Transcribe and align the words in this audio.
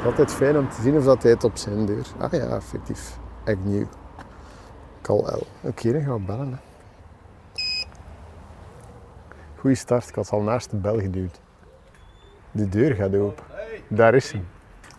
is 0.00 0.06
altijd 0.06 0.32
fijn 0.32 0.58
om 0.58 0.68
te 0.68 0.82
zien 0.82 0.96
of 0.96 1.04
dat 1.04 1.22
hij 1.22 1.32
het 1.32 1.44
op 1.44 1.56
zijn 1.56 1.86
deur. 1.86 2.06
Ah 2.18 2.32
ja, 2.32 2.38
effectief. 2.38 3.18
Agnew. 3.44 3.84
Call 5.02 5.18
L. 5.18 5.46
Oké, 5.60 5.92
dan 5.92 6.02
gaan 6.02 6.14
we 6.14 6.20
bellen. 6.20 6.50
Hè. 6.50 6.58
Goeie 9.56 9.76
start. 9.76 10.08
Ik 10.08 10.14
had 10.14 10.30
al 10.30 10.40
naast 10.40 10.70
de 10.70 10.76
bel 10.76 11.00
geduwd. 11.00 11.40
De 12.50 12.68
deur 12.68 12.94
gaat 12.94 13.14
open. 13.14 13.44
Daar 13.88 14.14
is 14.14 14.32
hij. 14.32 14.42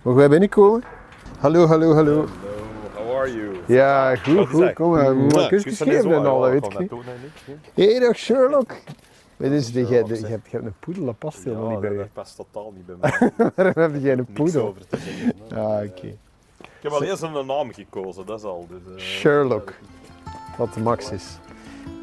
Mogen 0.02 0.20
wij 0.20 0.30
binnenkomen? 0.30 0.84
Hallo, 1.40 1.66
hallo, 1.66 1.94
hallo. 1.94 2.26
How 2.96 3.16
are 3.18 3.34
you? 3.34 3.58
Ja, 3.66 4.16
goed, 4.16 4.48
goed. 4.48 4.74
Kom 4.74 4.92
maar. 4.92 5.48
Kusjes 5.48 5.82
geven 5.82 6.12
en 6.12 6.26
al, 6.26 6.42
dat 6.42 6.50
weet 6.52 6.80
ik. 6.80 6.92
Hé, 7.74 8.00
dag 8.00 8.16
Sherlock. 8.16 8.72
Je, 9.42 9.50
hebt, 9.96 10.20
je 10.20 10.28
hebt 10.28 10.54
een 10.54 10.74
poedel, 10.80 11.06
dat 11.06 11.18
past 11.18 11.44
helemaal 11.44 11.66
Ja, 11.66 11.72
niet 11.72 11.80
bij 11.82 11.92
je. 11.92 11.98
dat 11.98 12.14
past 12.14 12.36
totaal 12.36 12.74
niet 12.76 12.86
bij 12.86 12.96
mij. 13.02 13.52
Waarom 13.56 13.94
heb 13.94 14.02
jij 14.04 14.18
een 14.18 14.26
poedel? 14.26 14.68
over 14.68 14.88
te 14.88 14.98
zeggen. 14.98 15.34
hè. 15.50 15.56
Ah, 15.62 15.82
Eh, 15.84 15.90
oké. 15.90 16.08
Ik 16.62 16.88
heb 16.88 16.92
al 16.92 17.04
eens 17.04 17.22
een 17.22 17.46
naam 17.46 17.74
gekozen, 17.74 18.26
dat 18.26 18.40
is 18.40 18.46
al. 18.46 18.68
Dus, 18.70 18.96
eh, 18.96 19.02
Sherlock. 19.04 19.74
Wat 20.58 20.74
de 20.74 20.80
max 20.80 21.12
is. 21.12 21.24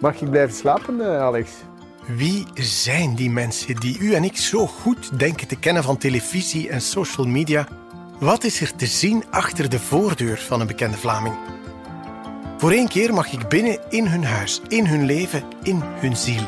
Mag 0.01 0.20
ik 0.20 0.30
blijven 0.30 0.56
slapen, 0.56 1.01
eh, 1.01 1.20
Alex? 1.20 1.51
Wie 2.06 2.46
zijn 2.55 3.15
die 3.15 3.30
mensen 3.30 3.74
die 3.77 3.98
u 3.98 4.15
en 4.15 4.24
ik 4.24 4.37
zo 4.37 4.66
goed 4.66 5.18
denken 5.18 5.46
te 5.48 5.57
kennen 5.59 5.82
van 5.82 5.96
televisie 5.96 6.68
en 6.68 6.80
social 6.80 7.27
media? 7.27 7.68
Wat 8.20 8.45
is 8.45 8.60
er 8.60 8.77
te 8.77 8.87
zien 8.87 9.24
achter 9.30 9.68
de 9.70 9.79
voordeur 9.79 10.38
van 10.38 10.60
een 10.60 10.66
bekende 10.66 10.96
Vlaming? 10.96 11.34
Voor 12.59 12.70
één 12.70 12.88
keer 12.88 13.15
mag 13.15 13.32
ik 13.32 13.48
binnen 13.48 13.79
in 13.88 14.07
hun 14.07 14.24
huis, 14.24 14.60
in 14.68 14.87
hun 14.87 15.05
leven, 15.05 15.43
in 15.62 15.80
hun 15.82 16.16
ziel. 16.16 16.43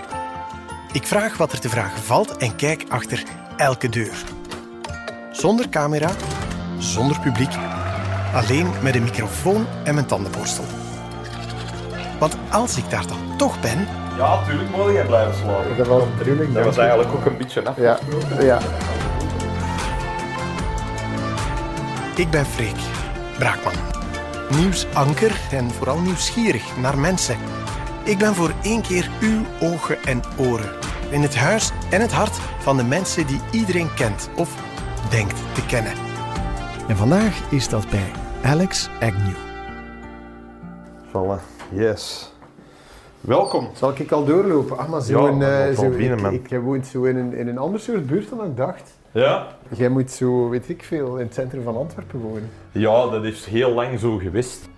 Ik 0.92 1.06
vraag 1.06 1.36
wat 1.36 1.52
er 1.52 1.60
te 1.60 1.68
vragen 1.68 2.02
valt 2.02 2.36
en 2.36 2.56
kijk 2.56 2.84
achter 2.88 3.22
elke 3.56 3.88
deur. 3.88 4.24
Zonder 5.32 5.68
camera, 5.68 6.10
zonder 6.78 7.20
publiek, 7.20 7.52
alleen 8.34 8.70
met 8.82 8.94
een 8.94 9.02
microfoon 9.02 9.66
en 9.84 9.94
mijn 9.94 10.06
tandenborstel. 10.06 10.64
Want 12.18 12.36
als 12.50 12.76
ik 12.76 12.90
daar 12.90 13.06
dan 13.06 13.36
toch 13.36 13.60
ben, 13.60 13.88
Ja, 14.16 14.44
tuurlijk 14.44 14.70
moet 14.76 14.92
jij 14.92 15.04
blijven 15.04 15.34
slapen. 15.34 15.76
Dat 15.76 15.86
was 15.86 16.02
bedoeling. 16.18 16.54
Dat 16.54 16.64
was 16.64 16.76
eigenlijk 16.76 17.12
ook 17.12 17.24
een 17.24 17.36
beetje 17.36 17.64
af. 17.64 17.76
Ja, 17.76 17.98
ja. 18.40 18.58
Ik 22.16 22.30
ben 22.30 22.46
Freek 22.46 22.76
Braakman. 23.38 23.72
Nieuwsanker 24.50 25.40
en 25.50 25.70
vooral 25.70 25.98
nieuwsgierig 25.98 26.76
naar 26.76 26.98
mensen. 26.98 27.36
Ik 28.04 28.18
ben 28.18 28.34
voor 28.34 28.52
één 28.62 28.82
keer 28.82 29.10
uw 29.20 29.44
ogen 29.60 30.02
en 30.04 30.22
oren. 30.36 30.79
In 31.10 31.22
het 31.22 31.36
huis 31.36 31.70
en 31.90 32.00
het 32.00 32.12
hart 32.12 32.36
van 32.38 32.76
de 32.76 32.84
mensen 32.84 33.26
die 33.26 33.40
iedereen 33.52 33.94
kent 33.94 34.30
of 34.36 34.54
denkt 35.10 35.54
te 35.54 35.66
kennen. 35.66 35.92
En 36.88 36.96
vandaag 36.96 37.50
is 37.52 37.68
dat 37.68 37.90
bij 37.90 38.10
Alex 38.42 38.88
Agnew. 39.00 39.34
Voilà, 41.08 41.40
yes. 41.72 42.32
Welkom. 43.20 43.68
Zal 43.74 43.92
ik 43.96 44.12
al 44.12 44.24
doorlopen? 44.24 44.78
Ah, 44.78 44.88
maar 44.88 45.00
zo 45.02 45.22
Ja, 45.26 45.28
een, 45.32 45.42
eh, 45.42 45.76
zo, 45.76 45.88
binnen, 45.88 46.16
ik, 46.16 46.22
man. 46.22 46.32
ik, 46.32 46.48
jij 46.48 46.60
woont 46.60 46.86
zo 46.86 47.02
in 47.02 47.16
een, 47.16 47.34
in 47.34 47.48
een 47.48 47.58
ander 47.58 47.80
soort 47.80 48.06
buurt 48.06 48.28
dan 48.28 48.44
ik 48.44 48.56
dacht. 48.56 48.98
Ja? 49.12 49.46
Jij 49.68 49.88
moet 49.88 50.10
zo, 50.10 50.48
weet 50.48 50.68
ik 50.68 50.82
veel, 50.82 51.16
in 51.16 51.24
het 51.24 51.34
centrum 51.34 51.62
van 51.62 51.76
Antwerpen 51.76 52.20
wonen. 52.20 52.50
Ja, 52.72 53.08
dat 53.08 53.24
is 53.24 53.44
heel 53.44 53.70
lang 53.70 53.98
zo 53.98 54.16
geweest. 54.16 54.68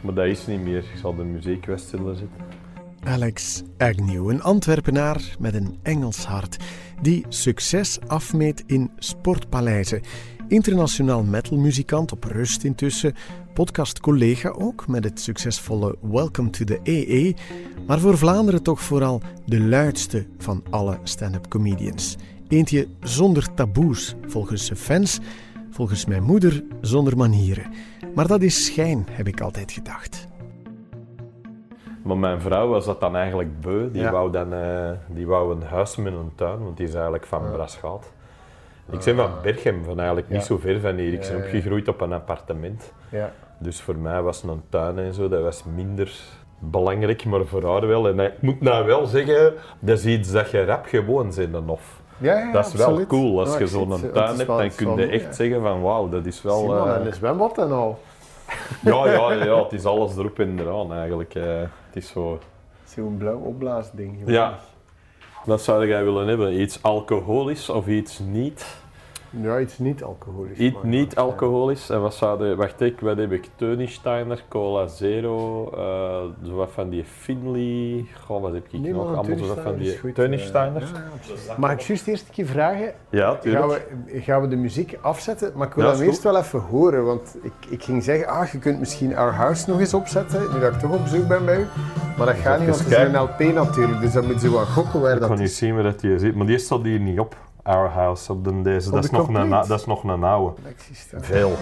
Maar 0.00 0.14
dat 0.14 0.26
is 0.26 0.46
niet 0.46 0.62
meer. 0.62 0.78
Ik 0.78 0.98
zal 1.00 1.14
de 1.14 1.24
muziekquest 1.24 1.88
zullen 1.88 2.16
zitten. 2.16 2.61
Alex 3.04 3.62
Agnew, 3.78 4.28
een 4.28 4.42
Antwerpenaar 4.42 5.36
met 5.38 5.54
een 5.54 5.76
Engels 5.82 6.24
hart, 6.24 6.56
die 7.00 7.24
succes 7.28 7.98
afmeet 8.06 8.62
in 8.66 8.90
sportpaleizen. 8.98 10.00
Internationaal 10.48 11.22
metalmuzikant 11.22 12.12
op 12.12 12.24
rust 12.24 12.64
intussen, 12.64 13.14
podcastcollega 13.54 14.48
ook 14.48 14.88
met 14.88 15.04
het 15.04 15.20
succesvolle 15.20 15.96
Welcome 16.00 16.50
to 16.50 16.64
the 16.64 16.80
AA, 16.86 17.44
maar 17.86 18.00
voor 18.00 18.18
Vlaanderen 18.18 18.62
toch 18.62 18.80
vooral 18.80 19.20
de 19.46 19.60
luidste 19.60 20.26
van 20.38 20.62
alle 20.70 20.98
stand-up 21.02 21.48
comedians. 21.48 22.16
Eentje 22.48 22.88
zonder 23.00 23.54
taboes, 23.54 24.14
volgens 24.26 24.66
zijn 24.66 24.78
fans, 24.78 25.18
volgens 25.70 26.04
mijn 26.04 26.22
moeder 26.22 26.64
zonder 26.80 27.16
manieren. 27.16 27.70
Maar 28.14 28.26
dat 28.26 28.42
is 28.42 28.64
schijn, 28.64 29.06
heb 29.10 29.28
ik 29.28 29.40
altijd 29.40 29.72
gedacht. 29.72 30.30
Maar 32.02 32.16
mijn 32.16 32.40
vrouw 32.40 32.68
was 32.68 32.84
dat 32.84 33.00
dan 33.00 33.16
eigenlijk 33.16 33.60
beu. 33.60 33.90
Die, 33.90 34.02
Ja. 34.02 34.10
wou, 34.10 34.30
dan, 34.30 34.52
eh, 34.52 34.90
die 35.06 35.26
wou 35.26 35.54
een 35.54 35.62
huis 35.62 35.96
met 35.96 36.12
een 36.12 36.32
tuin, 36.34 36.64
want 36.64 36.76
die 36.76 36.86
is 36.86 36.94
eigenlijk 36.94 37.26
van 37.26 37.42
Ja. 37.44 37.50
Braschaat. 37.50 38.12
Ik 38.90 39.04
ben 39.04 39.16
van 39.16 39.30
Berchem, 39.42 39.84
van 39.84 39.96
eigenlijk 39.98 40.28
niet 40.28 40.44
zo 40.44 40.56
ver 40.58 40.80
van 40.80 40.96
hier. 40.96 41.12
Ik 41.12 41.20
ben 41.20 41.36
opgegroeid 41.36 41.88
op 41.88 42.00
een 42.00 42.12
appartement. 42.12 42.92
Ja. 43.08 43.32
Dus 43.58 43.80
voor 43.80 43.96
mij 43.96 44.22
was 44.22 44.42
een 44.42 44.62
tuin 44.68 44.98
en 44.98 45.14
zo, 45.14 45.28
dat 45.28 45.42
was 45.42 45.64
minder 45.74 46.12
belangrijk, 46.58 47.24
maar 47.24 47.44
voor 47.44 47.64
haar 47.72 47.86
wel. 47.86 48.08
En 48.08 48.20
ik 48.20 48.42
moet 48.42 48.60
nou 48.60 48.86
wel 48.86 49.06
zeggen, 49.06 49.54
dat 49.78 49.98
is 49.98 50.04
iets 50.06 50.32
dat 50.32 50.50
je 50.50 50.64
rap 50.64 50.86
gewoon 50.86 51.32
dan 51.50 51.68
of. 51.68 52.00
Ja, 52.18 52.38
ja, 52.38 52.52
Dat 52.52 52.66
is 52.66 52.74
wel 52.74 53.06
cool. 53.06 53.40
Als 53.40 53.52
Ja, 53.52 53.58
je 53.58 53.66
zie 53.66 53.78
zo'n 53.78 54.10
tuin 54.12 54.36
hebt, 54.36 54.46
dan 54.46 54.70
kun 54.74 54.96
je 54.96 55.06
echt 55.06 55.36
zeggen 55.36 55.60
van 55.60 55.82
wauw, 55.82 56.08
dat 56.08 56.26
is 56.26 56.42
wel... 56.42 56.58
Simon, 56.58 56.88
eh, 56.88 56.94
en 56.94 57.06
een 57.06 57.12
zwembad 57.14 57.58
en 57.58 57.72
al. 57.72 57.98
ja, 58.90 59.06
ja, 59.12 59.32
ja, 59.32 59.62
het 59.62 59.72
is 59.72 59.84
alles 59.84 60.16
erop 60.16 60.38
en 60.38 60.58
eraan 60.58 60.92
eigenlijk. 60.92 61.34
eh. 61.34 61.60
het 61.86 61.96
is 61.96 62.08
zo... 62.08 62.38
Zo'n 62.84 63.16
blauw 63.16 63.38
opblaasding. 63.38 64.22
Ja. 64.26 64.58
Wat 65.44 65.62
zou 65.62 65.86
jij 65.86 66.04
willen 66.04 66.28
hebben? 66.28 66.60
Iets 66.60 66.82
alcoholisch 66.82 67.68
of 67.68 67.86
iets 67.86 68.18
niet? 68.18 68.81
Ja, 69.40 69.58
iets 69.60 69.78
niet 69.78 70.02
alcoholisch. 70.02 70.58
Iets 70.58 70.74
maar- 70.74 70.86
niet 70.86 71.16
alcoholisch. 71.16 71.90
En 71.90 72.00
wat 72.00 72.14
zou 72.14 72.38
de... 72.38 72.54
Wacht, 72.54 72.80
ik, 72.80 73.00
wat 73.00 73.16
heb 73.16 73.32
ik? 73.32 73.48
Teunsteiner, 73.56 74.44
Cola 74.48 74.86
Zero, 74.86 75.70
eh, 75.76 76.46
zo 76.48 76.54
wat 76.54 76.70
van 76.72 76.88
die 76.88 77.04
Finley... 77.04 78.04
Goh, 78.24 78.42
wat 78.42 78.52
heb 78.52 78.64
ik 78.70 78.80
Nee, 78.80 78.92
nog? 78.92 79.06
maar 79.08 79.16
Allemaal 79.16 79.38
zo 79.38 79.46
wat 79.46 79.58
van 79.62 79.76
die 79.76 79.98
goed, 79.98 80.14
Teunsteiner. 80.14 80.82
eh, 80.82 80.88
ja, 80.88 80.98
ja, 80.98 81.04
absoluut. 81.18 81.58
Mag 81.58 81.72
ik 81.72 81.80
juist 81.80 82.06
eerst 82.06 82.28
een 82.28 82.34
keer 82.34 82.46
vragen? 82.46 82.92
Ja, 83.10 83.28
Gaan 83.30 83.40
tuurlijk. 83.40 83.92
we, 84.06 84.20
gaan 84.20 84.40
we 84.40 84.48
de 84.48 84.56
muziek 84.56 84.98
afzetten? 85.00 85.52
Maar 85.54 85.66
ik 85.66 85.74
wil 85.74 85.84
Ja, 85.84 85.92
dan 85.92 86.00
eerst 86.02 86.22
wel 86.22 86.36
even 86.36 86.60
horen. 86.60 87.04
Want 87.04 87.36
ik, 87.42 87.52
ik 87.68 87.82
ging 87.84 88.02
zeggen, 88.04 88.26
ah, 88.26 88.46
je 88.48 88.58
kunt 88.58 88.78
misschien 88.78 89.16
Our 89.16 89.32
House 89.32 89.70
nog 89.70 89.80
eens 89.80 89.94
opzetten. 89.94 90.40
Nu 90.52 90.60
dat 90.60 90.72
ik 90.72 90.78
toch 90.78 90.92
op 90.92 91.06
zoek 91.06 91.28
ben 91.28 91.44
bij 91.44 91.58
u. 91.60 91.66
Maar 92.16 92.26
dat 92.26 92.36
gaat 92.36 92.58
niet, 92.58 92.68
want 92.68 92.80
het 92.80 92.88
is 92.88 92.96
een 92.96 93.16
LP 93.20 93.38
natuurlijk. 93.54 94.00
Dus 94.00 94.12
dan 94.12 94.26
moet 94.26 94.42
je 94.42 94.50
wel 94.50 94.64
gokken 94.64 95.00
waar 95.00 95.14
Ik 95.14 95.20
kan 95.20 95.38
niet 95.38 95.52
zien 95.52 95.74
waar 95.74 95.82
dat 95.82 96.00
hier 96.00 96.18
zit, 96.18 96.34
maar 96.34 96.46
die 96.46 96.58
staat 96.58 96.82
hier 96.82 97.00
niet 97.00 97.18
op. 97.18 97.36
Our 97.62 97.88
House, 97.88 98.32
op 98.32 98.44
de, 98.44 98.62
deze. 98.62 98.86
Op 98.88 98.92
Dat 98.94 99.02
de 99.02 99.08
is, 99.08 99.12
nog 99.16 99.28
een, 99.28 99.50
dat 99.50 99.70
is 99.80 99.86
nog 99.86 100.02
een 100.04 100.22
oude. 100.24 100.54
Veel. 101.20 101.52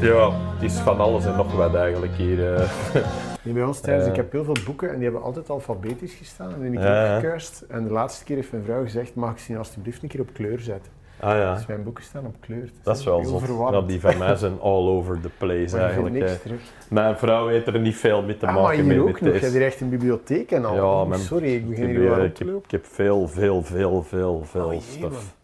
Ja, 0.00 0.30
het 0.54 0.62
is 0.62 0.74
van 0.74 0.98
alles 1.00 1.24
en 1.26 1.36
nog 1.36 1.52
wat 1.52 1.74
eigenlijk 1.74 2.12
hier. 2.14 2.54
eh. 2.54 2.68
Nee, 3.42 3.54
bij 3.54 3.64
ons 3.64 3.80
thuis, 3.80 4.02
Eh. 4.02 4.08
ik 4.08 4.16
heb 4.16 4.32
heel 4.32 4.44
veel 4.44 4.56
boeken 4.64 4.88
en 4.88 4.94
die 4.94 5.04
hebben 5.04 5.22
altijd 5.22 5.50
alfabetisch 5.50 6.14
gestaan. 6.14 6.52
En 6.62 6.70
die 6.70 6.80
heb 6.80 7.06
ik 7.06 7.14
opgekuist. 7.16 7.64
En 7.68 7.84
de 7.84 7.90
laatste 7.92 8.24
keer 8.24 8.36
heeft 8.36 8.52
mijn 8.52 8.64
vrouw 8.64 8.82
gezegd, 8.82 9.14
mag 9.14 9.30
ik 9.30 9.38
ze 9.38 9.56
alsjeblieft 9.58 10.02
een 10.02 10.08
keer 10.08 10.20
op 10.20 10.32
kleur 10.32 10.60
zetten? 10.60 10.92
Ah 11.20 11.36
ja, 11.36 11.54
Dus 11.54 11.66
mijn 11.66 11.82
boeken 11.82 12.04
staan 12.04 12.26
op 12.26 12.34
kleur. 12.40 12.70
dat 12.82 12.96
is 12.98 13.04
wel 13.04 13.24
zo. 13.24 13.70
Ja, 13.72 13.80
die 13.80 14.00
van 14.00 14.18
mij 14.18 14.36
zijn 14.36 14.60
all 14.60 14.86
over 14.88 15.20
the 15.20 15.28
place 15.38 15.76
Maar 15.76 15.84
eigenlijk. 15.84 16.14
niks 16.14 16.32
eh. 16.32 16.38
terug. 16.38 16.60
Mijn 16.90 17.16
vrouw 17.18 17.46
heeft 17.48 17.66
er 17.66 17.78
niet 17.80 17.96
veel 17.96 18.22
mee 18.22 18.36
te 18.36 18.46
Ah, 18.46 18.52
maar 18.54 18.62
maken 18.62 18.76
hier 18.76 18.86
mee 18.86 19.00
ook 19.00 19.20
nog. 19.20 19.34
Je 19.34 19.38
hebt 19.40 19.52
hier 19.52 19.64
echt 19.64 19.80
een 19.80 19.88
bibliotheek 19.88 20.50
en 20.50 20.64
al. 20.64 20.74
Ja, 20.74 21.00
Oh, 21.00 21.08
maar- 21.08 21.18
sorry, 21.18 21.48
ik 21.54 21.60
Ik 21.60 21.68
begin 21.68 21.86
hier 21.88 22.00
wel 22.00 22.18
eh, 22.18 22.24
ik, 22.24 22.34
te 22.34 22.42
heb, 22.44 22.52
lopen. 22.52 22.64
ik 22.64 22.70
heb 22.70 22.86
veel, 22.86 23.28
veel, 23.28 23.62
veel, 23.62 24.02
veel, 24.02 24.02
veel, 24.02 24.34
Oh, 24.34 24.44
veel 24.44 24.70
jee, 24.72 24.80
stof. 24.80 25.36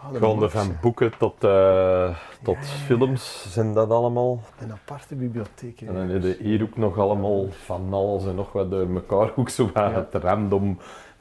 Ah, 0.00 0.14
Gewoon 0.16 0.50
van 0.50 0.76
boeken 0.80 1.12
tot, 1.18 1.44
eh, 1.44 2.14
tot 2.42 2.54
Ja, 2.56 2.62
films 2.62 3.46
zijn 3.48 3.74
dat 3.74 3.90
allemaal. 3.90 4.40
Een 4.60 4.72
aparte 4.72 5.14
bibliotheek. 5.14 5.80
hè. 5.80 5.86
En 5.86 5.94
dan 5.94 6.08
heb 6.08 6.22
je 6.22 6.36
hier 6.40 6.62
ook 6.62 6.76
nog 6.76 6.98
allemaal 6.98 7.46
van 7.64 7.88
alles 7.90 8.26
en 8.26 8.34
nog 8.34 8.52
wat 8.52 8.70
door 8.70 8.86
elkaar 8.94 9.30
ook 9.36 9.48
zo 9.48 9.70
wat 9.74 10.06
random 10.22 10.78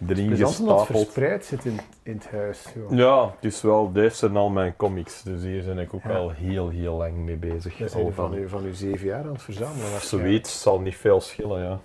erin 0.08 0.30
het 0.32 0.40
gestapeld. 0.40 0.86
verspreid 0.86 1.46
zit 1.46 1.66
in, 1.66 1.80
in 2.04 2.14
het 2.14 2.30
huis. 2.32 2.62
zo. 2.74 2.96
Ja, 2.96 3.26
het 3.36 3.46
is 3.54 3.62
wel, 3.62 3.92
deze 3.92 4.16
zijn 4.16 4.36
al 4.36 4.50
mijn 4.50 4.76
comics, 4.76 5.24
dus 5.24 5.42
hier 5.44 5.64
ben 5.66 5.78
ik 5.80 5.94
ook 5.94 6.04
Ja. 6.04 6.16
al 6.16 6.30
heel, 6.30 6.70
heel 6.70 6.96
lang 6.96 7.16
mee 7.16 7.36
bezig. 7.38 7.78
Dat 7.78 7.92
zijn 7.92 8.14
van, 8.14 8.34
u, 8.34 8.50
van 8.50 8.64
uw 8.64 8.74
zeven 8.74 9.08
jaar 9.08 9.24
aan 9.24 9.32
het 9.32 9.42
verzamelen. 9.42 10.02
Zoiets 10.02 10.62
zal 10.62 10.80
niet 10.80 10.96
veel 10.96 11.22
schillen, 11.22 11.62
ja. 11.62 11.80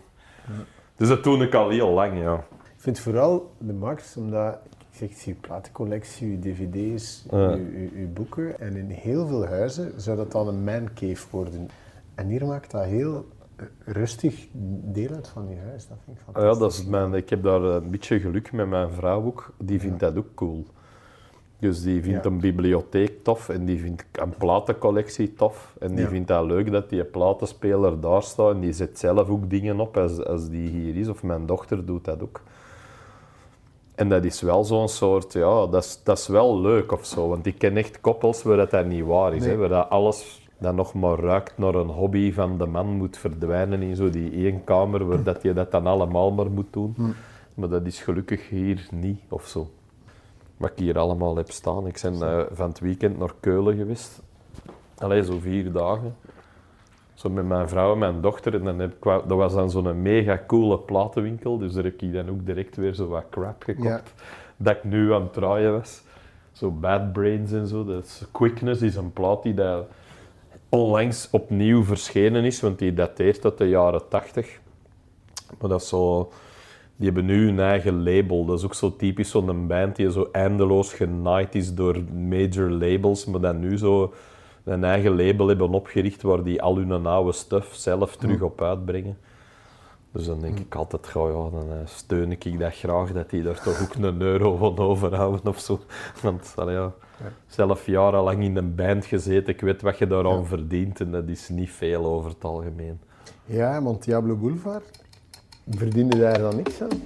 Dus 0.97 1.09
dat 1.09 1.25
doe 1.25 1.43
ik 1.45 1.55
al 1.55 1.69
heel 1.69 1.91
lang, 1.91 2.19
ja. 2.19 2.35
Ik 2.61 2.89
vind 2.89 2.99
vooral 2.99 3.51
de 3.59 3.73
max, 3.73 4.17
omdat 4.17 4.59
ik 4.91 4.99
zeg, 4.99 5.09
ik 5.09 5.17
zie 5.17 5.33
uw 5.33 5.41
platencollectie, 5.41 6.27
uw 6.29 6.39
dvd's, 6.41 7.25
Ja. 7.31 7.37
uw, 7.49 7.67
uw, 7.75 7.89
uw 7.95 8.09
boeken. 8.13 8.61
En 8.61 8.77
in 8.77 8.91
heel 8.91 9.27
veel 9.27 9.47
huizen 9.47 9.93
zou 10.01 10.17
dat 10.17 10.33
dan 10.33 10.49
een 10.49 10.65
mancave 10.65 11.27
worden. 11.31 11.69
En 12.15 12.27
hier 12.29 12.47
maakt 12.47 12.71
dat 12.71 12.85
heel 12.85 13.27
rustig 13.85 14.47
deel 14.93 15.11
uit 15.11 15.29
van 15.29 15.49
je 15.49 15.57
huis. 15.57 15.89
Dat 15.89 15.99
vind 16.05 16.17
ik 16.17 16.23
fantastisch. 16.25 16.53
Ja, 16.53 16.59
dat 16.59 16.73
is 16.73 16.85
mijn, 16.87 17.15
ik 17.15 17.31
heb 17.31 17.43
daar 17.43 17.63
een 17.63 17.91
beetje 17.91 18.21
geluk 18.21 18.53
met 18.53 18.69
mijn 18.69 18.91
vrouw 18.91 19.25
ook. 19.25 19.53
Die 19.59 19.81
vindt 19.81 20.01
dat 20.01 20.17
ook 20.17 20.35
cool. 20.35 20.67
Dus 21.59 21.83
die 21.83 22.03
vindt 22.03 22.25
Ja. 22.25 22.31
een 22.31 22.41
bibliotheek 22.41 23.23
tof 23.23 23.49
en 23.49 23.65
die 23.65 23.81
vindt 23.81 24.05
een 24.13 24.35
platencollectie 24.39 25.35
tof. 25.35 25.77
En 25.81 25.89
die 25.95 26.05
Ja. 26.05 26.09
vindt 26.11 26.29
dat 26.29 26.45
leuk 26.45 26.73
dat 26.73 26.91
die 26.91 27.05
platenspeler 27.05 28.01
daar 28.01 28.23
staat 28.23 28.55
en 28.55 28.61
die 28.61 28.73
zet 28.73 28.99
zelf 28.99 29.29
ook 29.29 29.51
dingen 29.51 29.81
op 29.81 29.97
als, 29.97 30.25
als 30.25 30.49
die 30.49 30.69
hier 30.69 30.97
is. 30.97 31.09
Of 31.09 31.23
mijn 31.23 31.47
dochter 31.47 31.87
doet 31.87 32.05
dat 32.05 32.23
ook. 32.23 32.41
En 33.95 34.09
dat 34.09 34.25
is 34.25 34.41
wel 34.41 34.65
zo'n 34.65 34.89
soort, 34.89 35.33
ja, 35.33 35.67
dat 35.67 35.85
is, 35.85 36.01
dat 36.05 36.19
is 36.19 36.27
wel 36.27 36.61
leuk 36.61 36.93
of 36.93 37.07
zo. 37.07 37.29
Want 37.29 37.47
ik 37.47 37.59
ken 37.59 37.77
echt 37.77 38.01
koppels 38.01 38.43
waar 38.43 38.57
dat, 38.57 38.71
dat 38.71 38.87
niet 38.87 39.05
waar 39.05 39.35
is. 39.35 39.41
Nee. 39.43 39.51
Hè, 39.51 39.57
waar 39.57 39.69
dat 39.69 39.89
alles 39.91 40.51
dat 40.63 40.75
nog 40.75 40.95
maar 40.95 41.19
ruikt 41.19 41.59
naar 41.59 41.75
een 41.75 41.89
hobby 41.89 42.33
van 42.33 42.59
de 42.59 42.67
man 42.67 42.87
moet 42.87 43.17
verdwijnen 43.17 43.83
in 43.83 43.97
zo 43.97 44.11
die 44.11 44.31
één 44.31 44.65
kamer 44.65 45.07
waar 45.07 45.23
dat 45.23 45.43
je 45.43 45.53
dat 45.53 45.71
dan 45.71 45.87
allemaal 45.87 46.33
maar 46.33 46.51
moet 46.51 46.73
doen. 46.73 46.93
Hm. 46.97 47.11
Maar 47.55 47.69
dat 47.69 47.87
is 47.87 48.01
gelukkig 48.01 48.49
hier 48.49 48.87
niet 48.91 49.21
of 49.29 49.47
zo. 49.47 49.71
Wat 50.57 50.71
ik 50.71 50.79
hier 50.79 50.99
allemaal 50.99 51.37
heb 51.37 51.51
staan. 51.51 51.87
Ik 51.87 51.99
ben 52.03 52.23
eh, 52.23 52.45
van 52.53 52.69
het 52.69 52.81
weekend 52.81 53.19
naar 53.19 53.35
Keulen 53.41 53.77
geweest. 53.77 54.23
Allee, 54.99 55.25
zo 55.25 55.39
vier 55.39 55.73
dagen. 55.73 56.17
Zo 57.15 57.31
met 57.31 57.47
mijn 57.47 57.69
vrouw 57.69 57.93
en 57.93 57.99
mijn 57.99 58.21
dochter. 58.21 58.55
En 58.55 58.65
dan 58.65 58.79
heb 58.79 58.93
ik, 58.93 59.03
dat 59.03 59.39
was 59.39 59.55
dan 59.55 59.71
zo'n 59.71 60.03
mega 60.03 60.41
coole 60.47 60.79
platenwinkel. 60.79 61.59
Dus 61.59 61.73
daar 61.73 61.85
heb 61.85 62.03
ik 62.03 62.13
dan 62.13 62.31
ook 62.31 62.47
direct 62.47 62.77
weer 62.77 62.95
zo 62.95 63.09
wat 63.09 63.25
crap 63.31 63.63
gekocht. 63.63 63.87
Ja. 63.87 64.25
Dat 64.57 64.77
ik 64.77 64.85
nu 64.85 65.13
aan 65.13 65.23
het 65.23 65.33
draaien 65.33 65.73
was. 65.73 66.03
Zo 66.53 66.71
Bad 66.71 67.13
Brains 67.13 67.53
en 67.53 67.67
zo. 67.67 67.85
Dat 67.85 68.05
is, 68.05 68.25
Quickness 68.33 68.83
is 68.83 68.97
een 68.97 69.13
plaat 69.13 69.43
die 69.43 69.55
dat 69.55 69.87
onlangs 70.73 71.29
opnieuw 71.31 71.85
verschenen 71.85 72.45
is. 72.45 72.61
Want 72.61 72.79
die 72.79 72.95
dateert 72.95 73.45
uit 73.45 73.59
de 73.59 73.69
jaren 73.69 74.09
80. 74.09 74.61
Maar 75.61 75.71
dat 75.71 75.81
is 75.81 75.89
zo... 75.89 76.33
Die 76.97 77.07
hebben 77.07 77.25
nu 77.25 77.49
een 77.49 77.61
eigen 77.61 78.03
label. 78.03 78.45
Dat 78.45 78.59
is 78.59 78.65
ook 78.65 78.75
zo 78.75 78.97
typisch 78.97 79.31
zo'n 79.31 79.67
band 79.67 79.97
die 79.97 80.13
zo 80.13 80.29
eindeloos 80.33 80.93
genaaid 80.93 81.55
is 81.55 81.75
door 81.75 81.97
major 82.15 82.71
labels, 82.71 83.25
maar 83.25 83.41
dan 83.41 83.61
nu 83.61 83.79
zo 83.79 84.13
een 84.65 84.85
eigen 84.85 85.17
label 85.17 85.49
hebben 85.49 85.71
opgericht 85.71 86.23
waar 86.23 86.43
die 86.43 86.63
al 86.63 86.77
hun 86.77 87.07
oude 87.07 87.33
stuff 87.33 87.75
zelf 87.75 88.17
terug 88.17 88.41
op 88.41 88.63
uitbrengen. 88.63 89.19
Dus 90.13 90.27
dan 90.27 90.41
denk 90.41 90.59
ik 90.59 90.75
altijd, 90.75 91.11
goh, 91.11 91.29
ja, 91.29 91.59
dan 91.59 91.73
eh, 91.73 91.87
steun 91.87 92.33
ik 92.33 92.59
dat 92.59 92.75
graag, 92.75 93.13
dat 93.13 93.31
die 93.31 93.43
daar 93.43 93.63
toch 93.63 93.83
ook 93.83 93.95
een 93.95 94.21
euro 94.21 94.57
van 94.57 94.79
overhouden 94.79 95.47
of 95.47 95.61
zo. 95.61 95.81
Want 96.23 96.53
allee, 96.57 96.75
ja, 96.75 96.93
zelf 97.47 97.87
jarenlang 97.87 98.43
in 98.43 98.57
een 98.57 98.75
band 98.75 99.05
gezeten, 99.05 99.55
ik 99.55 99.61
weet 99.61 99.83
wat 99.83 99.99
je 99.99 100.07
daaraan 100.07 100.47
verdient 100.47 101.01
en 101.01 101.11
dat 101.11 101.29
is 101.29 101.49
niet 101.49 101.71
veel 101.71 102.05
over 102.05 102.31
het 102.31 102.45
algemeen. 102.45 103.01
Ja, 103.45 103.83
want 103.83 104.05
Diablo 104.05 104.37
Boulevard 104.37 104.85
verdiende 105.71 106.19
daar 106.19 106.39
dan 106.39 106.57
niks 106.57 106.83
aan. 106.83 107.03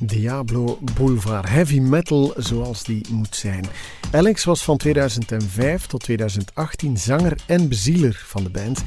Diablo 0.00 0.78
Boulevard, 0.96 1.48
heavy 1.48 1.80
metal 1.80 2.34
zoals 2.36 2.84
die 2.84 3.06
moet 3.10 3.36
zijn. 3.36 3.64
Alex 4.12 4.44
was 4.44 4.64
van 4.64 4.76
2005 4.76 5.86
tot 5.86 6.00
2018 6.00 6.98
zanger 6.98 7.36
en 7.46 7.68
bezieler 7.68 8.22
van 8.26 8.42
de 8.42 8.50
band, 8.50 8.82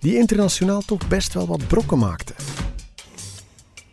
die 0.00 0.16
internationaal 0.16 0.80
toch 0.80 1.08
best 1.08 1.34
wel 1.34 1.46
wat 1.46 1.66
brokken 1.66 1.98
maakte. 1.98 2.34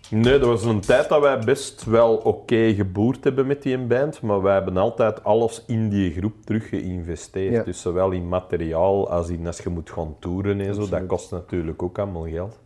Nee, 0.09 0.39
dat 0.39 0.47
was 0.47 0.63
een 0.63 0.79
tijd 0.79 1.09
dat 1.09 1.21
wij 1.21 1.39
best 1.39 1.83
wel 1.83 2.15
oké 2.15 2.73
geboerd 2.73 3.23
hebben 3.23 3.47
met 3.47 3.61
die 3.61 3.77
band, 3.77 4.21
maar 4.21 4.41
wij 4.41 4.53
hebben 4.53 4.77
altijd 4.77 5.23
alles 5.23 5.63
in 5.67 5.89
die 5.89 6.11
groep 6.11 6.33
terug 6.43 6.69
geïnvesteerd. 6.69 7.53
Ja. 7.53 7.63
Dus 7.63 7.81
zowel 7.81 8.11
in 8.11 8.27
materiaal 8.27 9.09
als 9.09 9.29
in 9.29 9.47
als 9.47 9.57
je 9.57 9.69
moet 9.69 9.89
gaan 9.89 10.15
toeren 10.19 10.61
en 10.61 10.75
zo, 10.75 10.89
dat 10.89 11.05
kost 11.05 11.31
natuurlijk 11.31 11.83
ook 11.83 11.99
allemaal 11.99 12.27
geld. 12.27 12.59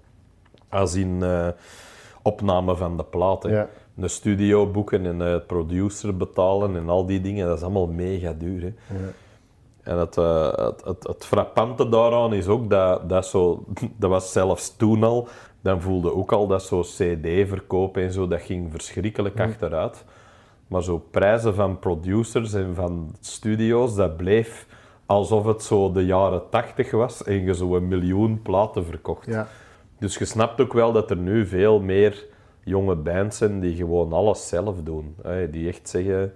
Als 0.69 0.95
in 0.95 1.23
eh, 1.23 1.47
opname 2.21 2.75
van 2.75 2.97
de 2.97 3.03
platen. 3.03 3.51
Ja. 3.51 3.69
Een 3.97 4.09
studio 4.09 4.71
boeken 4.71 5.05
en 5.05 5.21
eh 5.21 5.45
producer 5.47 6.17
betalen 6.17 6.75
en 6.75 6.89
al 6.89 7.05
die 7.05 7.21
dingen, 7.21 7.47
dat 7.47 7.57
is 7.57 7.63
allemaal 7.63 7.87
mega 7.87 8.33
duur. 8.33 8.61
Hè. 8.61 8.95
En 9.83 9.97
het, 9.97 10.17
eh, 10.17 10.53
het, 10.55 10.81
het, 10.85 11.07
het 11.07 11.25
frappante 11.25 11.89
daaraan 11.89 12.33
is 12.33 12.47
ook 12.47 12.69
dat, 12.69 13.09
dat 13.09 13.25
zo, 13.25 13.63
dat 13.97 14.09
was 14.09 14.31
zelfs 14.31 14.75
toen 14.75 15.03
al, 15.03 15.27
dan 15.61 15.81
voelde 15.81 16.13
ook 16.13 16.31
al 16.31 16.47
dat 16.47 16.63
zo 16.63 16.81
CD-verkoop 16.81 17.97
en 17.97 18.11
zo, 18.11 18.27
dat 18.27 18.41
ging 18.41 18.71
verschrikkelijk 18.71 19.39
achteruit. 19.39 20.05
Maar 20.67 20.83
zo 20.83 21.03
prijzen 21.11 21.55
van 21.55 21.79
producers 21.79 22.53
en 22.53 22.75
van 22.75 23.15
studio's, 23.19 23.95
dat 23.95 24.17
bleef 24.17 24.67
alsof 25.05 25.45
het 25.45 25.63
zo 25.63 25.91
de 25.91 26.05
jaren 26.05 26.41
tachtig 26.49 26.91
was 26.91 27.23
en 27.23 27.43
je 27.43 27.55
zo 27.55 27.75
een 27.75 27.87
miljoen 27.87 28.41
platen 28.41 28.85
verkocht. 28.85 29.25
Ja. 29.25 29.47
Dus 29.99 30.17
je 30.17 30.25
snapt 30.25 30.61
ook 30.61 30.73
wel 30.73 30.91
dat 30.91 31.09
er 31.09 31.17
nu 31.17 31.45
veel 31.45 31.79
meer 31.79 32.25
jonge 32.63 32.95
bands 32.95 33.37
zijn 33.37 33.59
die 33.59 33.75
gewoon 33.75 34.13
alles 34.13 34.47
zelf 34.47 34.83
doen. 34.83 35.15
Die 35.51 35.67
echt 35.67 35.89
zeggen, 35.89 36.33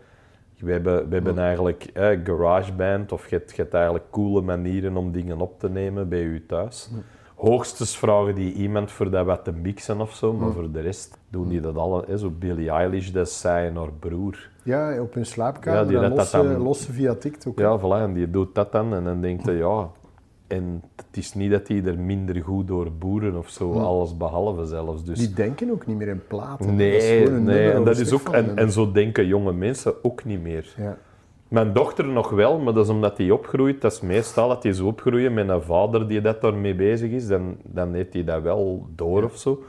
we 0.64 0.72
hebben, 0.72 1.10
we 1.10 1.16
hebben 1.16 1.38
eigenlijk 1.40 1.90
hè, 1.94 2.20
GarageBand 2.24 3.12
of 3.12 3.30
je 3.30 3.36
hebt, 3.36 3.50
je 3.56 3.62
hebt 3.62 3.74
eigenlijk 3.74 4.06
coole 4.10 4.42
manieren 4.42 4.98
om 4.98 5.12
dingen 5.12 5.42
op 5.42 5.60
te 5.60 5.70
nemen 5.70 6.10
bij 6.10 6.20
je 6.20 6.46
thuis. 6.46 6.90
Hoogstens 7.36 7.98
vragen 7.98 8.36
die 8.36 8.54
iemand 8.54 8.92
voor 8.92 9.10
dat 9.10 9.26
wat 9.26 9.44
te 9.44 9.52
mixen 9.52 10.02
of 10.02 10.14
zo, 10.14 10.34
maar 10.34 10.52
voor 10.52 10.72
de 10.72 10.82
rest 10.82 11.18
doen 11.30 11.48
die 11.48 11.62
dat 11.62 11.78
alle. 11.78 12.04
Hè, 12.08 12.18
zo 12.18 12.30
Billie 12.30 12.70
Eilish, 12.70 13.10
dat 13.10 13.30
zij 13.30 13.68
en 13.68 13.76
haar 13.76 13.92
broer. 14.00 14.50
Ja, 14.64 15.02
op 15.02 15.14
hun 15.14 15.26
slaapkamer, 15.26 15.80
Ja, 15.80 15.86
die 15.86 16.00
dat 16.00 16.32
dan- 16.32 16.76
via 16.76 17.16
TikTok. 17.16 17.60
Ja, 17.60 17.80
voilà, 17.80 18.02
en 18.02 18.14
die 18.14 18.30
doet 18.30 18.56
dat 18.56 18.72
dan 18.72 18.94
en 18.94 19.04
dan 19.04 19.22
denkt 19.22 19.46
hij, 19.46 19.56
ja... 19.56 19.90
En 20.54 20.84
het 20.96 21.18
is 21.18 21.34
niet 21.34 21.52
dat 21.52 21.68
die 21.68 21.84
er 21.84 22.00
minder 22.00 22.44
goed 22.44 22.68
door 22.68 22.92
boeren 22.92 23.38
of 23.38 23.50
zo, 23.50 23.74
alles 23.80 24.18
behalve 24.18 24.66
zelfs. 24.66 25.04
Dus 25.04 25.20
Die 25.20 25.34
denken 25.34 25.72
ook 25.72 25.88
niet 25.88 25.98
meer 25.98 26.08
in 26.08 26.22
platen. 26.28 26.66
Dat 26.66 26.76
Nee, 26.76 27.30
een 27.30 27.44
nee. 27.44 27.72
En, 27.72 27.84
dat 27.84 27.98
is 27.98 28.14
ook, 28.14 28.30
en, 28.30 28.58
en 28.58 28.72
zo 28.72 28.92
denken 28.92 29.28
jonge 29.28 29.54
mensen 29.54 29.94
ook 30.04 30.26
niet 30.26 30.42
meer. 30.42 30.74
Ja. 30.78 30.98
Mijn 31.48 31.74
dochter 31.74 32.08
nog 32.08 32.30
wel, 32.30 32.60
maar 32.60 32.74
dat 32.74 32.86
is 32.86 32.92
omdat 32.92 33.18
die 33.18 33.34
opgroeit. 33.34 33.82
Dat 33.82 33.92
is 33.92 34.02
meestal 34.02 34.48
dat 34.48 34.62
die 34.62 34.74
zo 34.74 34.88
opgroeien 34.88 35.34
met 35.34 35.50
een 35.50 35.62
vader 35.62 36.08
die 36.08 36.22
dat 36.22 36.42
daarmee 36.42 36.76
bezig 36.76 37.12
is. 37.12 37.28
Dan, 37.28 37.58
dan 37.64 37.94
heeft 37.94 38.14
hij 38.14 38.24
dat 38.24 38.42
wel 38.42 38.88
door 38.96 39.24
of 39.24 39.38
zo. 39.38 39.64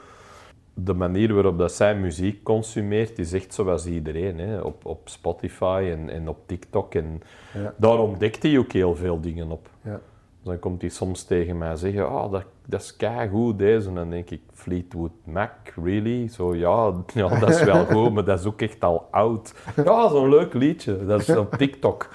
De 0.75 0.95
manier 0.95 1.35
waarop 1.35 1.59
dat 1.59 1.73
zij 1.73 1.97
muziek 1.97 2.43
consumeert 2.43 3.19
is 3.19 3.33
echt 3.33 3.55
zoals 3.55 3.87
iedereen. 3.87 4.39
Hè. 4.39 4.61
Op, 4.61 4.87
op 4.87 5.09
Spotify 5.09 5.89
en, 5.91 6.11
en 6.11 6.29
op 6.29 6.39
TikTok. 6.47 6.95
En 6.95 7.23
Ja. 7.55 7.75
Daar 7.77 7.99
ontdekt 7.99 8.43
hij 8.43 8.59
ook 8.59 8.73
heel 8.73 8.95
veel 8.95 9.21
dingen 9.21 9.51
op. 9.51 9.69
Ja. 9.83 10.01
Dan 10.45 10.59
komt 10.59 10.81
hij 10.81 10.91
soms 10.91 11.25
tegen 11.25 11.59
mij 11.59 11.77
zeggen, 11.77 12.09
ah, 12.09 12.33
dat, 12.33 12.45
dat 12.67 12.81
is 12.81 12.97
keigoed 12.97 13.59
deze. 13.59 13.89
En 13.89 13.95
dan 13.95 14.11
denk 14.11 14.31
ik, 14.31 14.41
Fleetwood 14.53 15.13
Mac, 15.25 15.51
really? 15.85 16.29
Zo, 16.29 16.55
ja, 16.55 16.93
ja, 17.15 17.39
dat 17.39 17.49
is 17.49 17.63
wel 17.63 17.85
goed, 17.95 18.13
maar 18.13 18.25
dat 18.25 18.39
is 18.39 18.47
ook 18.47 18.61
echt 18.61 18.85
al 18.85 19.09
oud. 19.11 19.55
Ja, 19.85 20.09
zo'n 20.09 20.29
leuk 20.29 20.55
liedje, 20.55 21.07
dat 21.07 21.21
is 21.21 21.37
op 21.37 21.55
TikTok. 21.55 22.09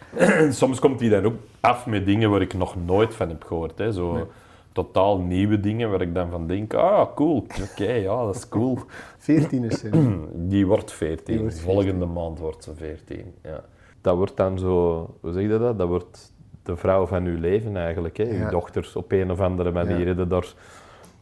Soms 0.50 0.78
komt 0.78 1.00
hij 1.00 1.08
dan 1.08 1.24
ook 1.24 1.36
af 1.60 1.86
met 1.86 2.06
dingen 2.06 2.30
waar 2.30 2.40
ik 2.40 2.54
nog 2.54 2.76
nooit 2.84 3.14
van 3.14 3.28
heb 3.28 3.44
gehoord. 3.44 3.78
Hè. 3.78 3.92
Zo 3.92 4.28
totaal 4.72 5.18
nieuwe 5.18 5.60
dingen 5.60 5.90
waar 5.90 6.00
ik 6.00 6.14
dan 6.14 6.30
van 6.30 6.46
denk, 6.46 6.74
ah, 6.74 7.14
cool, 7.14 7.46
oké, 7.70 7.92
ja, 7.92 8.24
dat 8.24 8.34
is 8.34 8.48
cool. 8.48 8.78
14 9.18 9.64
is 9.64 9.78
ze. 9.78 10.18
Die 10.52 10.66
wordt 10.66 10.92
14. 10.92 11.24
Die 11.26 11.38
wordt 11.38 11.60
Volgende 11.60 12.06
maand 12.06 12.38
wordt 12.38 12.64
ze 12.64 12.74
14. 12.74 13.34
Ja. 13.42 13.64
Dat 14.00 14.16
wordt 14.16 14.36
dan 14.36 14.58
zo, 14.58 15.06
hoe 15.20 15.32
zeg 15.32 15.42
je 15.42 15.58
dat? 15.58 15.78
Dat 15.78 15.88
wordt 15.88 16.32
de 16.66 16.76
vrouw 16.76 17.06
van 17.06 17.24
uw 17.24 17.40
leven 17.40 17.76
eigenlijk. 17.76 18.16
Hè? 18.16 18.24
Ja. 18.24 18.44
Uw 18.44 18.50
dochter 18.50 18.90
op 18.94 19.12
een 19.12 19.30
of 19.30 19.40
andere 19.40 19.70
manier. 19.72 20.06
Ja. 20.06 20.14
dat 20.14 20.30
daar- 20.30 20.52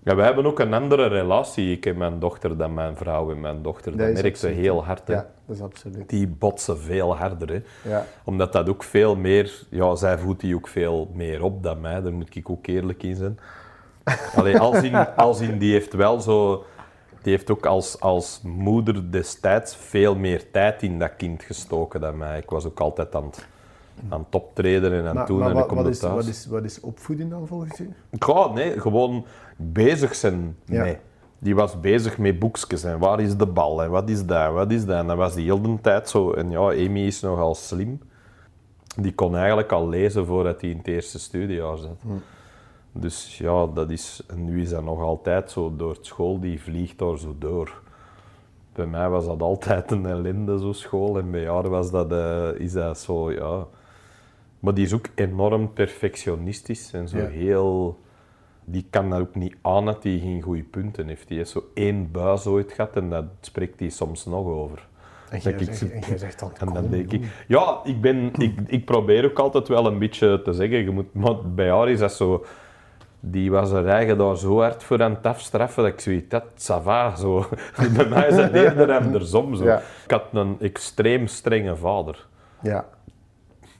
Ja, 0.03 0.15
wij 0.15 0.25
hebben 0.25 0.47
ook 0.47 0.59
een 0.59 0.75
andere 0.75 1.07
relatie, 1.07 1.73
ik 1.73 1.87
en 1.87 1.97
mijn 1.97 2.19
dochter, 2.19 2.57
dan 2.57 2.75
mijn 2.75 2.97
vrouw 2.97 3.31
en 3.31 3.41
mijn 3.41 3.63
dochter. 3.63 3.97
Dat, 3.97 4.15
Dat 4.15 4.23
merk 4.23 4.37
ze 4.37 4.47
heel 4.49 4.85
hard. 4.85 5.09
Hè? 5.09 5.15
Ja, 5.15 5.27
dat 5.47 5.57
is 5.57 5.63
absoluut. 5.63 6.09
Die 6.09 6.27
botsen 6.27 6.79
veel 6.79 7.17
harder. 7.17 7.49
Hè? 7.53 7.91
Ja. 7.91 8.05
Omdat 8.25 8.53
dat 8.53 8.69
ook 8.69 8.83
veel 8.83 9.17
meer... 9.17 9.53
Ja, 9.71 9.95
zij 9.95 10.19
voedt 10.19 10.41
die 10.41 10.55
ook 10.55 10.69
veel 10.69 11.11
meer 11.15 11.43
op 11.43 11.63
dan 11.63 11.81
mij. 11.81 12.01
Daar 12.03 12.13
moet 12.13 12.37
ik 12.37 12.51
ook 12.51 12.67
eerlijk 12.67 13.03
in 13.03 13.15
zijn. 13.17 13.39
Allee, 14.37 14.59
als, 14.59 14.83
in, 14.83 14.95
als 15.17 15.41
in, 15.41 15.59
die 15.59 15.73
heeft 15.73 15.93
wel 15.93 16.21
zo... 16.21 16.65
Die 17.23 17.33
heeft 17.33 17.51
ook 17.51 17.67
als, 17.67 18.01
als 18.01 18.41
moeder 18.43 19.11
destijds 19.11 19.77
veel 19.77 20.15
meer 20.17 20.51
tijd 20.51 20.83
in 20.83 20.99
dat 20.99 21.17
kind 21.17 21.43
gestoken 21.43 22.01
dan 22.01 22.17
mij. 22.17 22.39
Ik 22.39 22.51
was 22.51 22.67
ook 22.67 22.81
altijd 22.81 23.15
aan 23.15 23.25
het, 23.25 23.47
aan 24.09 24.21
het 24.21 24.35
optreden 24.35 24.93
en 24.93 25.07
aan 25.07 25.15
Maar, 25.15 25.27
doen 25.27 25.39
maar 25.39 25.49
en 25.49 25.55
wat, 25.55 25.71
wat, 25.71 25.87
is, 25.87 26.01
wat, 26.01 26.27
is, 26.27 26.47
wat 26.47 26.65
is 26.65 26.81
opvoeding 26.81 27.31
dan 27.31 27.47
volgens 27.47 27.81
u? 27.81 27.91
Ja, 28.11 28.49
nee, 28.53 28.81
gewoon 28.81 29.25
bezig 29.57 30.15
zijn. 30.15 30.57
Ja. 30.65 30.83
Nee. 30.83 30.97
Die 31.39 31.55
was 31.55 31.81
bezig 31.81 32.19
met 32.19 32.39
boekjes 32.39 32.85
en 32.85 32.99
waar 32.99 33.21
is 33.21 33.37
de 33.37 33.47
bal 33.47 33.83
en 33.83 33.91
wat 33.91 34.09
is 34.09 34.27
dat, 34.27 34.53
wat 34.53 34.71
is 34.71 34.85
dat. 34.85 34.97
En 34.97 35.07
dan 35.07 35.17
was 35.17 35.35
die 35.35 35.45
heel 35.45 35.61
de 35.61 35.79
tijd 35.81 36.09
zo. 36.09 36.33
En 36.33 36.51
ja, 36.51 36.59
Amy 36.59 37.01
is 37.01 37.21
nogal 37.21 37.55
slim. 37.55 38.01
Die 38.97 39.15
kon 39.15 39.37
eigenlijk 39.37 39.73
al 39.73 39.89
lezen 39.89 40.27
voordat 40.27 40.61
hij 40.61 40.71
in 40.71 40.77
het 40.77 40.87
eerste 40.87 41.19
studiejaar 41.19 41.77
zat. 41.79 42.03
Dus 42.93 43.39
ja, 43.39 43.67
dat 43.67 43.91
is, 43.91 44.23
en 44.27 44.45
nu 44.45 44.61
is 44.63 44.71
dat 44.71 44.85
nog 44.85 45.01
altijd 45.01 45.51
zo 45.51 45.77
door 45.77 45.91
het 45.91 46.07
school, 46.07 46.41
die 46.41 46.63
vliegt 46.63 46.99
daar 46.99 47.19
zo 47.19 47.35
door. 47.39 47.83
Bij 48.73 48.87
mij 48.87 49.09
was 49.09 49.27
dat 49.27 49.43
altijd 49.43 49.91
een 49.91 50.07
ellende, 50.07 50.59
zo 50.59 50.73
school. 50.73 51.19
En 51.19 51.31
bij 51.31 51.47
haar 51.47 51.69
was 51.69 51.91
dat, 51.91 52.13
eh, 52.13 52.49
is 52.59 52.73
dat 52.73 52.99
zo, 52.99 53.33
ja... 53.33 53.67
Maar 54.65 54.75
die 54.75 54.85
is 54.85 54.93
ook 54.95 55.07
enorm 55.15 55.73
perfectionistisch 55.73 56.93
en 56.93 57.09
zo 57.09 57.17
Ja. 57.19 57.27
heel... 57.27 57.99
Die 58.65 58.87
kan 58.91 59.11
daar 59.11 59.21
ook 59.21 59.35
niet 59.35 59.57
aan 59.63 59.85
dat 59.85 60.03
hij 60.03 60.19
geen 60.19 60.43
goede 60.43 60.63
punten 60.63 61.09
heeft. 61.09 61.29
Die 61.29 61.37
heeft 61.37 61.51
zo 61.51 61.65
één 61.75 62.11
buis 62.13 62.47
ooit 62.47 62.73
gehad 62.73 62.97
en 62.97 63.11
dat 63.11 63.25
spreekt 63.41 63.81
hij 63.81 63.89
soms 63.89 64.25
nog 64.27 64.47
over. 64.47 64.79
En 65.31 65.31
Dat 65.31 65.43
jij 65.43 65.53
ik 65.53 65.59
zegt, 65.65 65.77
zo- 65.79 65.87
en 65.87 66.01
jij 66.09 66.19
zegt 66.19 66.39
dan, 66.41 66.53
En 66.59 66.73
dan 66.73 66.89
denk 66.89 67.13
ik... 67.13 67.25
Ja, 67.49 67.81
ik, 67.85 68.01
ben, 68.01 68.31
ik, 68.39 68.59
ik 68.67 68.85
probeer 68.85 69.25
ook 69.25 69.39
altijd 69.39 69.69
wel 69.69 69.87
een 69.87 69.99
beetje 69.99 70.43
te 70.43 70.53
zeggen. 70.53 70.79
Je 70.79 70.91
moet, 70.91 71.15
maar 71.15 71.49
bij 71.51 71.71
haar 71.71 71.89
is 71.89 71.99
dat 71.99 72.13
zo... 72.13 72.45
die 73.21 73.51
was 73.51 73.71
er 73.71 73.89
eigen 73.89 74.19
daar 74.19 74.37
zo 74.37 74.61
hard 74.61 74.83
voor 74.83 75.03
aan 75.03 75.15
het 75.15 75.27
afstraffen 75.27 75.83
dat 75.83 75.93
ik 75.93 76.01
zoiets 76.01 76.33
had, 76.35 76.45
ça 76.57 77.17
zo. 77.19 77.47
Bij 77.97 78.09
mij 78.09 78.29
is 78.29 78.37
het 78.37 78.53
eerder 78.53 78.93
andersom 78.93 79.55
zo. 79.55 79.65
Ja. 79.65 79.79
Ik 80.05 80.11
had 80.11 80.25
een 80.33 80.57
extreem 80.61 81.27
strenge 81.27 81.77
vader. 81.77 82.27
Ja. 82.63 82.87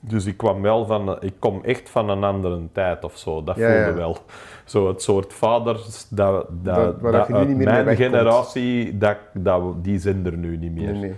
Dus 0.07 0.27
ik 0.27 0.37
kwam 0.37 0.63
wel 0.63 0.85
van, 0.87 1.23
ik 1.23 1.35
kom 1.39 1.61
echt 1.63 1.91
van 1.91 2.09
een 2.09 2.25
andere 2.25 2.61
tijd 2.73 3.05
of 3.05 3.17
zo. 3.17 3.45
Dat 3.45 3.57
Ja, 3.57 3.67
voelde 3.67 3.91
ja. 3.91 3.95
wel. 3.95 4.17
Zo 4.65 4.89
het 4.89 5.03
soort 5.03 5.33
vaders 5.33 6.07
dat, 6.09 6.47
dat, 6.63 7.01
dat 7.03 7.29
nu 7.29 7.35
uit 7.35 7.49
niet 7.49 7.57
meer 7.57 7.73
mee 7.73 7.85
mijn 7.85 7.97
generatie, 7.97 8.99
dat, 8.99 9.17
dat, 9.33 9.85
die 9.85 9.99
zijn 9.99 10.27
er 10.27 10.37
nu 10.37 10.57
niet 10.57 10.75
meer. 10.75 10.93
Nee, 10.93 11.01
nee. 11.01 11.15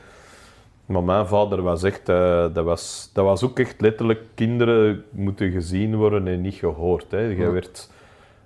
Maar 0.86 1.02
mijn 1.02 1.26
vader 1.26 1.62
was 1.62 1.82
echt, 1.82 2.08
eh, 2.08 2.46
dat, 2.52 2.64
was, 2.64 3.10
dat 3.12 3.24
was 3.24 3.44
ook 3.44 3.58
echt 3.58 3.80
letterlijk, 3.80 4.20
kinderen 4.34 5.04
moeten 5.10 5.50
gezien 5.50 5.96
worden 5.96 6.28
en 6.28 6.40
niet 6.40 6.54
gehoord. 6.54 7.10
Hè. 7.10 7.20
Je 7.20 7.50
werd, 7.50 7.90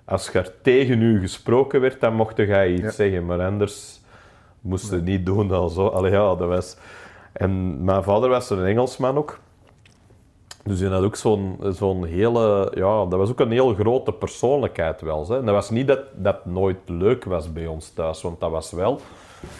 als 0.05 0.33
er 0.33 0.51
tegen 0.61 1.01
u 1.01 1.19
gesproken 1.19 1.81
werd, 1.81 1.99
dan 1.99 2.13
mocht 2.13 2.37
je 2.37 2.67
iets 2.73 2.81
Ja. 2.81 2.91
zeggen, 2.91 3.25
maar 3.25 3.41
anders 3.41 4.01
moest 4.61 4.91
je 4.91 4.97
niet 4.97 5.25
doen 5.25 5.51
al 5.51 5.69
zo. 5.69 5.87
Allee, 5.87 6.11
ja, 6.11 6.35
dat 6.35 6.47
was... 6.47 6.77
En 7.33 7.83
mijn 7.83 8.03
vader 8.03 8.29
was 8.29 8.49
een 8.49 8.65
Engelsman 8.65 9.17
ook. 9.17 9.39
Dus 10.63 10.79
hij 10.79 10.89
had 10.89 11.03
ook 11.03 11.15
zo'n 11.15 11.57
zo'n 11.69 12.05
hele... 12.05 12.71
Ja, 12.75 13.05
dat 13.05 13.19
was 13.19 13.29
ook 13.29 13.39
een 13.39 13.51
heel 13.51 13.73
grote 13.73 14.11
persoonlijkheid 14.11 15.01
wel. 15.01 15.27
Hè. 15.27 15.37
En 15.37 15.45
dat 15.45 15.55
was 15.55 15.69
niet 15.69 15.87
dat 15.87 15.99
dat 16.15 16.45
nooit 16.45 16.77
leuk 16.85 17.23
was 17.23 17.53
bij 17.53 17.67
ons 17.67 17.89
thuis, 17.89 18.21
want 18.21 18.39
dat 18.39 18.51
was 18.51 18.71
wel. 18.71 18.99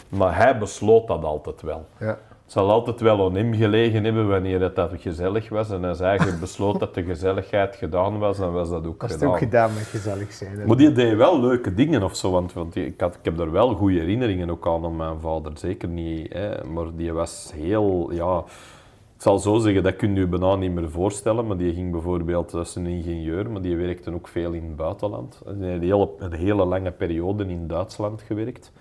Maar 0.08 0.36
hij 0.36 0.58
besloot 0.58 1.06
dat 1.06 1.24
altijd 1.24 1.62
wel. 1.62 1.86
Ja. 1.98 2.18
Het 2.44 2.60
zal 2.60 2.70
altijd 2.70 3.00
wel 3.00 3.24
aan 3.26 3.34
hem 3.34 3.54
gelegen 3.54 4.04
hebben 4.04 4.28
wanneer 4.28 4.60
het 4.60 4.76
dat 4.76 4.90
gezellig 4.96 5.48
was. 5.48 5.70
En 5.70 5.84
als 5.84 5.98
hij 5.98 6.18
besloot 6.40 6.80
dat 6.80 6.94
de 6.94 7.02
gezelligheid 7.02 7.76
gedaan 7.76 8.18
was, 8.18 8.36
dan 8.36 8.52
was 8.52 8.70
dat 8.70 8.86
ook 8.86 9.00
Dat 9.00 9.08
is 9.08 9.14
het 9.14 9.24
gedaan. 9.24 9.34
ook 9.34 9.38
gedaan 9.38 9.74
met 9.74 9.82
gezellig 9.82 10.32
zijn. 10.32 10.66
Maar 10.66 10.76
die 10.76 10.92
deed 10.92 11.16
wel 11.16 11.40
leuke 11.40 11.74
dingen 11.74 12.02
of 12.02 12.16
zo, 12.16 12.30
want, 12.30 12.52
want 12.52 12.76
ik, 12.76 13.00
had, 13.00 13.14
ik 13.14 13.24
heb 13.24 13.40
er 13.40 13.52
wel 13.52 13.74
goede 13.74 13.98
herinneringen 13.98 14.50
ook 14.50 14.66
aan 14.66 14.84
aan 14.84 14.96
mijn 14.96 15.20
vader. 15.20 15.52
Zeker 15.54 15.88
niet, 15.88 16.32
hè, 16.32 16.64
maar 16.64 16.86
die 16.96 17.12
was 17.12 17.52
heel, 17.54 18.12
ja... 18.12 18.44
Ik 19.22 19.28
zal 19.28 19.38
zo 19.38 19.58
zeggen, 19.58 19.82
dat 19.82 19.96
kun 19.96 20.14
je 20.14 20.20
je 20.20 20.26
bijna 20.26 20.54
niet 20.54 20.72
meer 20.72 20.90
voorstellen, 20.90 21.46
maar 21.46 21.56
die 21.56 21.74
ging 21.74 21.90
bijvoorbeeld, 21.90 22.50
dat 22.50 22.74
een 22.74 22.86
ingenieur, 22.86 23.50
maar 23.50 23.62
die 23.62 23.76
werkte 23.76 24.14
ook 24.14 24.28
veel 24.28 24.52
in 24.52 24.64
het 24.64 24.76
buitenland. 24.76 25.40
En 25.46 25.80
die 25.80 25.94
heeft 25.94 26.10
een 26.18 26.32
hele, 26.32 26.64
lange 26.64 26.90
periode 26.90 27.44
in 27.44 27.66
Duitsland 27.66 28.22
gewerkt. 28.22 28.72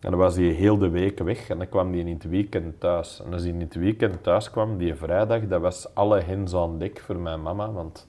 En 0.00 0.10
dan 0.10 0.18
was 0.18 0.36
hij 0.36 0.44
heel 0.44 0.78
de 0.78 0.88
week 0.88 1.18
weg 1.18 1.48
en 1.48 1.58
dan 1.58 1.68
kwam 1.68 1.90
hij 1.90 1.98
in 1.98 2.08
het 2.08 2.28
weekend 2.28 2.80
thuis. 2.80 3.22
En 3.24 3.32
als 3.32 3.42
hij 3.42 3.50
in 3.50 3.60
het 3.60 3.74
weekend 3.74 4.22
thuis 4.22 4.50
kwam, 4.50 4.76
die 4.78 4.94
vrijdag, 4.94 5.46
dat 5.46 5.60
was 5.60 5.94
alle 5.94 6.20
hens 6.20 6.54
aan 6.54 6.78
dek 6.78 7.00
voor 7.00 7.16
mijn 7.16 7.42
mama, 7.42 7.72
want 7.72 8.06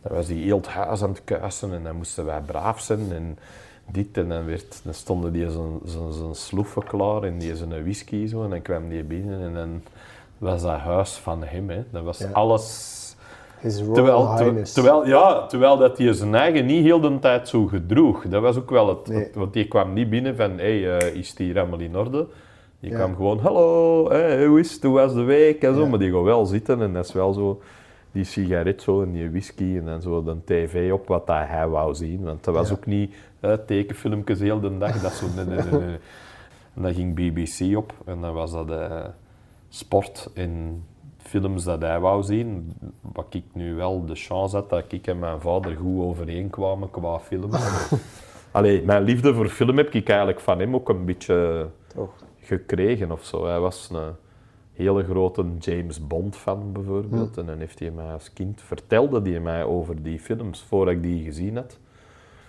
dan 0.00 0.12
was 0.12 0.26
hij 0.26 0.36
heel 0.36 0.56
het 0.56 0.68
huis 0.68 1.02
aan 1.02 1.10
het 1.10 1.24
kuisen 1.24 1.72
en 1.72 1.82
dan 1.82 1.96
moesten 1.96 2.24
wij 2.24 2.40
braaf 2.40 2.80
zijn 2.80 3.12
en 3.12 3.38
dit. 3.92 4.16
En 4.16 4.28
dan, 4.28 4.44
werd, 4.44 4.80
dan 4.84 4.94
stonden 4.94 5.32
die 5.32 5.50
zijn 5.50 6.34
sloeven 6.34 6.84
klaar 6.84 7.22
en 7.22 7.38
die 7.38 7.56
zijn 7.56 7.82
whisky 7.82 8.26
zo 8.26 8.44
en 8.44 8.50
dan 8.50 8.62
kwam 8.62 8.88
die 8.88 9.04
binnen 9.04 9.40
en 9.40 9.54
dan 9.54 9.82
was 10.42 10.62
dat 10.62 10.78
huis 10.78 11.12
van 11.12 11.44
hem. 11.44 11.70
Hè. 11.70 11.82
Dat 11.90 12.02
was 12.02 12.18
Ja. 12.18 12.28
alles... 12.32 13.00
Terwijl, 13.94 14.34
terwijl, 14.74 15.06
ja, 15.06 15.46
terwijl 15.46 15.76
dat 15.76 15.98
hij 15.98 16.12
zijn 16.12 16.34
eigen 16.34 16.66
niet 16.66 16.84
heel 16.84 17.00
de 17.00 17.18
tijd 17.18 17.48
zo 17.48 17.66
gedroeg. 17.66 18.28
Dat 18.28 18.42
was 18.42 18.56
ook 18.56 18.70
wel 18.70 18.88
het... 18.88 19.08
Nee. 19.08 19.18
het- 19.18 19.34
want 19.34 19.52
die 19.52 19.68
kwam 19.68 19.92
niet 19.92 20.10
binnen 20.10 20.36
van, 20.36 20.50
hey, 20.58 20.96
eh, 20.98 21.14
is 21.14 21.34
hier 21.38 21.58
allemaal 21.58 21.78
in 21.78 21.96
orde? 21.96 22.26
Die 22.80 22.90
Ja. 22.90 22.96
kwam 22.96 23.14
gewoon, 23.16 23.38
hallo, 23.38 24.08
hey, 24.10 24.46
hoe 24.46 24.60
is 24.60 24.72
het, 24.72 24.82
hoe 24.82 24.94
was 24.94 25.14
de 25.14 25.22
week? 25.22 25.62
En 25.62 25.74
zo. 25.74 25.80
Ja. 25.80 25.86
Maar 25.88 25.98
die 25.98 26.12
gaat 26.12 26.22
wel 26.22 26.46
zitten 26.46 26.80
en 26.82 26.92
dat 26.92 27.04
is 27.04 27.12
wel 27.12 27.32
zo... 27.32 27.60
Die 28.12 28.24
sigaret 28.24 28.82
zo 28.82 29.02
en 29.02 29.12
die 29.12 29.30
whisky 29.30 29.76
en 29.78 29.84
dan 29.84 30.02
zo 30.02 30.22
de 30.22 30.36
tv 30.44 30.92
op 30.92 31.08
wat 31.08 31.26
dat 31.26 31.36
hij 31.46 31.68
wou 31.68 31.94
zien. 31.94 32.22
Want 32.24 32.44
dat 32.44 32.54
was 32.54 32.68
Ja. 32.68 32.74
ook 32.74 32.86
niet 32.86 33.14
eh, 33.40 33.52
tekenfilmpjes 33.66 34.40
heel 34.40 34.60
de 34.60 34.78
dag. 34.78 35.00
Dat 35.00 35.12
zo, 35.12 35.26
nee, 35.36 35.44
nee, 35.44 35.80
nee. 35.80 35.96
En 36.76 36.82
dan 36.82 36.94
ging 36.94 37.14
BBC 37.14 37.76
op 37.76 37.92
en 38.04 38.20
dan 38.20 38.32
was 38.34 38.52
dat 38.52 38.70
eh, 38.70 38.90
sport 39.74 40.30
en 40.34 40.84
films 41.18 41.64
dat 41.64 41.80
hij 41.80 42.00
wou 42.00 42.22
zien. 42.22 42.72
Wat 43.00 43.34
ik 43.34 43.44
nu 43.52 43.74
wel 43.74 44.04
de 44.04 44.14
chance 44.14 44.56
had 44.56 44.70
dat 44.70 44.92
ik 44.92 45.06
en 45.06 45.18
mijn 45.18 45.40
vader 45.40 45.76
goed 45.76 46.00
overeenkwamen 46.00 46.90
qua 46.90 47.18
films. 47.18 47.56
Allee, 48.50 48.82
mijn 48.82 49.02
liefde 49.02 49.34
voor 49.34 49.48
film 49.48 49.76
heb 49.76 49.94
ik 49.94 50.08
eigenlijk 50.08 50.40
van 50.40 50.58
hem 50.58 50.74
ook 50.74 50.88
een 50.88 51.04
beetje 51.04 51.68
Toch. 51.94 52.10
gekregen 52.40 53.10
of 53.10 53.24
zo. 53.24 53.46
Hij 53.46 53.60
was 53.60 53.90
een 53.92 54.14
hele 54.72 55.04
grote 55.04 55.44
James 55.58 56.06
Bond 56.06 56.36
fan 56.36 56.72
bijvoorbeeld. 56.72 57.38
En 57.38 57.46
dan 57.46 57.58
heeft 57.58 57.78
hij 57.78 57.90
mij 57.90 58.12
als 58.12 58.32
kind 58.32 58.62
vertelde 58.62 59.30
hij 59.30 59.40
mij 59.40 59.64
over 59.64 60.02
die 60.02 60.18
films 60.18 60.62
voordat 60.62 60.94
ik 60.94 61.02
die 61.02 61.24
gezien 61.24 61.56
had. 61.56 61.78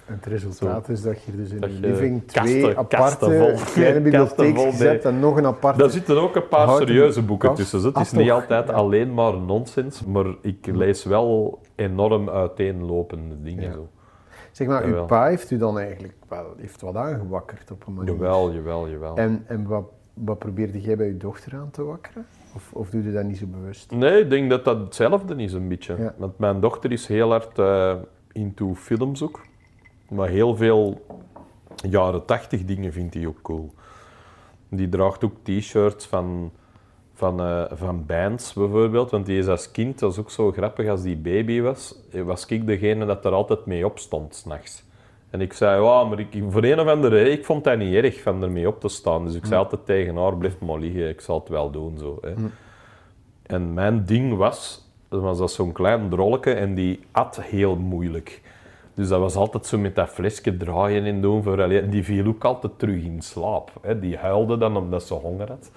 En 0.05 0.13
het 0.13 0.25
resultaat 0.25 0.89
is 0.89 1.01
dat 1.01 1.23
je 1.23 1.35
dus 1.35 1.49
in 1.51 1.59
Dat 1.59 1.73
je 1.73 1.79
living 1.79 2.27
twee 2.27 2.61
kasten 2.61 2.77
aparte 2.77 3.25
vol- 3.25 3.73
kleine 3.73 4.09
kasten 4.11 4.35
vol 4.35 4.53
bibliotheekjes 4.53 4.77
bij- 4.77 4.87
hebt 4.87 5.05
en 5.05 5.19
nog 5.19 5.37
een 5.37 5.45
aparte... 5.45 5.79
Daar 5.79 5.89
zitten 5.89 6.21
ook 6.21 6.35
een 6.35 6.47
paar 6.47 6.69
serieuze 6.69 7.21
boeken 7.21 7.49
kast. 7.49 7.61
tussen. 7.61 7.81
Het 7.87 7.95
Ah, 7.95 8.01
is 8.01 8.11
niet 8.11 8.31
altijd 8.31 8.67
Ja. 8.67 8.73
alleen 8.73 9.13
maar 9.13 9.37
nonsens, 9.37 10.05
maar 10.05 10.25
ik 10.41 10.65
lees 10.65 11.03
wel 11.03 11.59
enorm 11.75 12.29
uiteenlopende 12.29 13.41
dingen. 13.41 13.63
Ja. 13.63 13.71
Zo. 13.73 13.87
Zeg 14.51 14.67
maar, 14.67 14.85
Jawel. 14.85 15.01
uw 15.01 15.05
pa 15.07 15.25
heeft 15.27 15.51
u 15.51 15.57
dan 15.57 15.79
eigenlijk 15.79 16.13
wel 16.27 16.53
heeft 16.57 16.81
wat 16.81 16.95
aangewakkerd 16.95 17.71
op 17.71 17.87
een 17.87 17.93
manier. 17.93 18.13
Jawel, 18.13 18.53
jawel, 18.53 18.89
jawel. 18.89 19.15
En, 19.17 19.43
en 19.47 19.67
wat, 19.67 19.83
wat 20.13 20.39
probeerde 20.39 20.81
jij 20.81 20.97
bij 20.97 21.07
uw 21.07 21.17
dochter 21.17 21.55
aan 21.55 21.69
te 21.71 21.83
wakkeren? 21.83 22.25
Of, 22.55 22.69
of 22.73 22.89
doe 22.89 23.03
je 23.03 23.11
dat 23.11 23.23
niet 23.23 23.37
zo 23.37 23.45
bewust? 23.45 23.91
Nee, 23.91 24.21
ik 24.21 24.29
denk 24.29 24.49
dat 24.49 24.65
dat 24.65 24.77
hetzelfde 24.79 25.35
is 25.35 25.53
een 25.53 25.67
beetje. 25.67 25.95
Ja. 25.97 26.13
Want 26.17 26.37
mijn 26.37 26.59
dochter 26.59 26.91
is 26.91 27.07
heel 27.07 27.29
hard 27.29 27.59
eh, 27.59 27.93
into 28.31 28.73
films 28.75 29.23
ook. 29.23 29.41
Maar 30.09 30.29
heel 30.29 30.55
veel 30.55 31.05
jaren 31.89 32.25
tachtig 32.25 32.65
dingen 32.65 32.93
vindt 32.93 33.13
hij 33.13 33.27
ook 33.27 33.41
cool. 33.41 33.73
Die 34.69 34.89
draagt 34.89 35.23
ook 35.23 35.35
t-shirts 35.43 36.05
van, 36.05 36.51
van, 37.13 37.39
eh, 37.39 37.63
van 37.71 38.05
bands 38.05 38.53
bijvoorbeeld. 38.53 39.11
Want 39.11 39.25
die 39.25 39.37
is 39.37 39.47
als 39.47 39.71
kind, 39.71 39.99
dat 39.99 40.11
is 40.11 40.19
ook 40.19 40.31
zo 40.31 40.51
grappig, 40.51 40.89
als 40.89 41.01
die 41.01 41.17
baby 41.17 41.61
was, 41.61 41.95
was 42.25 42.45
ik 42.45 42.67
degene 42.67 43.05
dat 43.05 43.25
er 43.25 43.31
altijd 43.31 43.65
mee 43.65 43.85
op 43.85 43.99
stond 43.99 44.35
s'nachts. 44.35 44.83
En 45.29 45.41
ik 45.41 45.53
zei, 45.53 45.83
ja, 45.83 46.03
maar 46.03 46.19
ik, 46.19 46.43
voor 46.49 46.63
een 46.63 46.79
of 46.79 46.87
andere 46.87 47.15
reden, 47.15 47.33
ik 47.33 47.45
vond 47.45 47.63
dat 47.63 47.77
niet 47.77 47.93
erg 47.93 48.21
van 48.21 48.43
ermee 48.43 48.67
op 48.67 48.79
te 48.79 48.87
staan. 48.87 49.25
Dus 49.25 49.35
ik 49.35 49.45
zei 49.45 49.59
altijd 49.59 49.85
tegen 49.85 50.15
haar, 50.15 50.37
blijf 50.37 50.59
maar 50.59 50.79
liggen, 50.79 51.09
ik 51.09 51.21
zal 51.21 51.39
het 51.39 51.49
wel 51.49 51.71
doen. 51.71 51.97
Zo, 51.97 52.17
hè. 52.21 52.33
En 53.43 53.73
mijn 53.73 54.05
ding 54.05 54.37
was, 54.37 54.89
dat 55.09 55.21
was 55.21 55.37
dat 55.37 55.51
zo'n 55.51 55.71
klein 55.71 56.09
drolletje 56.09 56.53
en 56.53 56.75
die 56.75 56.99
at 57.11 57.41
heel 57.41 57.75
moeilijk. 57.75 58.41
Dus 58.93 59.07
dat 59.07 59.19
was 59.19 59.35
altijd 59.35 59.65
zo 59.65 59.77
met 59.77 59.95
dat 59.95 60.09
flesje 60.09 60.57
draaien 60.57 61.05
en 61.05 61.21
doen. 61.21 61.43
Voor, 61.43 61.61
allee, 61.61 61.89
die 61.89 62.03
viel 62.03 62.27
ook 62.27 62.43
altijd 62.43 62.79
terug 62.79 63.03
in 63.03 63.21
slaap. 63.21 63.71
Hè. 63.81 63.99
Die 63.99 64.17
huilde 64.17 64.57
dan 64.57 64.77
omdat 64.77 65.03
ze 65.03 65.13
honger 65.13 65.47
had. 65.47 65.71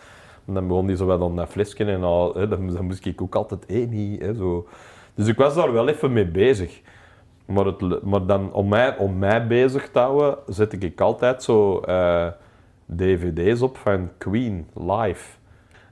En 0.46 0.54
dan 0.54 0.66
begon 0.66 0.86
die 0.86 0.96
zo 0.96 1.06
wat 1.06 1.20
aan 1.20 1.36
dat 1.36 1.48
flesje 1.48 1.84
en 1.84 2.02
al, 2.02 2.34
hè, 2.34 2.48
dan, 2.48 2.84
moest 2.84 3.06
ik 3.06 3.22
ook 3.22 3.34
altijd 3.34 3.66
één. 3.66 4.20
Dus 5.14 5.26
ik 5.26 5.36
was 5.36 5.54
daar 5.54 5.72
wel 5.72 5.88
even 5.88 6.12
mee 6.12 6.26
bezig. 6.26 6.80
Maar, 7.46 7.64
het, 7.64 8.02
maar 8.02 8.26
dan, 8.26 8.52
om 8.52 8.68
mij, 8.68 8.96
mij 9.18 9.46
bezig 9.46 9.90
te 9.90 9.98
houden, 9.98 10.38
zet 10.46 10.82
ik 10.82 11.00
altijd 11.00 11.42
zo 11.42 11.80
eh, 11.80 12.26
dvd's 12.96 13.60
op 13.60 13.76
van 13.76 14.10
Queen 14.18 14.66
live. 14.74 15.36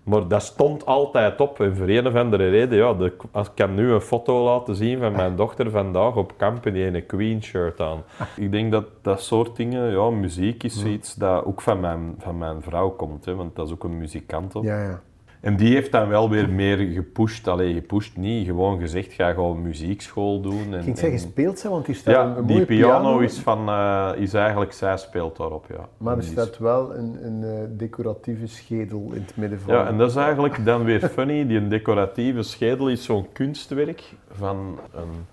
Maar 0.05 0.29
dat 0.29 0.43
stond 0.43 0.87
altijd 0.87 1.41
op. 1.41 1.61
En 1.61 1.77
voor 1.77 1.89
een 1.89 2.07
of 2.07 2.15
andere 2.15 2.49
reden, 2.49 2.79
ja, 2.79 2.95
de, 2.95 3.17
als 3.31 3.47
ik 3.47 3.53
kan 3.55 3.75
nu 3.75 3.91
een 3.93 4.01
foto 4.01 4.45
laten 4.45 4.75
zien 4.75 4.99
van 4.99 5.13
mijn 5.13 5.37
dochter 5.37 5.71
vandaag 5.71 6.17
op 6.17 6.33
kamp 6.37 6.67
en 6.67 6.73
die 6.73 6.87
een 6.87 7.07
Queen-shirt 7.07 7.81
aan. 7.81 8.03
Ik 8.37 8.53
denk 8.53 8.73
dat 8.73 8.85
dat 9.03 9.23
soort 9.23 9.57
dingen, 9.57 9.91
ja, 9.91 10.11
muziek 10.11 10.63
is 10.63 10.81
zoiets 10.81 11.15
dat 11.15 11.45
ook 11.45 11.61
van 11.61 11.81
mijn, 11.81 12.15
van 12.19 12.39
mijn 12.39 12.63
vrouw 12.63 12.91
komt, 12.91 13.25
hè, 13.25 13.35
want 13.35 13.57
dat 13.57 13.67
is 13.67 13.73
ook 13.73 13.85
een 13.85 13.99
muzikant. 13.99 14.55
Ook. 14.55 14.65
Ja, 14.65 14.83
ja. 14.83 15.03
En 15.45 15.57
die 15.57 15.75
heeft 15.75 15.93
dan 15.93 16.09
wel 16.09 16.31
weer 16.31 16.49
meer 16.49 16.77
gepusht. 16.77 17.49
Allee, 17.49 17.75
gepusht 17.75 18.17
niet, 18.17 18.47
gewoon 18.47 18.81
gezegd, 18.81 19.13
ga 19.13 19.33
gewoon 19.33 19.63
muziekschool 19.63 20.41
doen. 20.41 20.73
En, 20.73 20.79
Ik 20.79 20.85
ging 20.85 20.99
zeggen, 20.99 21.19
en- 21.19 21.29
speelt 21.31 21.59
ze, 21.59 21.69
want 21.69 21.87
hier 21.87 21.95
staat 21.95 22.15
ja, 22.15 22.37
een, 22.37 22.47
die 22.47 22.65
piano, 22.65 23.19
is, 23.19 23.39
van, 23.39 23.69
eh, 23.69 24.11
is 24.17 24.35
eigenlijk, 24.35 24.73
zij 24.73 24.97
speelt 24.97 25.37
daarop, 25.37 25.67
ja. 25.69 25.89
Maar 25.99 26.17
er 26.17 26.21
die 26.21 26.31
staat 26.31 26.59
wel 26.59 26.95
een, 26.95 27.19
een 27.27 27.43
eh, 27.45 27.79
decoratieve 27.79 28.47
schedel 28.47 29.11
in 29.13 29.21
het 29.21 29.37
midden 29.37 29.61
van. 29.61 29.75
Ja, 29.75 29.87
en 29.87 29.99
dat 29.99 30.11
is 30.11 30.17
eigenlijk 30.17 30.65
dan 30.65 30.85
weer 30.85 31.01
funny. 31.01 31.47
Die 31.47 31.69
decoratieve 31.69 32.43
schedel 32.43 32.89
is 32.89 33.05
zo'n 33.05 33.27
kunstwerk 33.33 34.03
van 34.31 34.79
een 34.95 35.27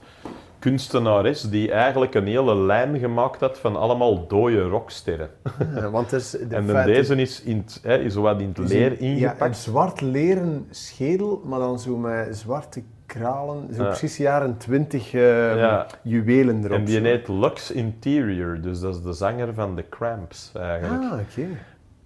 kunstenares 0.61 1.41
die 1.49 1.71
eigenlijk 1.71 2.13
een 2.13 2.27
hele 2.27 2.55
lijn 2.55 2.99
gemaakt 2.99 3.39
had 3.39 3.59
van 3.59 3.75
allemaal 3.75 4.27
dode 4.27 4.61
rocksterren. 4.61 5.29
Ja, 5.75 5.89
want 5.89 6.11
het 6.11 6.21
is 6.21 6.29
de 6.31 6.55
En 6.55 6.65
dan 6.67 6.85
deze 6.85 7.15
is, 7.15 7.41
in 7.41 7.65
hè, 7.81 7.97
is 7.97 8.15
wat 8.15 8.41
in 8.41 8.47
het 8.47 8.57
leer 8.57 8.91
Ja, 8.91 8.97
een 8.99 8.99
ingepakt. 8.99 9.57
zwart 9.57 10.01
leren 10.01 10.67
schedel, 10.69 11.41
maar 11.45 11.59
dan 11.59 11.79
zo 11.79 11.97
met 11.97 12.37
zwarte 12.37 12.83
kralen. 13.05 13.73
Zo 13.73 13.81
Ja. 13.83 13.87
precies 13.87 14.17
jaren 14.17 14.57
twintig 14.57 15.13
eh, 15.13 15.55
Ja. 15.55 15.85
juwelen 16.03 16.57
erop. 16.63 16.77
En 16.77 16.85
die 16.85 16.99
heet 16.99 17.27
Lux 17.27 17.71
Interior, 17.71 18.61
dus 18.61 18.79
dat 18.79 18.95
is 18.95 19.01
de 19.01 19.13
zanger 19.13 19.53
van 19.53 19.75
The 19.75 19.85
Cramps 19.89 20.51
eigenlijk. 20.55 21.03
Ah, 21.03 21.19
oké. 21.19 21.47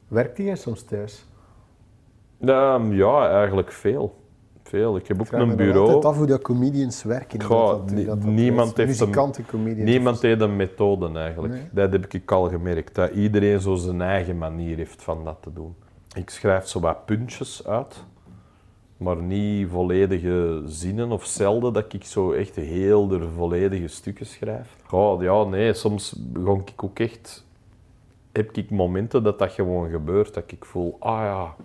Werkt 0.08 0.36
die 0.36 0.46
jij 0.46 0.56
soms 0.56 0.84
thuis? 0.84 1.26
Ehm, 2.46 2.92
ja, 2.94 3.30
eigenlijk 3.30 3.72
veel. 3.72 4.24
Veel. 4.70 4.96
Ik 4.98 5.08
heb 5.08 5.20
ook 5.22 5.32
een 5.32 5.56
bureau. 5.56 5.86
altijd 5.86 6.06
af 6.06 6.18
hoe 6.18 6.26
dat 6.26 6.42
comedians 6.42 7.04
werken. 7.04 7.44
Goh, 7.44 7.70
dat 7.70 7.90
dat- 7.90 8.06
dat 8.06 8.24
niemand 8.24 8.78
heeft 8.78 9.00
een-. 9.00 9.12
Niemand 9.84 10.22
heeft 10.22 10.42
een 10.42 10.56
methode 10.56 11.20
eigenlijk. 11.20 11.54
Nee. 11.54 11.64
Dat 11.72 11.92
heb 11.92 12.14
ik 12.14 12.32
al 12.32 12.50
gemerkt. 12.50 12.96
Dat 12.96 13.12
iedereen 13.12 13.60
zo 13.62 13.76
zijn 13.76 14.02
eigen 14.02 14.38
manier 14.38 14.78
heeft 14.78 15.04
van 15.04 15.24
dat 15.24 15.38
te 15.42 15.54
doen. 15.54 15.76
Ik 16.16 16.30
schrijf 16.30 16.68
zo 16.68 16.80
wat 16.80 17.06
puntjes 17.06 17.68
uit, 17.68 18.04
maar 18.98 19.16
niet 19.18 19.68
volledige 19.70 20.62
zinnen 20.66 21.12
of 21.12 21.26
zelden 21.26 21.74
dat 21.74 21.94
ik 21.94 22.04
zo 22.04 22.32
echt 22.32 22.56
heel 22.56 23.08
de 23.08 23.28
volledige 23.36 23.88
stukken 23.88 24.26
schrijf. 24.26 24.76
Goh, 24.88 25.22
ja, 25.22 25.44
nee, 25.44 25.74
soms 25.74 26.16
begon 26.18 26.60
ik 26.66 26.84
ook 26.84 27.00
echt... 27.00 27.46
Heb 28.32 28.52
ik 28.58 28.70
momenten 28.70 29.24
dat 29.24 29.40
dat 29.40 29.52
gewoon 29.52 29.90
gebeurt, 29.90 30.34
dat 30.34 30.44
ik 30.52 30.66
voel, 30.66 30.96
ah 31.00 31.22
ja... 31.22 31.56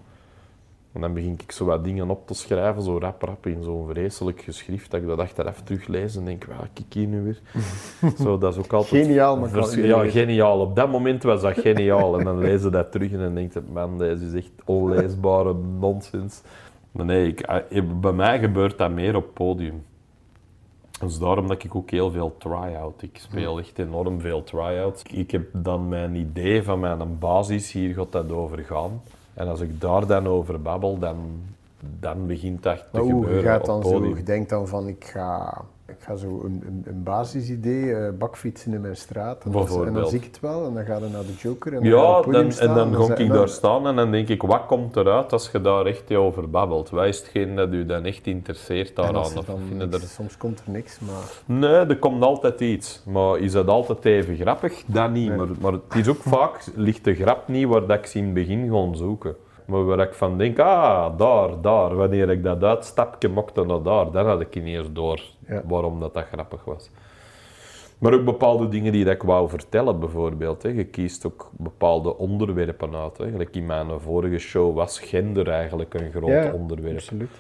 En 0.93 1.01
dan 1.01 1.15
begin 1.15 1.33
ik 1.33 1.53
zo 1.53 1.65
wat 1.65 1.85
dingen 1.85 2.11
op 2.11 2.27
te 2.27 2.35
schrijven, 2.35 2.83
zo 2.83 2.99
rap 2.99 3.23
rap 3.23 3.47
in 3.47 3.63
zo'n 3.63 3.89
vreselijk 3.89 4.41
geschrift, 4.41 4.91
dat 4.91 5.01
ik 5.01 5.07
dat 5.07 5.19
achteraf 5.19 5.63
teruglees 5.63 6.17
en 6.17 6.25
denk, 6.25 6.45
waar 6.45 6.69
kijk 6.73 6.93
hier 6.95 7.07
nu 7.07 7.23
weer? 7.23 7.41
zo, 8.23 8.39
dat 8.39 8.53
is 8.53 8.59
ook 8.59 8.73
altijd... 8.73 9.05
Geniaal, 9.05 9.37
maar 9.37 9.49
vers- 9.49 9.73
ik 9.77 9.85
Ja, 9.85 10.11
geniaal. 10.11 10.61
Op 10.61 10.77
dat 10.77 10.91
moment 10.91 11.23
was 11.23 11.41
dat 11.41 11.59
geniaal. 11.59 12.19
En 12.19 12.25
dan 12.25 12.39
lees 12.39 12.63
je 12.63 12.71
dat 12.71 12.93
terug 12.93 13.13
en 13.13 13.19
dan 13.19 13.35
denk 13.35 13.53
je, 13.53 13.63
man, 13.73 13.99
deze 13.99 14.27
is 14.27 14.35
echt 14.35 14.53
onleesbare 14.65 15.55
nonsens. 15.55 16.43
Maar 16.93 17.05
nee, 17.07 17.29
ik, 17.29 17.41
eh, 17.41 17.83
bij 18.01 18.13
mij 18.13 18.39
gebeurt 18.39 18.79
dat 18.79 18.91
meer 18.91 19.17
op 19.17 19.35
podium. 19.35 19.85
Dus 21.01 21.19
daarom 21.19 21.47
dat 21.49 21.65
ik 21.65 21.75
ook 21.75 21.91
heel 21.91 22.11
veel 22.11 22.35
try-out. 22.39 23.03
Ik 23.03 23.19
speel 23.19 23.59
echt 23.59 23.79
enorm 23.79 24.21
veel 24.21 24.45
try-outs. 24.45 25.03
Ik 25.03 25.31
heb 25.31 25.49
dan 25.53 25.89
mijn 25.89 26.15
idee 26.15 26.63
van 26.63 26.81
mijn 26.81 27.19
basis, 27.19 27.73
hier 27.73 27.95
gaat 27.95 28.13
dat 28.13 28.33
over 28.33 28.59
gaan. 28.59 29.01
En 29.41 29.49
als 29.49 29.61
ik 29.61 29.81
daar 29.81 30.07
dan 30.07 30.27
over 30.29 30.63
babbel, 30.63 30.99
dan, 30.99 31.17
dan 32.01 32.27
begint 32.27 32.63
dat 32.63 32.85
te 32.93 33.01
gebeuren 33.01 33.35
je 33.37 33.43
gaat 33.43 33.61
op 33.61 33.67
dan 33.67 33.83
zo, 33.83 34.17
je 34.17 34.23
denkt 34.23 34.51
dan 34.51 34.69
van 34.69 34.89
ik 34.89 35.05
ga, 35.05 35.65
ik 35.91 35.97
ga 36.05 36.17
zo 36.17 36.41
een, 36.45 36.63
een, 36.67 36.83
een 36.87 37.03
basisidee, 37.03 37.95
eh, 37.95 38.13
bakfietsen 38.19 38.73
in 38.73 38.81
mijn 38.81 38.97
straat. 38.97 39.45
En 39.45 39.51
dan, 39.51 39.87
en 39.87 39.93
dan 39.93 40.07
zie 40.09 40.19
ik 40.19 40.25
het 40.25 40.41
wel 40.41 40.67
en 40.67 40.75
dan 40.75 40.85
ga 40.85 40.95
je 40.97 41.01
naar 41.13 41.23
de 41.27 41.33
Joker 41.39 41.73
en 41.75 41.81
dan 41.83 41.89
Ja, 41.91 42.23
dan, 42.23 42.53
staan 42.53 42.69
en 42.69 42.75
dan 42.75 43.05
ga 43.07 43.13
ik 43.17 43.29
dan- 43.29 43.37
daar 43.37 43.49
staan 43.49 43.87
en 43.87 43.97
dan 43.97 44.11
denk 44.11 44.29
ik, 44.29 44.43
wat 44.43 44.67
komt 44.67 44.97
eruit 44.97 45.33
als 45.33 45.51
je 45.51 45.61
daar 45.61 45.87
echt 45.87 46.15
over 46.15 46.51
babbelt? 46.51 46.91
Wat 46.91 47.07
is 47.07 47.19
hetgeen 47.19 47.57
dat 47.57 47.73
u 47.73 47.87
dan 47.87 48.05
echt 48.05 48.27
interesseert 48.27 48.97
daaraan? 48.97 49.15
er 49.31 49.39
Of 49.39 49.45
dan 49.45 49.59
vinden 49.69 49.89
niks- 49.91 50.03
er... 50.03 50.09
Soms 50.09 50.37
komt 50.37 50.63
er 50.67 50.71
niks, 50.73 50.99
maar 51.01 51.43
Nee, 51.59 51.71
er 51.71 51.99
komt 51.99 52.23
altijd 52.23 52.61
iets. 52.61 53.03
Maar 53.07 53.39
is 53.39 53.53
dat 53.53 53.67
altijd 53.69 54.05
even 54.05 54.37
grappig? 54.37 54.83
Dat 54.87 55.11
niet. 55.11 55.29
Nee. 55.29 55.37
Maar, 55.39 55.47
maar 55.61 55.73
het 55.73 55.95
is 55.95 56.09
ook 56.09 56.23
vaak, 56.23 56.65
ligt 56.75 57.05
de 57.05 57.15
grap 57.15 57.49
niet 57.49 57.67
waar 57.67 57.87
dat 57.87 57.99
ik 57.99 58.07
ze 58.07 58.19
in 58.19 58.25
het 58.25 58.35
begin 58.35 58.65
gewoon 58.65 58.97
zoeken. 58.97 59.35
Maar 59.71 59.85
waar 59.85 59.99
ik 60.01 60.15
van 60.15 60.39
denk, 60.39 60.59
ah, 60.59 61.19
daar, 61.19 61.61
daar. 61.61 61.95
Wanneer 61.95 62.31
ik 62.31 62.43
dat 62.43 62.65
uitstapje 62.65 63.29
mocht 63.29 63.55
naar 63.55 63.83
daar, 63.83 64.11
dan 64.11 64.27
had 64.27 64.41
ik 64.41 64.57
ineens 64.57 64.93
door 64.93 65.21
Ja. 65.47 65.63
waarom 65.69 66.01
dat, 66.01 66.15
dat 66.15 66.25
grappig 66.33 66.65
was. 66.65 66.91
Maar 67.99 68.15
ook 68.15 68.25
bepaalde 68.25 68.69
dingen 68.69 68.93
die 68.93 69.05
ik 69.11 69.23
wou 69.23 69.49
vertellen, 69.49 70.01
bijvoorbeeld. 70.01 70.63
Hè. 70.63 70.69
Je 70.69 70.85
kiest 70.85 71.27
ook 71.27 71.51
bepaalde 71.53 72.17
onderwerpen 72.17 72.95
uit. 72.95 73.19
In 73.53 73.67
mijn 73.67 74.01
vorige 74.01 74.39
show 74.39 74.75
was 74.75 74.99
gender 75.01 75.49
eigenlijk 75.49 75.95
een 75.95 76.11
groot 76.11 76.29
Ja, 76.29 76.53
onderwerp 76.53 76.95
absoluut. 76.97 77.31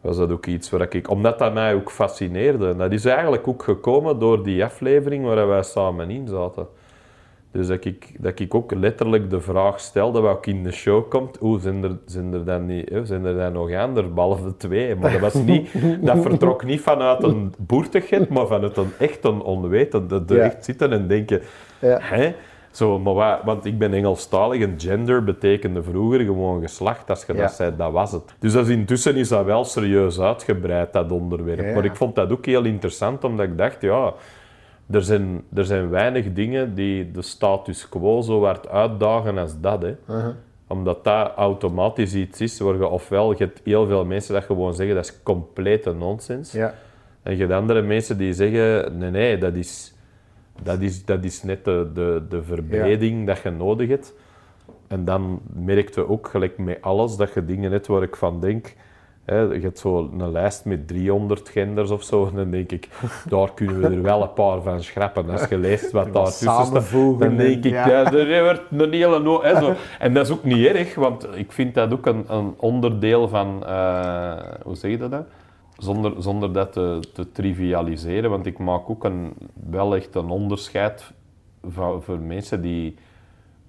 was 0.00 0.16
dat 0.16 0.30
ook 0.30 0.46
iets 0.46 0.70
waar 0.70 0.94
ik... 0.94 1.10
Omdat 1.10 1.38
dat 1.38 1.54
mij 1.54 1.74
ook 1.74 1.90
fascineerde. 1.90 2.68
En 2.68 2.78
dat 2.78 2.92
is 2.92 3.04
eigenlijk 3.04 3.48
ook 3.48 3.62
gekomen 3.62 4.18
door 4.18 4.42
die 4.42 4.64
aflevering 4.64 5.24
waar 5.24 5.48
wij 5.48 5.62
samen 5.62 6.10
in 6.10 6.28
zaten. 6.28 6.66
Dus 7.54 7.66
dat 7.66 7.84
ik, 7.84 8.16
dat 8.22 8.38
ik 8.38 8.54
ook 8.54 8.74
letterlijk 8.74 9.30
de 9.30 9.40
vraag 9.40 9.80
stelde, 9.80 10.20
wat 10.20 10.36
ook 10.36 10.46
in 10.46 10.62
de 10.62 10.72
show 10.72 11.08
komt, 11.10 11.36
hoe 11.40 11.60
zijn 11.60 11.82
er, 11.84 11.98
zijn 12.06 12.32
er 12.32 12.44
dan 12.44 12.66
niet, 12.66 12.88
hè, 12.88 13.04
zijn 13.06 13.24
er 13.24 13.34
dan 13.36 13.52
nog 13.52 13.72
andere, 13.74 14.08
behalve 14.08 14.56
twee? 14.56 14.94
Maar 14.96 15.12
dat, 15.12 15.20
was 15.20 15.34
niet, 15.34 15.70
dat 16.06 16.22
vertrok 16.22 16.64
niet 16.64 16.80
vanuit 16.80 17.22
een 17.22 17.54
boertigheid, 17.58 18.28
maar 18.28 18.46
vanuit 18.46 18.76
een 18.76 18.92
echt 18.98 19.24
een 19.24 19.42
onwetende. 19.42 20.22
Er 20.28 20.36
Ja. 20.36 20.42
echt 20.42 20.64
zitten 20.64 20.92
en 20.92 21.06
denken, 21.06 21.40
Ja. 21.80 21.98
hè? 22.00 22.34
Zo, 22.70 22.98
maar 22.98 23.14
wat, 23.14 23.38
want 23.44 23.64
ik 23.64 23.78
ben 23.78 23.92
Engelstalig 23.92 24.62
en 24.62 24.74
gender 24.76 25.24
betekende 25.24 25.82
vroeger 25.82 26.20
gewoon 26.20 26.60
geslacht. 26.60 27.10
Als 27.10 27.24
je 27.26 27.34
Ja. 27.34 27.40
dat 27.40 27.52
zei, 27.52 27.72
dat 27.76 27.92
was 27.92 28.12
het. 28.12 28.34
Dus 28.38 28.52
dat 28.52 28.66
is, 28.68 28.74
intussen 28.76 29.16
is 29.16 29.28
dat 29.28 29.44
wel 29.44 29.64
serieus 29.64 30.20
uitgebreid, 30.20 30.92
dat 30.92 31.10
onderwerp. 31.12 31.74
Maar 31.74 31.84
ik 31.84 31.96
vond 31.96 32.14
dat 32.14 32.32
ook 32.32 32.46
heel 32.46 32.64
interessant, 32.64 33.24
omdat 33.24 33.46
ik 33.46 33.58
dacht, 33.58 33.80
ja, 33.82 34.12
er 34.90 35.02
zijn, 35.02 35.42
er 35.54 35.64
zijn 35.64 35.90
weinig 35.90 36.32
dingen 36.32 36.74
die 36.74 37.10
de 37.10 37.22
status 37.22 37.88
quo 37.88 38.20
zo 38.20 38.44
hard 38.44 38.68
uitdagen 38.68 39.38
als 39.38 39.60
dat. 39.60 39.82
Hè. 39.82 39.96
Uh-huh. 40.08 40.34
Omdat 40.66 41.04
dat 41.04 41.32
automatisch 41.36 42.14
iets 42.14 42.40
is 42.40 42.58
waar 42.58 42.74
je 42.74 42.88
ofwel, 42.88 43.30
je 43.30 43.36
hebt 43.38 43.60
heel 43.64 43.86
veel 43.86 44.04
mensen 44.04 44.34
dat 44.34 44.44
gewoon 44.44 44.74
zeggen, 44.74 44.94
dat 44.94 45.04
is 45.04 45.22
complete 45.22 45.92
nonsens. 45.92 46.52
Ja. 46.52 46.74
En 47.22 47.32
je 47.32 47.40
hebt 47.40 47.52
andere 47.52 47.82
mensen 47.82 48.18
die 48.18 48.32
zeggen, 48.32 48.98
nee, 48.98 49.10
nee, 49.10 49.38
dat 49.38 49.54
is, 49.54 49.94
dat 50.62 50.80
is, 50.80 51.04
dat 51.04 51.24
is 51.24 51.42
net 51.42 51.64
de, 51.64 51.90
de, 51.94 52.22
de 52.28 52.42
verbreding 52.42 53.26
dat 53.26 53.38
je 53.38 53.50
nodig 53.50 53.88
hebt. 53.88 54.14
En 54.88 55.04
dan 55.04 55.40
merkte 55.52 56.08
ook, 56.08 56.28
gelijk 56.28 56.58
met 56.58 56.78
alles, 56.80 57.16
dat 57.16 57.32
je 57.34 57.44
dingen 57.44 57.72
hebt 57.72 57.86
waar 57.86 58.02
ik 58.02 58.16
van 58.16 58.40
denk... 58.40 58.74
Je 59.26 59.58
hebt 59.62 59.78
zo 59.78 60.10
een 60.18 60.32
lijst 60.32 60.64
met 60.64 60.88
300 60.88 61.48
genders 61.48 61.90
of 61.90 62.02
zo, 62.02 62.26
en 62.26 62.34
dan 62.34 62.50
denk 62.50 62.72
ik, 62.72 62.88
daar 63.28 63.54
kunnen 63.54 63.80
we 63.80 63.86
er 63.88 64.02
wel 64.02 64.22
een 64.22 64.32
paar 64.32 64.62
van 64.62 64.82
schrappen. 64.82 65.30
Als 65.30 65.48
je 65.48 65.58
leest 65.58 65.90
wat 65.90 66.12
daar 66.14 66.24
tussen 66.24 66.50
staat, 66.52 66.90
dan 66.90 67.16
denk 67.18 67.38
en- 67.38 67.50
ik, 67.52 67.64
ja. 67.64 67.88
ja, 67.88 68.12
er 68.12 68.42
wordt 68.42 68.62
een 68.70 68.92
hele... 68.92 69.20
No 69.20 69.42
zo. 69.60 69.72
En 69.98 70.14
dat 70.14 70.26
is 70.26 70.32
ook 70.32 70.44
niet 70.44 70.66
erg, 70.66 70.94
want 70.94 71.28
ik 71.34 71.52
vind 71.52 71.74
dat 71.74 71.92
ook 71.92 72.06
een, 72.06 72.24
een 72.28 72.54
onderdeel 72.56 73.28
van... 73.28 73.66
eh, 73.66 74.36
hoe 74.62 74.74
zeg 74.76 74.90
je 74.90 74.96
dat? 74.98 75.10
dan? 75.10 75.24
Zonder, 75.78 76.12
zonder 76.18 76.52
dat 76.52 76.72
te, 76.72 77.00
te 77.12 77.32
trivialiseren, 77.32 78.30
want 78.30 78.46
ik 78.46 78.58
maak 78.58 78.90
ook 78.90 79.04
een, 79.04 79.32
wel 79.70 79.96
echt 79.96 80.14
een 80.14 80.28
onderscheid 80.28 81.12
voor, 81.68 82.02
voor 82.02 82.18
mensen 82.18 82.62
die, 82.62 82.94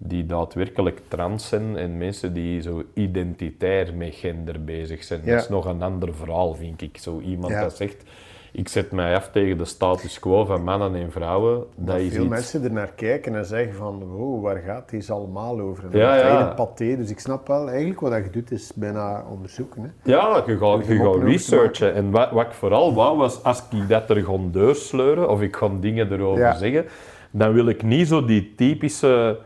die 0.08 0.26
daadwerkelijk 0.26 1.02
trans 1.08 1.48
zijn 1.48 1.78
en 1.78 1.98
mensen 1.98 2.34
die 2.34 2.62
zo 2.62 2.84
identitair 2.94 3.94
met 3.94 4.16
gender 4.16 4.64
bezig 4.64 5.04
zijn. 5.04 5.22
Ja. 5.24 5.32
Dat 5.34 5.42
is 5.44 5.50
nog 5.50 5.66
een 5.66 5.82
ander 5.82 6.14
verhaal, 6.16 6.54
vind 6.54 6.82
ik. 6.82 6.98
Zo 6.98 7.20
iemand 7.20 7.54
Ja. 7.54 7.62
dat 7.62 7.76
zegt, 7.76 8.04
ik 8.52 8.68
zet 8.68 8.92
mij 8.92 9.16
af 9.16 9.30
tegen 9.32 9.58
de 9.58 9.66
status 9.66 10.20
quo 10.20 10.46
van 10.46 10.64
mannen 10.64 10.96
en 10.96 11.12
vrouwen, 11.12 11.58
dat, 11.76 11.88
Dat 11.88 11.96
is 11.98 12.14
veel 12.14 12.22
iets... 12.22 12.30
mensen 12.30 12.64
er 12.64 12.72
naar 12.72 12.92
kijken 12.96 13.36
en 13.36 13.46
zeggen 13.46 13.74
van, 13.76 14.04
wow, 14.04 14.44
waar 14.44 14.58
gaat 14.58 14.90
deze 14.90 15.14
allemaal 15.14 15.60
over? 15.60 15.84
En 15.84 15.92
dan 15.92 16.00
Ja, 16.02 16.16
ja. 16.16 16.50
een 16.50 16.56
paté, 16.56 16.96
dus 16.98 17.10
ik 17.10 17.20
snap 17.20 17.48
wel, 17.48 17.70
eigenlijk 17.70 18.00
wat 18.00 18.14
je 18.24 18.30
doet 18.30 18.52
is 18.52 18.72
bijna 18.76 19.24
onderzoeken. 19.30 19.82
Hè. 19.82 20.12
Ja, 20.12 20.44
je 20.46 20.58
gaat, 20.58 20.86
je 20.88 20.96
gaat 20.98 21.24
researchen. 21.24 21.94
En 21.94 22.12
wat, 22.12 22.32
wat 22.32 22.46
ik 22.46 22.52
vooral 22.52 22.94
wou, 22.94 23.18
was 23.18 23.44
als 23.44 23.64
ik 23.72 23.90
dat 23.90 24.10
er 24.10 24.24
gewoon 24.24 24.52
deursleuren, 24.52 25.30
of 25.30 25.42
ik 25.42 25.56
ga 25.56 25.70
dingen 25.80 26.12
erover 26.12 26.42
Ja. 26.44 26.56
zeggen, 26.56 26.86
dan 27.32 27.54
wil 27.54 27.68
ik 27.68 27.84
niet 27.84 28.08
zo 28.08 28.26
die 28.26 28.54
typische... 28.56 29.38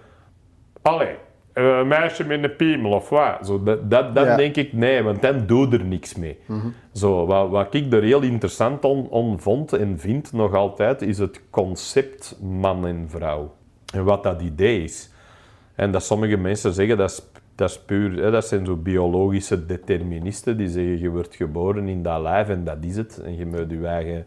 Allee, 0.89 1.15
een 1.53 1.87
meisje 1.87 2.23
met 2.25 2.43
een 2.43 2.55
piemel 2.55 2.91
of 2.91 3.09
wat. 3.09 3.45
Zo, 3.47 3.63
dat, 3.63 3.89
dat, 3.89 4.13
Ja. 4.15 4.35
denk 4.35 4.55
ik, 4.55 4.73
nee, 4.73 5.03
want 5.03 5.21
dan 5.21 5.45
doe 5.45 5.71
er 5.77 5.83
niks 5.85 6.15
mee. 6.15 6.37
Zo, 6.93 7.25
wat, 7.25 7.49
wat 7.49 7.73
ik 7.73 7.93
er 7.93 8.03
heel 8.03 8.21
interessant 8.21 8.83
on, 8.85 9.07
on 9.09 9.39
vond 9.39 9.73
en 9.73 9.99
vind 9.99 10.33
nog 10.33 10.53
altijd, 10.53 11.01
is 11.01 11.17
het 11.17 11.41
concept 11.49 12.37
man 12.41 12.87
en 12.87 13.05
vrouw. 13.09 13.53
En 13.93 14.03
wat 14.03 14.23
dat 14.23 14.41
idee 14.41 14.83
is. 14.83 15.09
En 15.75 15.91
dat 15.91 16.03
sommige 16.03 16.37
mensen 16.37 16.73
zeggen, 16.73 16.97
dat 16.97 17.09
is, 17.09 17.21
dat 17.55 17.69
is 17.69 17.79
puur, 17.79 18.23
hè, 18.23 18.31
dat 18.31 18.45
zijn 18.47 18.65
zo 18.65 18.75
biologische 18.75 19.65
deterministen 19.65 20.57
die 20.57 20.67
zeggen, 20.69 20.99
je 20.99 21.09
wordt 21.09 21.35
geboren 21.35 21.87
in 21.87 22.03
dat 22.03 22.21
lijf 22.21 22.49
en 22.49 22.63
dat 22.63 22.77
is 22.81 22.97
het. 22.97 23.21
En 23.25 23.35
je 23.37 23.45
moet 23.45 23.65
je 23.69 23.87
eigen 23.87 24.25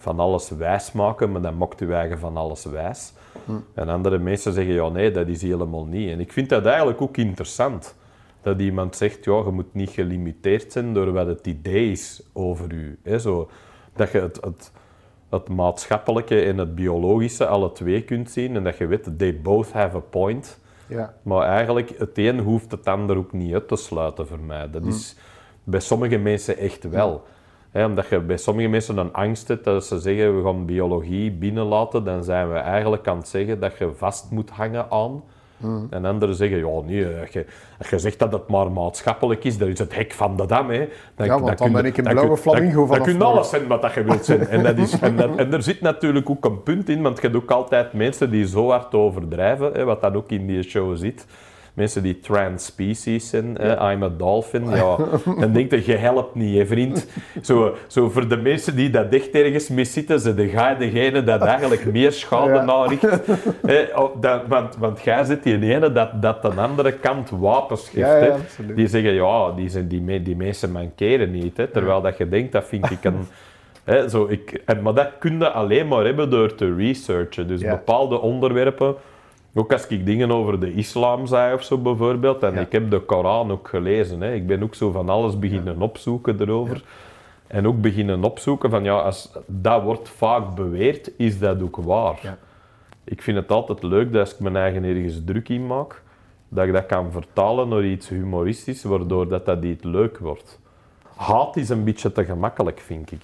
van 0.00 0.18
alles 0.18 0.50
wijs 0.50 0.92
maken, 0.92 1.32
maar 1.32 1.40
dan 1.40 1.54
mocht 1.54 1.78
je 1.78 1.94
eigen 1.94 2.18
van 2.18 2.36
alles 2.36 2.64
wijs. 2.64 3.12
En 3.74 3.88
andere 3.88 4.18
mensen 4.18 4.52
zeggen, 4.52 4.74
ja 4.74 4.88
nee, 4.88 5.10
dat 5.10 5.28
is 5.28 5.42
helemaal 5.42 5.84
niet. 5.84 6.10
En 6.10 6.20
ik 6.20 6.32
vind 6.32 6.48
dat 6.48 6.66
eigenlijk 6.66 7.00
ook 7.00 7.16
interessant. 7.16 7.94
Dat 8.42 8.60
iemand 8.60 8.96
zegt, 8.96 9.24
ja, 9.24 9.36
je 9.44 9.50
moet 9.50 9.74
niet 9.74 9.90
gelimiteerd 9.90 10.72
zijn 10.72 10.94
door 10.94 11.12
wat 11.12 11.26
het 11.26 11.46
idee 11.46 11.90
is 11.90 12.22
over 12.32 12.72
u. 12.72 12.98
Zo, 13.18 13.50
dat 13.94 14.10
je 14.12 14.20
het, 14.20 14.40
het, 14.40 14.72
het 15.30 15.48
maatschappelijke 15.48 16.42
en 16.42 16.58
het 16.58 16.74
biologische 16.74 17.46
alle 17.46 17.72
twee 17.72 18.02
kunt 18.02 18.30
zien 18.30 18.56
en 18.56 18.64
dat 18.64 18.78
je 18.78 18.86
weet, 18.86 19.18
they 19.18 19.40
both 19.40 19.72
have 19.72 19.96
a 19.96 20.00
point. 20.00 20.58
Ja. 20.86 21.14
Maar 21.22 21.46
eigenlijk, 21.46 21.92
het 21.98 22.18
een 22.18 22.38
hoeft 22.38 22.70
het 22.70 22.86
ander 22.86 23.16
ook 23.16 23.32
niet 23.32 23.54
uit 23.54 23.68
te 23.68 23.76
sluiten 23.76 24.26
voor 24.26 24.40
mij. 24.40 24.70
Dat 24.70 24.86
is 24.86 25.16
bij 25.64 25.80
sommige 25.80 26.18
mensen 26.18 26.56
echt 26.56 26.84
wel. 26.84 27.24
Omdat 27.72 28.06
je 28.08 28.18
bij 28.20 28.36
sommige 28.36 28.68
mensen 28.68 28.96
een 28.98 29.12
angst 29.12 29.48
hebt 29.48 29.64
dat 29.64 29.84
ze 29.84 29.98
zeggen, 29.98 30.36
we 30.36 30.42
gaan 30.44 30.64
biologie 30.64 31.30
binnenlaten, 31.30 32.04
dan 32.04 32.24
zijn 32.24 32.50
we 32.52 32.58
eigenlijk 32.58 33.08
aan 33.08 33.16
het 33.16 33.28
zeggen 33.28 33.60
dat 33.60 33.78
je 33.78 33.90
vast 33.96 34.30
moet 34.30 34.50
hangen 34.50 34.86
aan. 34.90 35.22
En 35.90 36.04
anderen 36.04 36.34
zeggen, 36.34 36.58
ja 36.58 36.80
nee, 36.86 37.06
als 37.20 37.28
je, 37.30 37.46
als 37.78 37.88
je 37.90 37.98
zegt 37.98 38.18
dat 38.18 38.32
het 38.32 38.48
maar 38.48 38.72
maatschappelijk 38.72 39.44
is, 39.44 39.58
dan 39.58 39.68
is 39.68 39.78
het 39.78 39.94
hek 39.94 40.12
van 40.12 40.36
de 40.36 40.46
dam. 40.46 40.70
Hè. 40.70 40.88
Dan, 41.14 41.26
Ja, 41.26 41.40
want 41.40 41.58
dan 41.58 41.72
ben 41.72 41.84
ik 41.84 41.96
een 41.96 42.04
blauwe 42.04 42.36
flamingo 42.36 42.78
dan, 42.86 42.88
dan 42.88 42.96
kun 43.02 43.12
je 43.12 43.18
alles 43.24 43.50
zijn 43.50 43.66
wat 43.66 43.82
dat 43.82 43.92
je 43.94 44.02
wilt 44.04 44.24
zijn. 44.24 44.46
En, 44.48 44.62
dat 44.62 44.78
is, 44.78 44.98
en, 45.00 45.16
dat- 45.16 45.36
en 45.36 45.52
er 45.52 45.62
zit 45.62 45.80
natuurlijk 45.80 46.30
ook 46.30 46.44
een 46.44 46.62
punt 46.62 46.88
in, 46.88 47.02
want 47.02 47.16
je 47.16 47.22
hebt 47.22 47.36
ook 47.36 47.50
altijd 47.50 47.92
mensen 47.92 48.30
die 48.30 48.46
zo 48.46 48.70
hard 48.70 48.94
overdrijven, 48.94 49.72
hè, 49.72 49.84
wat 49.84 50.00
dan 50.00 50.14
ook 50.14 50.30
in 50.30 50.46
die 50.46 50.62
show 50.62 50.96
zit. 50.96 51.26
Mensen 51.80 52.02
die 52.02 52.20
trans-species 52.20 53.28
zijn, 53.28 53.56
I'm 53.92 54.02
a 54.02 54.08
dolphin, 54.16 54.70
ja, 54.70 54.96
dan 55.40 55.52
denk 55.52 55.70
je, 55.70 55.82
je 55.86 55.96
helpt 55.96 56.34
niet, 56.34 56.56
hè, 56.56 56.66
vriend. 56.66 57.06
Zo, 57.42 57.74
zo 57.86 58.08
voor 58.08 58.28
de 58.28 58.36
mensen 58.36 58.76
die 58.76 58.90
dat 58.90 59.14
echt 59.14 59.30
ergens 59.30 59.68
mis 59.68 59.92
zitten, 59.92 60.20
ze 60.20 60.34
de 60.34 60.48
ga 60.48 60.74
degene 60.74 61.24
dat 61.24 61.42
eigenlijk 61.42 61.92
meer 61.92 62.12
schade 62.12 62.52
Ja. 62.52 62.88
dat, 64.20 64.42
want, 64.48 64.76
want 64.76 65.00
jij 65.00 65.24
zit 65.24 65.42
die 65.42 65.74
ene 65.74 65.92
dat, 65.92 66.22
dat 66.22 66.44
aan 66.44 66.54
de 66.54 66.60
andere 66.60 66.92
kant 66.92 67.30
wapens 67.30 67.88
geeft. 67.88 68.06
Ja, 68.06 68.16
ja, 68.16 68.24
hè. 68.24 68.32
absoluut. 68.32 68.76
Die 68.76 68.86
zeggen, 68.86 69.12
ja, 69.12 69.52
die, 69.52 69.68
zijn, 69.68 69.88
die, 69.88 70.00
me- 70.00 70.22
die 70.22 70.36
mensen 70.36 70.72
mankeren 70.72 71.30
niet. 71.30 71.56
Hè. 71.56 71.66
Terwijl 71.66 72.00
dat 72.00 72.16
je 72.18 72.28
denkt, 72.28 72.52
dat 72.52 72.64
vind 72.64 72.90
ik 72.90 73.04
een... 73.04 73.26
Hè, 73.84 74.08
zo, 74.08 74.26
ik, 74.28 74.62
en, 74.66 74.82
maar 74.82 74.94
dat 74.94 75.10
kun 75.18 75.38
je 75.38 75.50
alleen 75.50 75.88
maar 75.88 76.04
hebben 76.04 76.30
door 76.30 76.54
te 76.54 76.74
researchen. 76.74 77.48
Dus 77.48 77.60
bepaalde 77.60 78.20
onderwerpen, 78.20 78.94
ook 79.54 79.72
als 79.72 79.86
ik 79.86 80.06
dingen 80.06 80.30
over 80.30 80.60
de 80.60 80.72
islam 80.72 81.26
zei 81.26 81.54
of 81.54 81.62
zo 81.62 81.78
bijvoorbeeld, 81.78 82.42
en 82.42 82.54
Ja. 82.54 82.60
ik 82.60 82.72
heb 82.72 82.90
de 82.90 83.00
Koran 83.00 83.50
ook 83.50 83.68
gelezen. 83.68 84.20
Hè. 84.20 84.32
Ik 84.34 84.46
ben 84.46 84.62
ook 84.62 84.74
zo 84.74 84.90
van 84.90 85.08
alles 85.08 85.38
beginnen 85.38 85.82
opzoeken 85.82 86.40
erover. 86.40 86.84
En 87.46 87.66
ook 87.66 87.80
beginnen 87.80 88.24
opzoeken 88.24 88.70
van, 88.70 88.84
ja, 88.84 88.98
als 88.98 89.32
dat 89.46 89.82
wordt 89.82 90.08
vaak 90.08 90.54
beweerd, 90.54 91.10
is 91.16 91.38
dat 91.38 91.62
ook 91.62 91.76
waar. 91.76 92.36
Ik 93.04 93.22
vind 93.22 93.36
het 93.36 93.50
altijd 93.50 93.82
leuk 93.82 94.12
dat 94.12 94.20
als 94.20 94.32
ik 94.34 94.40
mijn 94.40 94.56
eigen 94.56 94.84
ergens 94.84 95.20
druk 95.24 95.48
in 95.48 95.66
maak, 95.66 96.02
dat 96.48 96.66
ik 96.66 96.72
dat 96.72 96.86
kan 96.86 97.12
vertalen 97.12 97.68
naar 97.68 97.84
iets 97.84 98.08
humoristisch, 98.08 98.82
waardoor 98.82 99.28
dat, 99.28 99.46
dat 99.46 99.64
iets 99.64 99.84
leuk 99.84 100.18
wordt. 100.18 100.60
Haat 101.16 101.56
is 101.56 101.68
een 101.68 101.84
beetje 101.84 102.12
te 102.12 102.24
gemakkelijk, 102.24 102.80
vind 102.80 103.12
ik. 103.12 103.22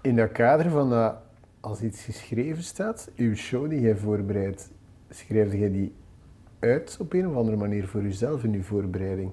In 0.00 0.16
dat 0.16 0.32
kader 0.32 0.70
van 0.70 0.90
dat, 0.90 1.14
als 1.60 1.80
iets 1.82 2.04
geschreven 2.04 2.62
staat, 2.62 3.10
uw 3.16 3.34
show 3.34 3.70
die 3.70 3.80
jij 3.80 3.96
voorbereidt, 3.96 4.70
schrijf 5.10 5.52
jij 5.52 5.70
die 5.70 5.92
uit 6.58 6.96
op 7.00 7.12
een 7.12 7.28
of 7.28 7.34
andere 7.36 7.56
manier 7.56 7.86
voor 7.88 8.02
uzelf 8.02 8.44
in 8.44 8.52
uw 8.54 8.62
voorbereiding? 8.62 9.30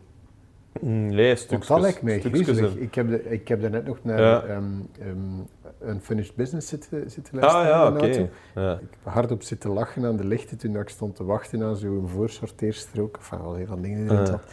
Mm, 0.82 1.06
Nee, 1.06 1.28
Want 1.28 1.40
stukjes. 1.40 1.68
dat 1.68 1.80
lijkt 1.82 2.02
mij 2.02 2.20
griezelig. 2.20 2.76
Ik 2.76 2.96
heb, 2.96 3.10
de, 3.10 3.24
ik 3.30 3.48
heb 3.48 3.62
daarnet 3.62 3.86
nog 3.86 3.98
naar 4.04 4.22
Ja. 4.22 4.44
ehm, 4.44 4.64
ehm, 5.00 5.90
Unfinished 5.90 6.36
Business 6.36 6.68
zitten, 6.68 7.12
zitten 7.12 7.34
Ah 7.34 7.40
luisteren. 7.42 7.68
ja, 7.68 7.88
in 7.88 7.94
de 7.94 8.00
oké. 8.00 8.18
auto. 8.18 8.30
Ja. 8.56 8.74
Ik 8.74 8.88
heb 9.04 9.14
hardop 9.14 9.44
zitten 9.44 9.70
lachen 9.70 10.06
aan 10.06 10.18
de 10.18 10.26
lichten 10.26 10.58
toen 10.58 10.76
ik 10.78 10.90
stond 10.90 11.16
te 11.16 11.24
wachten 11.24 11.64
aan 11.64 11.76
zo'n 11.76 12.08
voorsorteerstrook. 12.08 13.16
Enfin, 13.18 13.40
al 13.40 13.56
heel 13.56 13.66
veel 13.66 13.82
dingen 13.82 13.98
die 13.98 14.06
erin 14.08 14.20
Ja. 14.20 14.26
zat. 14.26 14.44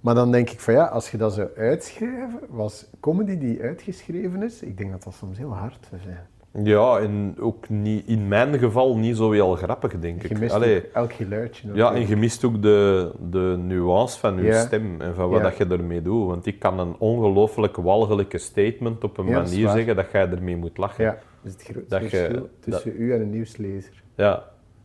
Maar 0.00 0.14
dan 0.14 0.30
denk 0.32 0.50
ik 0.50 0.60
van 0.60 0.74
ja, 0.74 0.84
als 0.86 1.10
je 1.10 1.16
dat 1.16 1.32
zou 1.34 1.48
uitschrijven, 1.56 2.40
was 2.48 2.86
comedy 3.00 3.38
die 3.38 3.62
uitgeschreven 3.62 4.42
is, 4.42 4.62
ik 4.62 4.76
denk 4.78 4.90
dat 4.90 5.02
dat 5.02 5.14
soms 5.14 5.38
heel 5.38 5.54
hard 5.54 5.86
zou 5.90 6.00
zijn. 6.02 6.26
Ja, 6.62 6.98
en 6.98 7.34
ook 7.40 7.68
niet, 7.68 8.06
in 8.06 8.28
mijn 8.28 8.58
geval 8.58 8.96
niet 8.96 9.16
zo 9.16 9.30
heel 9.30 9.54
grappig, 9.54 9.98
denk 9.98 10.22
ik. 10.22 10.50
Allee, 10.50 10.90
elk 10.92 11.12
geluidje. 11.12 11.66
ja, 11.66 11.72
natuurlijk. 11.74 12.02
en 12.04 12.08
je 12.08 12.16
mist 12.16 12.44
ook 12.44 12.62
de, 12.62 13.10
de 13.30 13.56
nuance 13.58 14.18
van 14.18 14.42
je 14.42 14.52
stem 14.54 15.00
en 15.00 15.14
van 15.14 15.30
wat 15.30 15.42
dat 15.42 15.56
je 15.56 15.66
ermee 15.66 16.02
doet. 16.02 16.26
Want 16.26 16.46
ik 16.46 16.58
kan 16.58 16.78
een 16.78 16.94
ongelooflijk 16.98 17.76
walgelijke 17.76 18.38
statement 18.38 19.04
op 19.04 19.18
een 19.18 19.26
Ja, 19.26 19.32
manier 19.42 19.68
zeggen 19.68 19.96
dat 19.96 20.10
jij 20.12 20.30
ermee 20.30 20.56
moet 20.56 20.76
lachen. 20.78 21.04
Ja, 21.04 21.10
dat 21.10 21.18
is 21.44 21.52
het 21.52 21.62
grootste 21.62 21.88
Dat 21.88 22.00
je- 22.10 22.16
verschil 22.16 22.48
tussen 22.60 22.92
u 22.98 23.12
en 23.14 23.20
een 23.20 23.30
nieuwslezer. 23.30 24.02
Ja, 24.16 24.44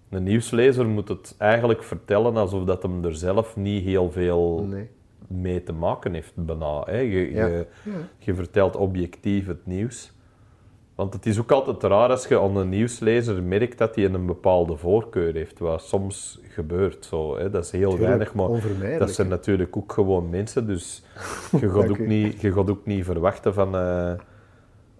een 0.09 0.23
nieuwslezer 0.23 0.85
moet 0.85 1.07
het 1.07 1.35
eigenlijk 1.37 1.83
vertellen 1.83 2.35
alsof 2.37 2.63
dat 2.63 2.83
hem 2.83 3.03
er 3.05 3.15
zelf 3.15 3.55
niet 3.55 3.83
heel 3.83 4.11
veel 4.11 4.65
Nee. 4.69 4.89
mee 5.27 5.63
te 5.63 5.73
maken 5.73 6.13
heeft, 6.13 6.31
bijna. 6.35 6.81
Hè. 6.85 6.97
Je, 6.99 7.31
Ja. 7.31 7.45
je, 7.47 7.65
je 8.17 8.33
vertelt 8.35 8.75
objectief 8.75 9.47
het 9.47 9.65
nieuws. 9.65 10.15
Want 10.97 11.13
het 11.13 11.25
is 11.25 11.39
ook 11.39 11.51
altijd 11.51 11.83
raar 11.83 12.09
als 12.09 12.27
je 12.27 12.39
aan 12.39 12.57
een 12.57 12.69
nieuwslezer 12.69 13.43
merkt 13.43 13.77
dat 13.77 13.95
hij 13.95 14.05
een 14.05 14.25
bepaalde 14.25 14.77
voorkeur 14.77 15.33
heeft, 15.33 15.59
wat 15.59 15.81
soms 15.81 16.39
gebeurt. 16.47 17.05
Zo, 17.05 17.37
hè. 17.37 17.49
Dat 17.49 17.63
is 17.63 17.71
heel 17.71 17.89
Tuurlijk, 17.89 18.07
weinig, 18.07 18.33
maar 18.33 18.99
dat 18.99 19.11
zijn 19.11 19.27
natuurlijk 19.27 19.77
ook 19.77 19.91
gewoon 19.91 20.29
mensen, 20.29 20.67
dus 20.67 21.03
je 21.61 21.69
gaat, 21.69 21.89
ook, 21.89 21.99
niet, 21.99 22.41
je 22.41 22.53
gaat 22.53 22.69
ook 22.69 22.85
niet 22.85 23.05
verwachten 23.05 23.53
van, 23.53 23.75
eh, 23.75 24.11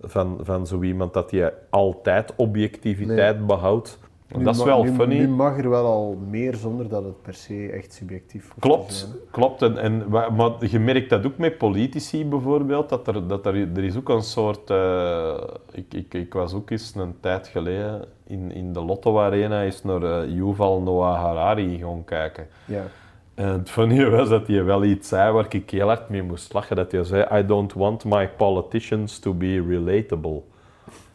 van, 0.02 0.40
van 0.42 0.68
zo 0.68 0.82
iemand 0.82 1.14
dat 1.14 1.32
hij 1.32 1.54
altijd 1.70 2.34
objectiviteit 2.36 3.48
behoudt. 3.48 4.00
Nu 4.36 4.44
dat 4.44 4.56
is 4.56 4.64
wel 4.64 4.84
nu, 4.84 4.92
funny. 4.92 5.18
Nu 5.18 5.28
mag 5.28 5.58
er 5.58 5.70
wel 5.70 5.86
al 5.86 6.18
meer 6.30 6.56
zonder 6.56 6.90
dat 6.90 7.04
het 7.04 7.22
per 7.22 7.34
se 7.34 7.70
echt 7.70 7.94
subjectief 7.94 8.48
te 8.48 8.60
Klopt, 8.60 9.08
klopt. 9.32 9.62
En, 9.62 9.78
en, 9.78 10.04
maar 10.10 10.52
je 10.66 10.80
merkt 10.80 11.10
dat 11.10 11.26
ook 11.26 11.38
met 11.38 11.58
politici 11.58 12.26
bijvoorbeeld, 12.26 12.90
dat 12.90 13.08
er, 13.08 13.28
dat 13.28 13.46
er, 13.46 13.56
er 13.76 13.84
is 13.84 13.98
ook 13.98 14.10
een 14.10 14.22
soort... 14.22 14.70
eh, 14.70 15.38
ik, 15.72 15.94
ik, 15.94 16.14
ik 16.14 16.34
was 16.34 16.54
ook 16.54 16.70
eens 16.70 16.96
een 16.96 17.16
tijd 17.20 17.48
geleden 17.48 18.06
in, 18.28 18.52
in 18.52 18.74
de 18.74 18.82
Lotto 18.82 19.20
Arena 19.20 19.64
eens 19.64 19.84
naar 19.84 20.04
eh, 20.04 20.30
Yuval 20.30 20.82
Noah 20.82 21.16
Harari 21.16 21.78
gaan 21.78 22.04
kijken. 22.04 22.48
Ja. 22.66 22.84
En 23.36 23.48
het 23.48 23.70
funny 23.70 24.10
was 24.10 24.30
dat 24.30 24.48
hij 24.48 24.64
wel 24.64 24.84
iets 24.84 25.08
zei 25.08 25.32
waar 25.32 25.46
ik 25.50 25.70
heel 25.70 25.88
hard 25.88 26.10
mee 26.10 26.24
moest 26.24 26.54
lachen. 26.54 26.76
Dat 26.76 26.92
hij 26.92 27.04
zei, 27.04 27.40
I 27.40 27.46
don't 27.46 27.74
want 27.74 28.06
my 28.06 28.30
politicians 28.30 29.20
to 29.20 29.34
be 29.34 29.66
relatable. 29.68 30.42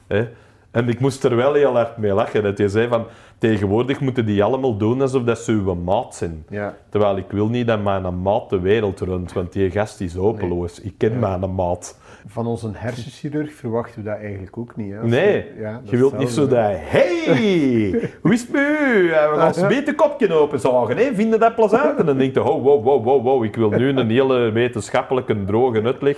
Hè? 0.06 0.28
En 0.72 0.88
ik 0.88 1.00
moest 1.00 1.24
er 1.24 1.36
wel 1.36 1.54
heel 1.54 1.74
hard 1.74 1.96
mee 1.96 2.12
lachen. 2.12 2.42
Dat 2.42 2.58
hij 2.58 2.68
zei 2.68 2.88
van, 2.88 3.04
tegenwoordig 3.38 4.00
moeten 4.00 4.26
die 4.26 4.42
allemaal 4.44 4.76
doen 4.76 5.00
alsof 5.00 5.22
dat 5.22 5.38
ze 5.38 5.52
uw 5.52 5.74
maat 5.74 6.14
zijn. 6.14 6.44
Ja. 6.48 6.74
Terwijl 6.88 7.16
ik 7.16 7.30
wil 7.30 7.48
niet 7.48 7.66
dat 7.66 7.82
mijn 7.82 8.22
maat 8.22 8.50
de 8.50 8.60
wereld 8.60 9.00
runt, 9.00 9.32
want 9.32 9.52
die 9.52 9.70
gast 9.70 10.00
is 10.00 10.14
hopeloos. 10.14 10.80
Ik 10.80 10.94
ken 10.98 11.18
mijn 11.18 11.54
maat. 11.54 11.98
Van 12.26 12.46
onze 12.46 12.70
hersenchirurg 12.72 13.52
verwachten 13.52 14.02
we 14.02 14.10
dat 14.10 14.18
eigenlijk 14.18 14.58
ook 14.58 14.76
niet. 14.76 14.92
Hè? 14.92 15.06
Nee, 15.06 15.32
je- 15.36 15.54
ja, 15.58 15.80
je 15.84 15.96
wilt 15.96 16.18
niet 16.18 16.30
zo 16.30 16.46
dat... 16.46 16.58
Hey, 16.74 18.10
hoe 18.22 18.32
is 18.32 18.40
het 18.40 18.52
met 18.52 18.62
u? 18.62 19.10
Eh, 19.10 19.30
We 19.32 19.36
gaan 19.38 19.62
een 19.62 19.68
beetje 19.68 19.94
kopje 19.94 20.34
openzagen. 20.34 20.96
Hè? 20.96 21.14
Vinden 21.14 21.40
dat 21.40 21.54
plezant? 21.54 21.98
En 21.98 22.06
dan 22.06 22.18
denk 22.18 22.34
je, 22.34 22.42
oh, 22.42 22.62
wow, 22.62 22.84
wow, 22.84 23.04
wow, 23.04 23.22
wow. 23.22 23.44
Ik 23.44 23.56
wil 23.56 23.70
nu 23.70 23.88
een 23.88 24.10
hele 24.10 24.50
wetenschappelijke 24.50 25.44
droge 25.44 25.82
uitleg 25.82 26.16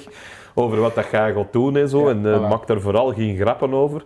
over 0.55 0.81
wat 0.81 0.95
dat 0.95 1.05
gaat 1.05 1.53
doen 1.53 1.77
en 1.77 1.89
zo. 1.89 2.09
En 2.09 2.27
eh, 2.27 2.39
voilà. 2.39 2.49
maak 2.49 2.67
daar 2.67 2.81
vooral 2.81 3.13
geen 3.13 3.37
grappen 3.37 3.73
over. 3.75 4.05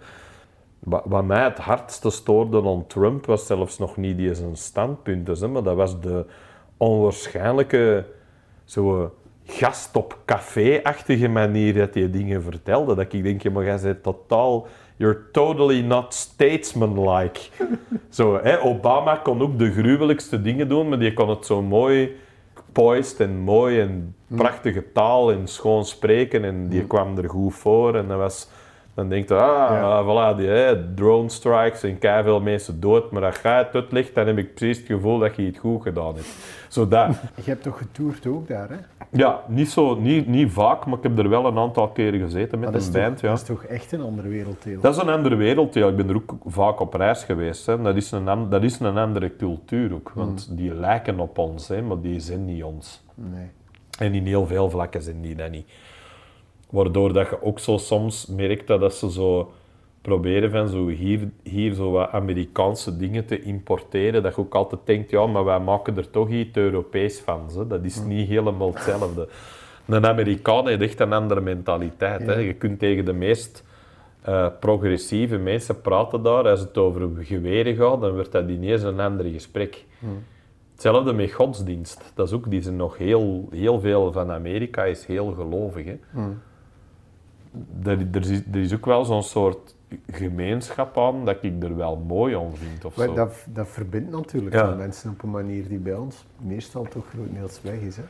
Wat, 0.78 1.24
mij 1.24 1.44
het 1.44 1.58
hardste 1.58 2.10
stoorde 2.10 2.62
aan 2.62 2.86
Trump 2.86 3.26
was 3.26 3.46
zelfs 3.46 3.78
nog 3.78 3.96
niet 3.96 4.16
die 4.16 4.34
zijn 4.34 4.56
standpunten, 4.56 5.38
hè, 5.38 5.48
maar 5.48 5.62
dat 5.62 5.76
was 5.76 6.00
de 6.00 6.26
onwaarschijnlijke 6.76 8.06
zo, 8.64 9.10
gast 9.48 9.96
op 9.96 10.18
café-achtige 10.24 11.28
manier 11.28 11.74
dat 11.74 11.94
hij 11.94 12.10
dingen 12.10 12.42
vertelde. 12.42 12.94
Dat 12.94 13.12
ik 13.12 13.22
denk, 13.22 13.42
ja, 13.42 13.50
maar 13.50 13.64
jij 13.64 13.80
bent 13.82 14.02
totaal... 14.02 14.66
You're 14.96 15.30
totally 15.32 15.80
not 15.80 16.14
statesman-like. 16.14 17.40
zo, 18.10 18.38
hè, 18.42 18.62
Obama 18.62 19.16
kon 19.16 19.42
ook 19.42 19.58
de 19.58 19.72
gruwelijkste 19.72 20.42
dingen 20.42 20.68
doen, 20.68 20.88
maar 20.88 20.98
die 20.98 21.12
kon 21.12 21.28
het 21.28 21.46
zo 21.46 21.62
mooi 21.62 22.16
poised 22.72 23.20
en 23.20 23.38
mooi 23.38 23.80
en 23.80 24.14
prachtige 24.26 24.92
taal 24.92 25.32
en 25.32 25.46
schoon 25.46 25.84
spreken 25.84 26.44
en 26.44 26.68
die 26.68 26.84
kwam 26.84 27.18
er 27.18 27.28
goed 27.28 27.54
voor 27.54 27.94
en 27.94 28.08
dat 28.08 28.18
was... 28.18 28.48
Dan 28.98 29.08
denkt 29.08 29.28
je, 29.28 29.34
ah, 29.34 29.70
Ja. 29.70 30.02
voilà, 30.02 30.37
die 30.37 30.46
hè, 30.48 30.94
drone 30.94 31.28
strikes 31.28 31.82
en 31.82 31.98
veel 32.00 32.40
mensen 32.40 32.80
dood, 32.80 33.11
maar 33.11 33.24
als 33.24 33.40
jij 33.42 33.58
het 33.58 33.74
uitlegt, 33.74 34.14
dan 34.14 34.26
heb 34.26 34.38
ik 34.38 34.54
precies 34.54 34.78
het 34.78 34.87
gevoel 34.87 35.18
dat 35.18 35.37
je 35.37 35.42
het 35.42 35.58
goed 35.58 35.82
gedaan 35.82 36.14
hebt. 36.14 36.34
Zo 36.68 36.88
dat. 36.88 37.08
Je 37.44 37.50
hebt 37.50 37.62
toch 37.62 37.78
getoerd 37.78 38.26
ook 38.26 38.48
daar, 38.48 38.68
hè? 38.68 38.76
Ja, 39.11 39.40
niet, 39.46 39.70
zo, 39.70 39.94
niet, 39.94 40.26
niet 40.26 40.52
vaak, 40.52 40.87
maar 40.87 40.96
ik 40.96 41.02
heb 41.02 41.18
er 41.18 41.28
wel 41.28 41.46
een 41.46 41.58
aantal 41.58 41.88
keren 41.88 42.20
gezeten 42.20 42.58
met 42.58 42.72
dat, 42.72 42.87
een 42.87 42.92
toch, 42.92 43.02
band. 43.02 43.20
Ja. 43.20 43.28
dat 43.28 43.38
is 43.38 43.44
toch 43.44 43.64
echt 43.64 43.92
een 43.92 44.00
andere 44.00 44.28
werelddeel? 44.28 44.80
Dat 44.80 44.96
is 44.96 45.02
een 45.02 45.08
andere 45.08 45.34
wereld. 45.37 45.74
Ja. 45.74 45.88
Ik 45.88 45.96
ben 45.96 46.08
er 46.08 46.16
ook 46.16 46.34
vaak 46.46 46.80
op 46.80 46.94
reis 46.94 47.24
geweest. 47.24 47.66
Hè. 47.66 47.82
Dat, 47.82 47.96
is 47.96 48.11
een, 48.11 48.48
dat 48.48 48.62
is 48.62 48.80
een 48.80 48.96
andere 48.96 49.37
cultuur 49.37 49.94
ook. 49.94 50.12
Want 50.14 50.56
die 50.56 50.74
lijken 50.74 51.20
op 51.20 51.38
ons, 51.38 51.68
hè, 51.68 51.82
maar 51.82 52.00
die 52.00 52.20
zijn 52.20 52.44
niet 52.44 52.62
ons. 52.62 53.04
Nee. 53.14 53.50
En 53.98 54.14
in 54.14 54.26
heel 54.26 54.46
veel 54.46 54.70
vlakken 54.70 55.02
zijn 55.02 55.20
die 55.20 55.34
dat 55.34 55.50
niet. 55.50 55.66
Waardoor 56.70 57.12
dat 57.12 57.28
je 57.28 57.42
ook 57.42 57.59
zo 57.59 57.76
soms 57.76 58.26
merkt 58.26 58.66
dat, 58.66 58.94
ze 58.94 59.11
zo 59.11 59.52
proberen 60.02 60.50
van 60.50 60.68
zo 60.68 60.87
hier, 60.87 61.28
hier 61.42 61.74
zo 61.74 61.90
wat 61.90 62.11
Amerikaanse 62.11 62.96
dingen 62.96 63.26
te 63.26 63.42
importeren. 63.42 64.22
Dat 64.22 64.35
je 64.35 64.40
ook 64.40 64.54
altijd 64.54 64.81
denkt, 64.85 65.11
ja, 65.11 65.26
maar 65.26 65.44
wij 65.44 65.61
maken 65.61 65.96
er 65.96 66.11
toch 66.11 66.28
iets 66.28 66.57
Europees 66.57 67.20
van. 67.20 67.40
Hè. 67.57 67.66
Dat 67.66 67.85
is 67.85 68.02
niet 68.02 68.28
helemaal 68.28 68.72
hetzelfde. 68.74 69.28
Een 69.87 70.07
Amerikaan 70.07 70.68
heeft 70.68 70.81
echt 70.83 71.00
een 71.00 71.12
andere 71.12 71.40
mentaliteit. 71.40 72.26
Hè. 72.26 72.35
Je 72.35 72.54
kunt 72.54 72.78
tegen 72.78 73.04
de 73.04 73.12
meest 73.12 73.64
eh, 74.22 74.46
progressieve 74.61 75.38
mensen 75.38 75.81
praten 75.81 76.22
daar. 76.22 76.48
Als 76.48 76.61
het 76.61 76.78
over 76.78 77.09
geweren 77.20 77.76
gaat, 77.76 78.00
dan 78.00 78.12
wordt 78.14 78.33
dat 78.33 78.48
ineens 78.48 78.83
een 78.83 79.00
ander 79.00 79.26
gesprek. 79.26 79.85
Hetzelfde 80.72 81.12
met 81.12 81.33
godsdienst. 81.33 82.12
Dat 82.14 82.26
is 82.26 82.33
ook, 82.33 82.50
die 82.50 82.62
zijn 82.62 82.76
nog 82.76 82.98
heel, 82.98 83.48
heel 83.50 83.81
veel 83.81 84.12
van 84.12 84.31
Amerika 84.31 84.85
is 84.85 85.07
heel 85.07 85.33
gelovig. 85.33 85.85
Hè. 85.85 85.98
Er, 87.84 88.06
er, 88.12 88.30
is, 88.30 88.40
er 88.52 88.61
is 88.61 88.74
ook 88.74 88.87
wel 88.87 89.04
zo'n 89.04 89.22
soort 89.22 89.74
gemeenschap 90.11 90.98
aan 90.98 91.24
dat 91.24 91.37
ik 91.40 91.62
er 91.62 91.76
wel 91.76 91.96
mooi 92.06 92.37
aan 92.37 92.54
vind. 92.54 92.84
Of 92.84 92.94
zo. 92.94 93.14
dat, 93.14 93.34
dat 93.46 93.68
verbindt 93.68 94.11
natuurlijk 94.11 94.54
Ja. 94.54 94.66
wel 94.66 94.76
mensen 94.76 95.11
op 95.11 95.22
een 95.22 95.30
manier 95.30 95.68
die 95.68 95.78
bij 95.78 95.94
ons 95.94 96.24
meestal 96.38 96.82
toch 96.90 97.04
grotendeels 97.08 97.61
weg 97.62 97.80
is. 97.80 97.96
Hè? 97.96 98.02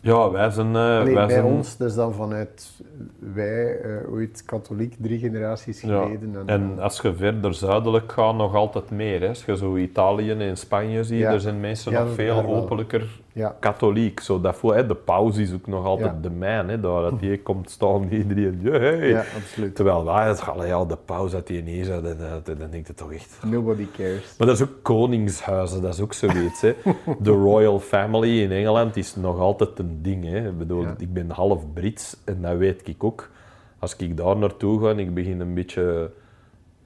Ja, 0.00 0.30
wij 0.30 0.50
zijn... 0.50 0.76
Allee, 0.76 1.14
wij 1.14 1.26
bij 1.26 1.34
zijn 1.34 1.44
ons, 1.44 1.76
dat 1.76 1.88
is 1.88 1.94
dan 1.94 2.14
vanuit 2.14 2.70
wij, 3.18 3.80
eh, 3.80 4.12
ooit 4.12 4.42
katholiek, 4.46 4.94
drie 4.98 5.18
generaties 5.18 5.80
Ja, 5.80 6.02
geleden. 6.02 6.34
En, 6.36 6.48
En 6.48 6.78
als 6.78 7.00
je 7.00 7.14
verder 7.14 7.54
zuidelijk 7.54 8.12
gaat, 8.12 8.34
nog 8.34 8.54
altijd 8.54 8.90
meer. 8.90 9.20
Hè. 9.20 9.28
Als 9.28 9.44
je 9.44 9.56
zo 9.56 9.76
Italië 9.76 10.30
en 10.30 10.56
Spanje 10.56 11.04
ziet, 11.04 11.18
Ja. 11.18 11.32
er 11.32 11.40
zijn 11.40 11.60
mensen 11.60 11.92
nog 11.92 12.14
veel 12.14 12.44
openlijker 12.44 13.20
ja, 13.32 13.56
katholiek. 13.60 14.20
Zo, 14.20 14.40
dat 14.40 14.56
voel, 14.56 14.74
hè, 14.74 14.86
de 14.86 14.94
paus 14.94 15.36
is 15.36 15.52
ook 15.52 15.66
nog 15.66 15.84
altijd 15.84 16.12
Ja. 16.14 16.18
de 16.22 16.30
man. 16.30 16.68
Hè, 16.68 16.80
daar, 16.80 17.02
dat 17.02 17.20
die 17.20 17.42
komt 17.42 17.70
staan, 17.70 18.08
iedereen... 18.10 18.58
"Ja, 18.62 18.70
hey." 18.70 19.08
ja, 19.08 19.24
absoluut. 19.36 19.74
Terwijl 19.74 20.04
wij, 20.04 20.26
het, 20.28 20.40
allee, 20.48 20.66
ja, 20.68 20.84
de 20.84 20.96
paus 20.96 21.30
dat 21.30 21.46
die 21.46 21.62
neer 21.62 21.84
zat, 21.84 22.02
dan, 22.04 22.16
dan, 22.44 22.58
dan 22.58 22.70
denk 22.70 22.86
je 22.86 22.94
toch 22.94 23.12
echt... 23.12 23.38
Nobody 23.46 23.86
cares. 23.96 24.34
Maar 24.38 24.46
dat 24.46 24.56
is 24.56 24.62
ook 24.62 24.82
koningshuizen, 24.82 25.82
dat 25.82 25.94
is 25.94 26.00
ook 26.00 26.12
zoiets. 26.12 26.60
Hè. 26.60 26.72
De 27.20 27.30
royal 27.30 27.80
family 27.80 28.40
in 28.42 28.50
Engeland 28.52 28.96
is 28.96 29.16
nog 29.16 29.38
altijd 29.38 29.78
een 29.78 29.98
ding. 30.02 30.24
Hè. 30.24 30.48
Ik 30.48 30.58
bedoel, 30.58 30.82
Ja. 30.82 30.94
ik 30.98 31.12
ben 31.12 31.30
half 31.30 31.72
Brits 31.74 32.16
en 32.24 32.38
dat 32.42 32.56
weet 32.56 32.88
ik 32.88 33.04
ook. 33.04 33.30
Als 33.78 33.96
ik 33.96 34.16
daar 34.16 34.36
naartoe 34.36 34.80
ga 34.80 34.88
en 34.90 34.98
ik 34.98 35.14
begin 35.14 35.40
een 35.40 35.54
beetje 35.54 36.10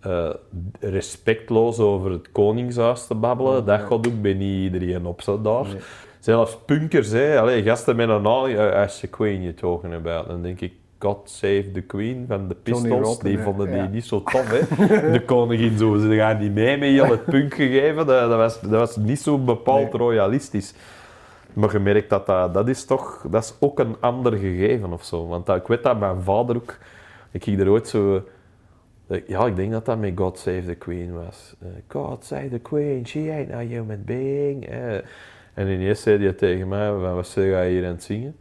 eh, 0.00 0.30
respectloos 0.80 1.78
over 1.78 2.10
het 2.10 2.32
koningshuis 2.32 3.06
te 3.06 3.14
babbelen, 3.14 3.64
dat 3.64 3.80
gaat 3.80 3.92
ook 3.92 4.20
bij 4.22 4.34
niet 4.34 4.72
iedereen 4.72 5.06
op 5.06 5.22
zo 5.22 5.40
daar. 5.40 5.64
Nee. 5.64 5.76
Zelfs 6.26 6.58
punkers, 6.64 7.10
hè. 7.10 7.40
Allee, 7.40 7.62
gasten 7.62 7.96
met 7.96 8.08
een 8.08 8.22
naam, 8.22 8.56
as 8.56 9.00
the 9.00 9.06
queen 9.06 9.40
you're 9.42 9.54
talking 9.54 9.94
about. 9.94 10.26
Dan 10.28 10.42
denk 10.42 10.60
ik, 10.60 10.72
God 10.98 11.30
save 11.30 11.70
the 11.72 11.80
queen 11.80 12.24
van 12.28 12.48
de 12.48 12.54
Pistols. 12.54 13.04
Rotten, 13.06 13.28
die 13.28 13.38
vonden 13.38 13.66
die 13.66 13.76
Ja. 13.76 13.86
niet 13.86 14.04
zo 14.04 14.22
tof, 14.22 14.48
hè. 14.50 14.60
De 15.12 15.22
koningin 15.24 15.78
zo, 15.78 15.96
ze 15.96 16.14
gaan 16.16 16.38
niet 16.38 16.52
mee 16.54 16.76
met 16.78 16.88
heel 16.88 17.06
het 17.10 17.24
punk 17.24 17.54
gegeven. 17.54 18.06
Dat, 18.06 18.28
dat, 18.28 18.36
was, 18.38 18.60
dat 18.60 18.70
was 18.70 18.96
niet 18.96 19.20
zo 19.20 19.38
bepaald 19.38 19.92
Nee. 19.92 20.00
royalistisch. 20.00 20.74
Maar 21.52 21.72
je 21.72 21.78
merkt 21.78 22.10
dat 22.10 22.26
dat, 22.26 22.54
dat 22.54 22.68
is 22.68 22.84
toch, 22.84 23.26
dat 23.30 23.44
is 23.44 23.54
ook 23.60 23.78
een 23.78 23.96
ander 24.00 24.32
gegeven 24.32 24.92
of 24.92 25.04
zo. 25.04 25.26
Want 25.26 25.46
dat, 25.46 25.56
ik 25.56 25.66
weet 25.66 25.82
dat 25.82 25.98
mijn 25.98 26.22
vader 26.22 26.56
ook, 26.56 26.78
ik 27.30 27.44
ging 27.44 27.60
er 27.60 27.68
ooit 27.70 27.88
zo, 27.88 28.22
eh, 29.06 29.20
ja, 29.26 29.46
ik 29.46 29.56
denk 29.56 29.72
dat 29.72 29.84
dat 29.86 29.98
met 29.98 30.12
God 30.14 30.38
Save 30.38 30.62
the 30.66 30.74
Queen 30.74 31.12
was. 31.24 31.54
Eh, 31.62 31.68
God 31.88 32.24
Save 32.24 32.48
the 32.48 32.58
Queen, 32.58 33.06
she 33.06 33.18
ain't 33.18 33.52
a 33.52 33.58
human 33.58 34.02
being. 34.04 34.68
eh. 34.68 34.98
En 35.56 35.68
ineens 35.68 36.02
zei 36.02 36.22
hij 36.22 36.32
tegen 36.32 36.68
mij, 36.68 36.88
van, 36.88 37.14
wat 37.14 37.26
zeg 37.26 37.44
jij 37.44 37.70
hier 37.70 37.84
aan 37.84 37.90
het 37.90 38.02
zingen? 38.02 38.36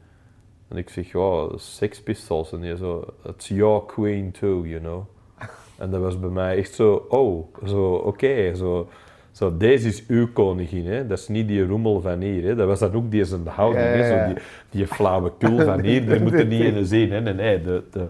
En 0.68 0.78
ik 0.78 0.90
zeg, 0.90 1.12
ja, 1.12 1.50
Sex 1.56 2.02
Pistols. 2.02 2.52
En 2.52 2.62
hij 2.62 2.76
zo, 2.76 3.06
it's 3.28 3.48
your 3.48 3.86
queen 3.86 4.32
too, 4.32 4.66
you 4.66 4.80
know. 4.80 5.04
En 5.78 5.90
dat 5.92 6.02
was 6.02 6.20
bij 6.20 6.30
mij 6.30 6.58
echt 6.58 6.74
zo, 6.74 7.06
oh, 7.10 7.56
zo, 7.66 7.94
oké, 7.94 8.56
zo, 8.56 8.90
zo, 9.32 9.58
deze 9.58 9.88
is 9.88 10.08
uw 10.08 10.32
koningin, 10.34 10.86
hè. 10.86 11.08
Dat 11.08 11.18
is 11.20 11.28
niet 11.28 11.48
die 11.48 11.66
rommel 11.66 12.02
van 12.02 12.22
hier, 12.22 12.44
hè. 12.44 12.56
Dat 12.56 12.68
was 12.68 12.80
dan 12.80 12.94
ook 12.94 13.12
die 13.12 13.24
zijn 13.24 13.48
houding, 13.48 13.86
Ja, 13.86 13.94
ja, 13.94 14.04
hè. 14.04 14.28
Zo 14.28 14.34
die, 14.34 14.44
die 14.70 14.88
flauwekul 14.88 15.60
van 15.60 15.84
hier, 15.86 16.06
daar 16.06 16.22
moet 16.22 16.34
er 16.34 16.46
niet 16.46 16.62
in 16.62 16.86
zien, 16.86 17.12
hè. 17.12 17.22
Nee, 17.22 17.34
nee, 17.34 17.62
de, 17.62 17.84
de, 17.92 18.08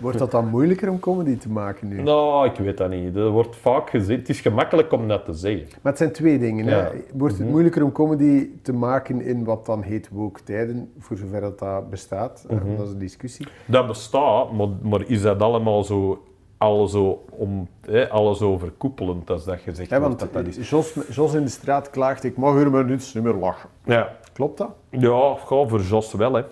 Wordt 0.00 0.18
dat 0.18 0.30
dan 0.30 0.48
moeilijker 0.48 0.90
om 0.90 0.98
comedy 0.98 1.36
te 1.36 1.48
maken 1.48 1.88
nu? 1.88 2.02
nou, 2.02 2.46
ik 2.48 2.56
weet 2.56 2.76
dat 2.78 2.90
niet. 2.90 3.16
Er 3.16 3.28
wordt 3.28 3.56
vaak 3.56 3.90
gezegd, 3.90 4.20
het 4.20 4.28
is 4.28 4.40
gemakkelijk 4.40 4.92
om 4.92 5.08
dat 5.08 5.24
te 5.24 5.32
zeggen. 5.32 5.66
Maar 5.68 5.92
het 5.92 5.98
zijn 5.98 6.12
twee 6.12 6.38
dingen. 6.38 6.64
Ja. 6.64 6.70
Hè. 6.70 6.90
Wordt 7.12 7.38
het 7.38 7.48
moeilijker 7.50 7.82
om 7.84 7.92
comedy 7.92 8.48
te 8.62 8.72
maken 8.72 9.20
in 9.20 9.44
wat 9.44 9.66
dan 9.66 9.82
heet 9.82 10.08
woke 10.12 10.42
tijden, 10.42 10.92
voor 10.98 11.16
zover 11.16 11.40
dat, 11.40 11.58
dat 11.58 11.90
bestaat? 11.90 12.46
Eh, 12.48 12.56
Dat 12.76 12.86
is 12.86 12.92
een 12.92 12.98
discussie. 12.98 13.46
Dat 13.66 13.86
bestaat, 13.86 14.52
maar, 14.52 14.68
maar 14.82 15.02
is 15.06 15.22
dat 15.22 15.40
allemaal 15.42 15.84
zo, 15.84 16.24
alles, 16.58 16.90
zo 16.90 17.24
om, 17.30 17.68
hè, 17.80 18.08
alles 18.08 18.40
overkoepelend 18.40 19.30
als 19.30 19.44
dat 19.44 19.58
gezegd 19.60 19.90
Ja, 19.90 20.00
wordt 20.00 20.20
want 20.20 20.32
dat 20.32 20.44
dat 20.44 20.56
is? 20.56 20.70
Jos, 20.70 20.96
Jos 21.10 21.34
in 21.34 21.42
de 21.42 21.48
straat 21.48 21.90
klaagt, 21.90 22.24
ik 22.24 22.36
mag 22.36 22.56
er 22.60 22.70
maar 22.70 22.84
niet 22.84 23.14
meer 23.22 23.34
lachen. 23.34 23.68
Ja, 23.84 24.16
Klopt 24.32 24.58
dat? 24.58 24.70
Ja, 24.90 25.36
voor 25.36 25.80
Jos 25.80 26.12
wel. 26.12 26.32
Hè. 26.32 26.42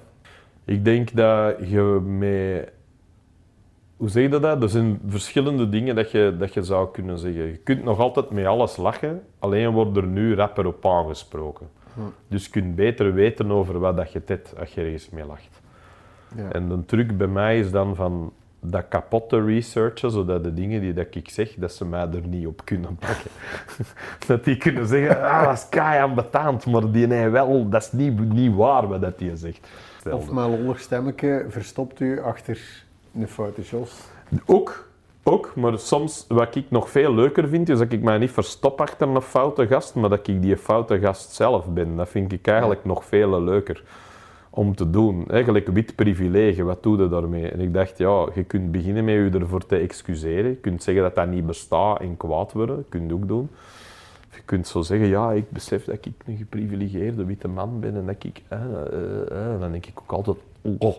Ik 0.64 0.84
denk 0.84 1.14
dat 1.16 1.56
je 1.68 1.82
met... 2.06 2.72
Hoe 3.96 4.08
zeg 4.08 4.30
je 4.30 4.40
dat? 4.40 4.62
Er 4.62 4.68
zijn 4.68 5.00
verschillende 5.06 5.68
dingen 5.68 5.94
dat 5.94 6.10
je, 6.10 6.34
dat 6.38 6.54
je 6.54 6.62
zou 6.62 6.90
kunnen 6.92 7.18
zeggen. 7.18 7.44
Je 7.44 7.56
kunt 7.56 7.84
nog 7.84 7.98
altijd 7.98 8.30
met 8.30 8.46
alles 8.46 8.76
lachen, 8.76 9.22
alleen 9.38 9.70
wordt 9.70 9.96
er 9.96 10.06
nu 10.06 10.34
rapper 10.34 10.66
op 10.66 10.86
aangesproken. 10.86 11.68
Dus 12.28 12.44
je 12.44 12.50
kunt 12.50 12.74
beter 12.74 13.14
weten 13.14 13.50
over 13.50 13.78
wat 13.78 13.96
dat 13.96 14.12
je 14.12 14.22
hebt 14.24 14.54
als 14.58 14.74
je 14.74 14.80
ergens 14.80 15.10
mee 15.10 15.24
lacht. 15.24 15.60
Ja. 16.36 16.52
En 16.52 16.68
de 16.68 16.84
truc 16.84 17.16
bij 17.16 17.26
mij 17.26 17.58
is 17.58 17.70
dan 17.70 17.94
van 17.94 18.32
dat 18.60 18.88
kapotte 18.88 19.44
researchen, 19.44 20.10
zodat 20.10 20.44
de 20.44 20.54
dingen 20.54 20.80
die 20.80 20.92
dat 20.92 21.14
ik 21.14 21.28
zeg, 21.28 21.54
dat 21.54 21.72
ze 21.72 21.84
mij 21.84 22.00
er 22.00 22.26
niet 22.26 22.46
op 22.46 22.64
kunnen 22.64 22.96
pakken. 22.96 23.30
dat 24.26 24.44
die 24.44 24.56
kunnen 24.56 24.86
zeggen, 24.86 25.22
ah, 25.22 25.44
dat 25.44 25.52
is 25.52 25.68
kei 25.68 26.02
ambetant, 26.02 26.66
maar 26.66 26.90
die 26.90 27.06
nee, 27.06 27.28
wel, 27.28 27.68
dat 27.68 27.82
is 27.82 27.92
niet, 27.92 28.32
niet 28.32 28.54
waar 28.54 28.88
wat 28.88 29.00
dat 29.00 29.18
die 29.18 29.36
zegt. 29.36 29.68
Of 30.10 30.30
mijn 30.30 30.50
lollig 30.50 30.80
stemmetje 30.80 31.44
verstopt 31.48 32.00
u 32.00 32.20
achter 32.20 32.83
een 33.18 33.28
foute 33.28 33.62
Jos. 33.62 34.00
Ook, 34.46 34.88
ook, 35.22 35.52
maar 35.56 35.78
soms 35.78 36.24
wat 36.28 36.54
ik 36.54 36.70
nog 36.70 36.90
veel 36.90 37.14
leuker 37.14 37.48
vind, 37.48 37.68
is 37.68 37.78
dat 37.78 37.92
ik 37.92 38.02
mij 38.02 38.18
niet 38.18 38.30
verstop 38.30 38.80
achter 38.80 39.08
een 39.08 39.20
foute 39.20 39.66
gast, 39.66 39.94
maar 39.94 40.10
dat 40.10 40.28
ik 40.28 40.42
die 40.42 40.56
foute 40.56 40.98
gast 40.98 41.32
zelf 41.32 41.66
ben. 41.66 41.96
Dat 41.96 42.08
vind 42.08 42.32
ik 42.32 42.46
eigenlijk 42.46 42.84
nog 42.84 43.04
veel 43.04 43.42
leuker 43.42 43.82
om 44.50 44.74
te 44.74 44.90
doen. 44.90 45.24
Eigenlijk 45.28 45.68
wit 45.68 45.94
privilege, 45.94 46.62
wat 46.62 46.82
doe 46.82 47.02
je 47.02 47.08
daarmee? 47.08 47.50
En 47.50 47.60
ik 47.60 47.74
dacht, 47.74 47.98
ja, 47.98 48.28
je 48.34 48.44
kunt 48.44 48.72
beginnen 48.72 49.04
met 49.04 49.14
je 49.14 49.38
ervoor 49.38 49.66
te 49.66 49.76
excuseren. 49.76 50.50
Je 50.50 50.56
kunt 50.56 50.82
zeggen 50.82 51.02
dat 51.02 51.14
dat 51.14 51.28
niet 51.28 51.46
bestaat 51.46 52.00
en 52.00 52.16
kwaad 52.16 52.52
worden. 52.52 52.76
Dat 52.76 52.84
kun 52.88 53.06
je 53.06 53.14
ook 53.14 53.28
doen. 53.28 53.48
Of 54.30 54.36
je 54.36 54.42
kunt 54.44 54.66
zo 54.66 54.82
zeggen, 54.82 55.08
ja, 55.08 55.32
ik 55.32 55.50
besef 55.50 55.84
dat 55.84 55.98
ik 56.00 56.12
een 56.26 56.36
geprivilegeerde 56.36 57.24
witte 57.24 57.48
man 57.48 57.80
ben 57.80 57.96
en 57.96 58.06
dat 58.06 58.24
ik... 58.24 58.42
eh, 58.48 58.58
eh, 58.60 59.52
eh. 59.52 59.60
Dan 59.60 59.70
denk 59.70 59.86
ik 59.86 60.00
ook 60.00 60.12
altijd, 60.12 60.36
oh. 60.78 60.96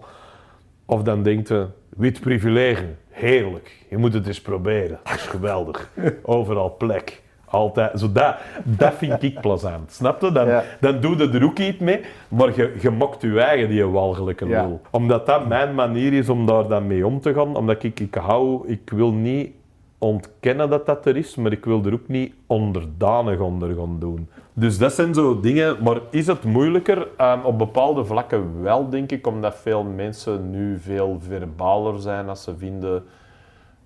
Of 0.86 1.02
dan 1.04 1.24
denkt 1.24 1.48
je, 1.48 1.66
wit 1.90 2.20
privilege, 2.20 2.86
heerlijk. 3.10 3.86
Je 3.90 3.98
moet 3.98 4.14
het 4.14 4.28
eens 4.28 4.42
proberen. 4.42 5.00
Dat 5.04 5.14
is 5.16 5.22
geweldig. 5.28 5.90
Overal 6.24 6.76
plek. 6.78 7.24
Altijd. 7.46 8.00
Zo 8.00 8.12
dat, 8.12 8.36
dat 8.64 8.94
vind 8.94 9.24
ik 9.24 9.42
plezant. 9.42 9.92
Snap 9.92 10.22
je? 10.22 10.32
Dan, 10.32 10.48
Ja. 10.48 10.64
dan 10.80 11.00
doe 11.00 11.18
je 11.18 11.30
er 11.30 11.44
ook 11.44 11.60
iets 11.60 11.78
mee, 11.80 12.02
maar 12.28 12.56
je, 12.56 12.76
je 12.82 12.90
mokt 12.90 13.22
je 13.22 13.40
eigen 13.42 13.70
die 13.70 13.86
walgelijke 13.86 14.48
Ja. 14.48 14.62
lul. 14.66 14.82
Omdat 14.90 15.26
dat 15.26 15.48
mijn 15.48 15.76
manier 15.76 16.14
is 16.14 16.30
om 16.30 16.46
daar 16.46 16.68
dan 16.68 16.88
mee 16.88 17.06
om 17.06 17.20
te 17.22 17.34
gaan. 17.34 17.56
Omdat 17.56 17.84
ik, 17.84 18.00
ik 18.00 18.16
hou, 18.16 18.68
ik 18.68 18.90
wil 18.90 19.12
niet 19.14 19.52
ontkennen 19.98 20.70
dat 20.70 20.86
dat 20.86 21.06
er 21.06 21.18
is, 21.18 21.36
maar 21.36 21.52
ik 21.52 21.66
wil 21.66 21.86
er 21.86 21.94
ook 21.94 22.08
niet 22.08 22.34
onderdanig 22.48 23.40
onder 23.40 23.76
gaan 23.76 23.98
doen. 24.00 24.30
Dus 24.58 24.78
dat 24.78 24.94
zijn 24.94 25.14
zo 25.14 25.40
dingen, 25.40 25.84
maar 25.84 26.00
is 26.10 26.28
het 26.28 26.44
moeilijker? 26.44 27.08
Ehm, 27.18 27.40
op 27.44 27.58
bepaalde 27.58 28.06
vlakken 28.06 28.62
wel, 28.62 28.90
denk 28.90 29.12
ik, 29.12 29.28
omdat 29.28 29.56
veel 29.56 29.84
mensen 29.84 30.50
nu 30.50 30.80
veel 30.80 31.20
verbaler 31.28 32.00
zijn 32.00 32.30
als 32.30 32.44
ze 32.44 32.58
vinden 32.58 33.04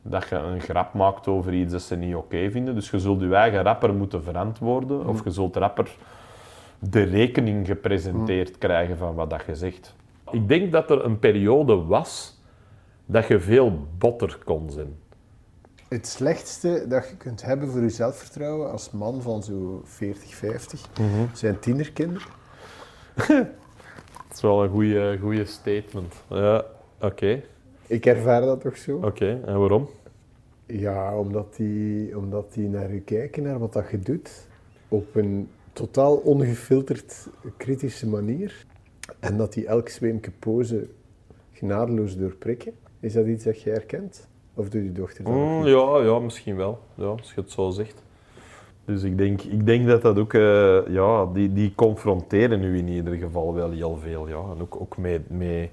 dat 0.02 0.30
je 0.30 0.36
een 0.36 0.62
grap 0.62 0.94
maakt 0.94 1.28
over 1.28 1.54
iets 1.54 1.72
dat 1.72 1.82
ze 1.82 1.96
niet 1.96 2.16
oké 2.16 2.52
vinden. 2.52 2.76
Dus 2.76 2.90
je 2.90 3.00
zult 3.00 3.22
je 3.22 3.36
eigen 3.36 3.64
rapper 3.64 3.94
moeten 3.94 4.24
verantwoorden, 4.24 5.08
of 5.08 5.24
je 5.24 5.30
zult 5.30 5.56
rapper 5.56 5.90
de 6.80 7.04
rekening 7.04 7.68
gepresenteerd 7.68 8.58
krijgen 8.58 8.98
van 8.98 9.16
wat 9.16 9.30
dat 9.30 9.44
je 9.48 9.56
zegt. 9.56 9.96
Ik 10.32 10.48
denk 10.48 10.72
dat 10.72 10.92
er 10.92 11.06
een 11.06 11.20
periode 11.20 11.86
was 11.86 12.40
dat 13.06 13.28
je 13.28 13.40
veel 13.40 13.88
botter 13.98 14.38
kon 14.46 14.70
zijn. 14.70 14.96
Het 15.90 16.08
slechtste 16.08 16.86
dat 16.88 17.10
je 17.10 17.16
kunt 17.18 17.42
hebben 17.42 17.70
voor 17.70 17.82
je 17.82 17.90
zelfvertrouwen 17.90 18.72
als 18.72 18.92
man 18.92 19.22
van 19.22 19.44
zo 19.44 19.82
40, 19.86 20.36
50 20.36 20.90
zijn 21.34 21.60
tienerkinderen. 21.60 22.28
Dat 23.16 24.38
is 24.38 24.42
wel 24.42 24.64
een 24.64 24.70
goede, 24.70 25.18
goede 25.22 25.46
statement. 25.46 26.14
Ja, 26.28 26.66
oké. 27.00 27.42
Ik 27.88 28.06
ervaar 28.06 28.42
dat 28.42 28.62
toch 28.62 28.78
zo. 28.78 28.98
Oké, 28.98 29.42
en 29.46 29.60
waarom? 29.60 29.90
Ja, 30.66 31.18
omdat 31.18 31.56
die, 31.56 32.18
omdat 32.18 32.54
die 32.54 32.70
naar 32.70 32.94
je 32.94 33.02
kijken, 33.02 33.44
naar 33.44 33.60
wat 33.60 33.74
dat 33.74 33.90
je 33.92 34.00
doet, 34.00 34.48
op 34.88 35.16
een 35.16 35.50
totaal 35.74 36.16
ongefilterd 36.16 37.28
kritische 37.58 38.08
manier. 38.08 38.66
En 39.20 39.38
dat 39.38 39.54
die 39.54 39.68
elk 39.68 39.90
zweemke 39.90 40.32
pose 40.32 40.88
genadeloos 41.52 42.18
doorprikken. 42.18 42.74
Is 43.00 43.14
dat 43.14 43.26
iets 43.26 43.44
dat 43.44 43.62
je 43.62 43.70
herkent? 43.70 44.28
Of 44.60 44.70
doet 44.70 44.84
je 44.84 44.92
dochter 44.92 45.24
dat 45.24 45.34
Mm, 45.34 45.66
ja, 45.66 45.98
ja, 45.98 46.20
misschien 46.20 46.56
wel. 46.56 46.80
Ja, 46.96 47.06
als 47.06 47.34
je 47.36 47.42
het 47.42 47.52
zo 47.52 47.70
zegt. 47.70 48.04
Dus 48.86 49.04
ik 49.04 49.18
denk, 49.18 49.42
ik 49.42 49.66
denk 49.66 49.88
dat 49.88 50.02
dat 50.02 50.20
ook... 50.20 50.34
eh, 50.34 50.88
ja, 50.88 51.26
die, 51.26 51.54
die 51.54 51.76
confronteren 51.76 52.60
nu 52.60 52.78
in 52.78 52.88
ieder 52.88 53.14
geval 53.16 53.54
wel 53.54 53.72
heel 53.72 53.98
veel. 54.02 54.28
Ja. 54.28 54.36
En 54.56 54.62
ook, 54.62 54.82
ook 54.82 54.98
met, 54.98 55.30
met... 55.30 55.70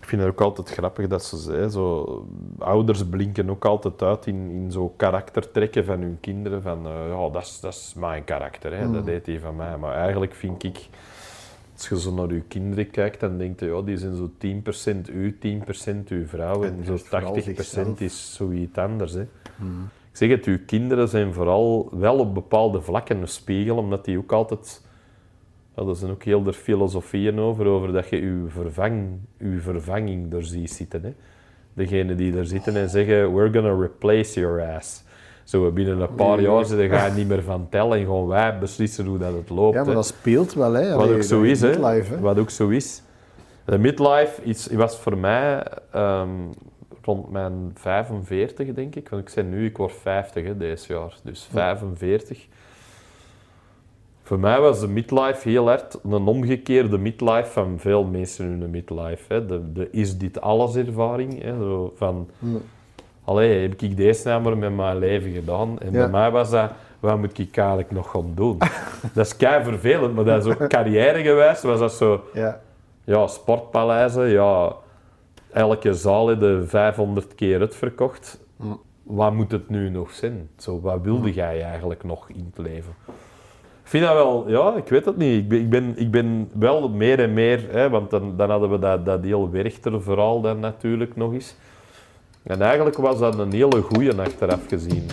Ik 0.00 0.08
vind 0.08 0.22
het 0.22 0.30
ook 0.30 0.40
altijd 0.40 0.70
grappig 0.70 1.06
dat 1.06 1.24
ze 1.24 1.36
zei, 1.36 1.68
zo... 1.68 2.26
Ouders 2.58 3.04
blinken 3.06 3.50
ook 3.50 3.64
altijd 3.64 4.02
uit 4.02 4.26
in, 4.26 4.50
in 4.50 4.72
zo 4.72 4.92
karaktertrekken 4.96 5.84
van 5.84 6.00
hun 6.00 6.18
kinderen. 6.20 6.62
Van, 6.62 6.86
eh, 6.86 7.08
ja, 7.08 7.28
dat 7.28 7.42
is, 7.42 7.60
dat 7.60 7.72
is 7.72 7.94
mijn 7.96 8.24
karakter, 8.24 8.76
hè. 8.76 8.90
dat 8.90 9.04
deed 9.04 9.26
hij 9.26 9.40
van 9.40 9.56
mij. 9.56 9.76
Maar 9.76 9.94
eigenlijk 9.94 10.34
vind 10.34 10.62
ik... 10.64 10.88
Als 11.82 11.90
je 11.90 12.10
zo 12.10 12.14
naar 12.14 12.34
je 12.34 12.42
kinderen 12.48 12.90
kijkt, 12.90 13.20
dan 13.20 13.38
denk 13.38 13.60
je, 13.60 13.66
ja, 13.66 13.82
die 13.82 13.96
zijn 13.96 14.16
zo 14.16 14.30
10% 15.08 15.10
u, 15.12 15.38
10% 15.38 16.08
uw 16.08 16.26
vrouw. 16.26 16.62
En, 16.62 16.76
En 16.78 16.84
zo 16.84 16.92
rest 16.92 17.06
vooral 17.06 17.36
80% 17.40 17.42
zichzelf. 17.42 18.00
is 18.00 18.34
zoiets 18.34 18.78
anders. 18.78 19.12
Hè. 19.12 19.20
Ik 20.10 20.18
zeg 20.18 20.28
het, 20.28 20.44
uw 20.44 20.58
kinderen 20.66 21.08
zijn 21.08 21.32
vooral 21.32 21.88
wel 21.92 22.18
op 22.18 22.34
bepaalde 22.34 22.80
vlakken 22.80 23.20
een 23.20 23.28
spiegel, 23.28 23.76
omdat 23.76 24.04
die 24.04 24.18
ook 24.18 24.32
altijd 24.32 24.82
Ja, 25.76 25.82
er 25.82 25.96
zijn 25.96 26.10
ook 26.10 26.22
heel 26.22 26.42
veel 26.42 26.52
filosofieën 26.52 27.38
over, 27.38 27.66
over 27.66 27.92
dat 27.92 28.08
je 28.08 28.16
je, 28.20 28.44
vervang, 28.48 29.18
je 29.38 29.58
vervanging 29.60 30.32
er 30.32 30.44
ziet 30.44 30.70
zitten. 30.70 31.02
Hè. 31.02 31.14
Degene 31.74 32.14
die 32.14 32.36
er 32.36 32.46
zitten 32.46 32.76
en 32.76 32.90
zeggen, 32.90 33.34
we're 33.34 33.52
gonna 33.52 33.80
replace 33.80 34.40
your 34.40 34.76
ass. 34.76 35.04
Zo 35.44 35.70
binnen 35.70 36.00
een 36.00 36.14
paar 36.14 36.40
jaar 36.40 36.64
zitten 36.64 36.88
ga 36.88 37.06
je 37.06 37.12
niet 37.12 37.28
meer 37.28 37.42
van 37.42 37.66
tellen 37.70 37.98
en 37.98 38.04
gewoon 38.04 38.26
wij 38.26 38.58
beslissen 38.58 39.06
hoe 39.06 39.18
dat 39.18 39.34
het 39.34 39.50
loopt. 39.50 39.74
Ja, 39.74 39.84
maar 39.84 39.94
dat 39.94 40.06
speelt 40.06 40.54
wel, 40.54 40.72
hè. 40.72 40.94
Wat 40.96 41.10
ook 41.10 41.22
zo 41.22 41.42
is, 41.42 41.60
hè. 41.60 42.20
Wat 42.20 42.38
ook 42.38 42.50
zo 42.50 42.68
is. 42.68 43.02
De 43.64 43.78
midlife 43.78 44.42
is, 44.42 44.66
was 44.66 44.98
voor 44.98 45.18
mij 45.18 45.66
ehm, 45.90 46.28
rond 47.02 47.30
mijn 47.30 47.70
45, 47.74 48.74
denk 48.74 48.94
ik. 48.94 49.08
Want 49.08 49.22
ik 49.22 49.28
zei 49.28 49.46
nu, 49.46 49.64
ik 49.64 49.76
word 49.76 49.92
50 49.92 50.44
hè, 50.44 50.56
deze 50.56 50.92
jaar. 50.92 51.14
Dus 51.22 51.48
45. 51.52 52.46
Voor 54.22 54.38
mij 54.38 54.60
was 54.60 54.80
de 54.80 54.88
midlife 54.88 55.48
heel 55.48 55.66
hard 55.66 55.98
een 56.02 56.26
omgekeerde 56.26 56.98
midlife 56.98 57.50
van 57.50 57.78
veel 57.78 58.04
mensen 58.04 58.44
in 58.50 58.60
hun 58.60 58.70
midlife. 58.70 59.32
Hè. 59.32 59.46
De, 59.46 59.72
de 59.72 59.88
is 59.90 60.18
dit 60.18 60.40
alles 60.40 60.76
ervaring. 60.76 61.42
Hè. 61.42 61.56
Zo 61.56 61.92
van. 61.96 62.28
Allee, 63.32 63.62
heb 63.68 63.80
ik 63.80 63.96
deze 63.96 64.38
maar 64.42 64.58
met 64.58 64.76
mijn 64.76 64.98
leven 64.98 65.30
gedaan? 65.30 65.78
En 65.80 65.92
Ja. 65.92 65.98
bij 65.98 66.08
mij 66.08 66.30
was 66.30 66.50
dat, 66.50 66.70
wat 67.00 67.18
moet 67.18 67.38
ik 67.38 67.56
eigenlijk 67.56 67.90
nog 67.90 68.10
gaan 68.10 68.32
doen? 68.34 68.58
dat 69.14 69.26
is 69.26 69.36
kei 69.36 69.64
vervelend, 69.64 70.14
maar 70.14 70.24
dat 70.24 70.46
is 70.46 70.52
ook 70.52 70.68
carrièregewijs 70.68 71.62
was 71.62 71.78
dat 71.78 71.92
zo... 71.92 72.20
Ja. 72.32 72.60
Ja, 73.04 73.26
sportpaleizen, 73.26 74.28
ja, 74.28 74.72
elke 75.52 75.94
zaal 75.94 76.26
de 76.26 76.64
500 76.66 77.34
keer 77.34 77.60
het 77.60 77.76
verkocht. 77.76 78.40
Mm. 78.56 78.80
Wat 79.02 79.32
moet 79.32 79.52
het 79.52 79.68
nu 79.68 79.90
nog 79.90 80.10
zijn? 80.10 80.48
Zo, 80.56 80.80
wat 80.80 80.98
wilde 81.02 81.32
jij 81.32 81.62
eigenlijk 81.62 82.04
nog 82.04 82.28
in 82.28 82.50
het 82.54 82.66
leven? 82.66 82.94
Ik 83.82 83.88
vind 83.88 84.04
dat 84.04 84.14
wel, 84.14 84.48
ja, 84.48 84.76
ik 84.76 84.88
weet 84.88 85.04
het 85.04 85.16
niet. 85.16 85.38
Ik 85.42 85.48
ben, 85.48 85.58
ik 85.60 85.70
ben, 85.70 85.92
ik 85.96 86.10
ben 86.10 86.50
wel 86.54 86.88
meer 86.88 87.18
en 87.20 87.32
meer, 87.32 87.64
hè, 87.70 87.90
want 87.90 88.10
dan, 88.10 88.36
dan 88.36 88.50
hadden 88.50 88.70
we 88.70 88.78
dat, 88.78 89.06
dat 89.06 89.24
heel 89.24 89.50
Werchter-verhaal 89.50 90.40
dan 90.40 90.60
natuurlijk 90.60 91.16
nog 91.16 91.32
eens. 91.32 91.56
En 92.42 92.62
eigenlijk 92.62 92.96
was 92.96 93.18
dat 93.18 93.38
een 93.38 93.52
hele 93.52 93.82
goeie 93.82 94.14
achteraf 94.14 94.60
gezien. 94.68 95.06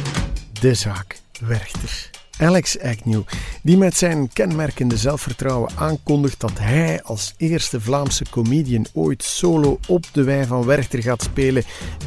De 0.61 0.73
zaak 0.73 1.17
Werchter. 1.39 2.09
Alex 2.37 2.79
Agnew, 2.79 3.21
die 3.63 3.77
met 3.77 3.97
zijn 3.97 4.33
kenmerkende 4.33 4.97
zelfvertrouwen 4.97 5.71
aankondigt 5.75 6.39
dat 6.39 6.59
hij 6.59 7.03
als 7.03 7.33
eerste 7.37 7.81
Vlaamse 7.81 8.25
comedian 8.29 8.85
ooit 8.93 9.23
solo 9.23 9.79
op 9.87 10.05
de 10.11 10.23
wei 10.23 10.45
van 10.45 10.65
Werchter 10.65 11.01
gaat 11.01 11.21
spelen, 11.21 11.63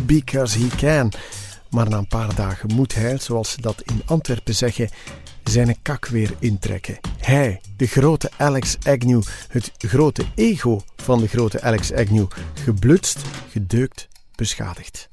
because 0.07 0.59
he 0.59 0.69
can. 0.77 1.13
Maar 1.71 1.89
na 1.89 1.97
een 1.97 2.07
paar 2.07 2.35
dagen 2.35 2.75
moet 2.75 2.95
hij, 2.95 3.19
zoals 3.19 3.51
ze 3.51 3.61
dat 3.61 3.83
in 3.83 4.03
Antwerpen 4.07 4.55
zeggen, 4.55 4.89
zijn 5.45 5.77
kak 5.83 6.07
weer 6.07 6.31
intrekken. 6.39 6.99
Hij, 7.19 7.61
de 7.77 7.87
grote 7.87 8.31
Alex 8.37 8.77
Agnew, 8.83 9.23
het 9.49 9.73
grote 9.79 10.25
ego 10.35 10.83
van 10.97 11.21
de 11.21 11.29
grote 11.29 11.61
Alex 11.61 11.93
Agnew, 11.93 12.27
geblutst, 12.65 13.21
gedeukt, 13.51 14.09
beschadigd. 14.35 15.09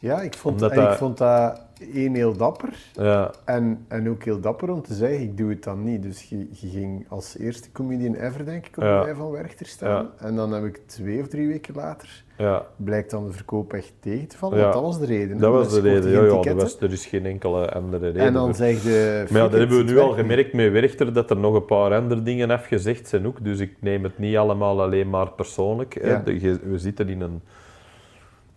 Ja, 0.00 0.20
ik 0.20 0.34
vond, 0.34 0.62
en 0.62 0.68
ik 0.68 0.74
dat- 0.74 0.96
vond 0.96 1.18
dat 1.18 1.60
één 1.94 2.14
heel 2.14 2.36
dapper. 2.36 2.74
Ja, 2.92 3.30
En, 3.44 3.84
en 3.88 4.08
ook 4.08 4.24
heel 4.24 4.40
dapper 4.40 4.70
om 4.70 4.82
te 4.82 4.94
zeggen, 4.94 5.20
ik 5.20 5.36
doe 5.36 5.50
het 5.50 5.62
dan 5.64 5.84
niet. 5.84 6.02
Dus 6.02 6.22
je, 6.28 6.38
je 6.50 6.68
ging 6.68 7.06
als 7.08 7.38
eerste 7.38 7.72
comedian 7.72 8.14
ever, 8.14 8.44
denk 8.44 8.66
ik, 8.66 8.76
op 8.76 8.82
Ja. 8.82 8.98
de 8.98 9.04
rij 9.04 9.14
van 9.14 9.30
Werchter 9.30 9.66
staan. 9.66 10.08
En 10.18 10.36
dan 10.36 10.52
heb 10.52 10.64
ik 10.64 10.80
twee 10.86 11.20
of 11.20 11.28
drie 11.28 11.48
weken 11.48 11.74
later, 11.74 12.24
ja. 12.36 12.66
blijkt 12.76 13.10
dan 13.10 13.26
de 13.26 13.32
verkoop 13.32 13.72
echt 13.72 13.92
tegen 14.00 14.28
te 14.28 14.36
vallen. 14.36 14.58
Want 14.60 14.72
dat 14.72 14.82
was 14.82 14.98
de 14.98 15.06
reden. 15.06 15.38
Dat 15.38 15.52
was 15.52 15.72
de 15.72 15.80
reden. 15.80 16.10
Ja, 16.10 16.22
ja, 16.22 16.42
er, 16.50 16.54
was, 16.56 16.80
er 16.80 16.92
is 16.92 17.06
geen 17.06 17.26
enkele 17.26 17.70
andere 17.72 18.06
reden. 18.06 18.22
En 18.22 18.32
dan 18.32 18.54
zeg 18.54 18.82
je... 18.82 19.24
Maar 19.30 19.42
ja, 19.42 19.48
dat 19.48 19.58
hebben 19.58 19.76
we 19.78 19.92
nu 19.92 19.98
al 19.98 20.12
gemerkt. 20.12 20.52
met 20.52 20.72
Werchter, 20.72 21.12
dat 21.12 21.30
er 21.30 21.36
nog 21.36 21.54
een 21.54 21.64
paar 21.64 21.94
andere 21.94 22.22
dingen 22.22 22.50
afgezegd 22.50 23.08
zijn 23.08 23.26
ook. 23.26 23.44
Dus 23.44 23.58
ik 23.60 23.76
neem 23.80 24.02
het 24.02 24.18
niet 24.18 24.36
allemaal 24.36 24.82
alleen 24.82 25.10
maar 25.10 25.30
persoonlijk. 25.32 25.98
hè. 26.02 26.22
We 26.62 26.78
zitten 26.78 27.08
in 27.08 27.20
een, 27.20 27.40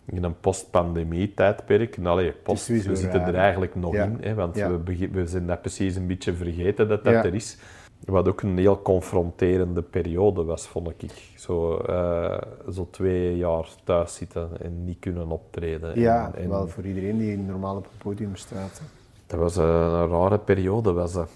in 0.04 0.24
een 0.24 0.40
post-pandemie-tijdperk. 0.40 1.96
Nou, 1.98 2.18
Allee, 2.18 2.32
post, 2.32 2.66
we 2.66 2.96
zitten 2.96 3.20
raar, 3.20 3.28
er 3.28 3.34
eigenlijk 3.34 3.74
nog 3.74 3.94
Ja. 3.94 4.04
in. 4.04 4.16
Hè, 4.20 4.34
want 4.34 4.56
Ja. 4.56 4.70
we, 4.84 5.08
we 5.12 5.26
zijn 5.26 5.46
dat 5.46 5.60
precies 5.60 5.96
een 5.96 6.06
beetje 6.06 6.34
vergeten 6.34 6.88
dat 6.88 7.04
dat 7.04 7.12
Ja. 7.12 7.24
er 7.24 7.34
is. 7.34 7.58
Wat 8.04 8.28
ook 8.28 8.42
een 8.42 8.58
heel 8.58 8.82
confronterende 8.82 9.82
periode 9.82 10.44
was, 10.44 10.66
vond 10.66 10.88
ik. 10.88 11.32
Zo, 11.36 11.76
eh, 11.76 12.38
zo 12.72 12.88
twee 12.90 13.36
jaar 13.36 13.68
thuis 13.84 14.14
zitten 14.14 14.48
en 14.60 14.84
niet 14.84 14.98
kunnen 14.98 15.30
optreden. 15.30 16.00
Ja, 16.00 16.32
en, 16.34 16.42
en 16.42 16.48
wel 16.48 16.68
voor 16.68 16.84
iedereen 16.84 17.18
die 17.18 17.36
normaal 17.38 17.76
op 17.76 17.84
een 17.84 17.98
podium 17.98 18.36
staat. 18.36 18.82
Dat 19.26 19.38
was 19.40 19.56
een, 19.56 19.64
een 19.64 20.08
rare 20.08 20.38
periode. 20.38 20.92
Was 20.92 21.12
dat. 21.12 21.30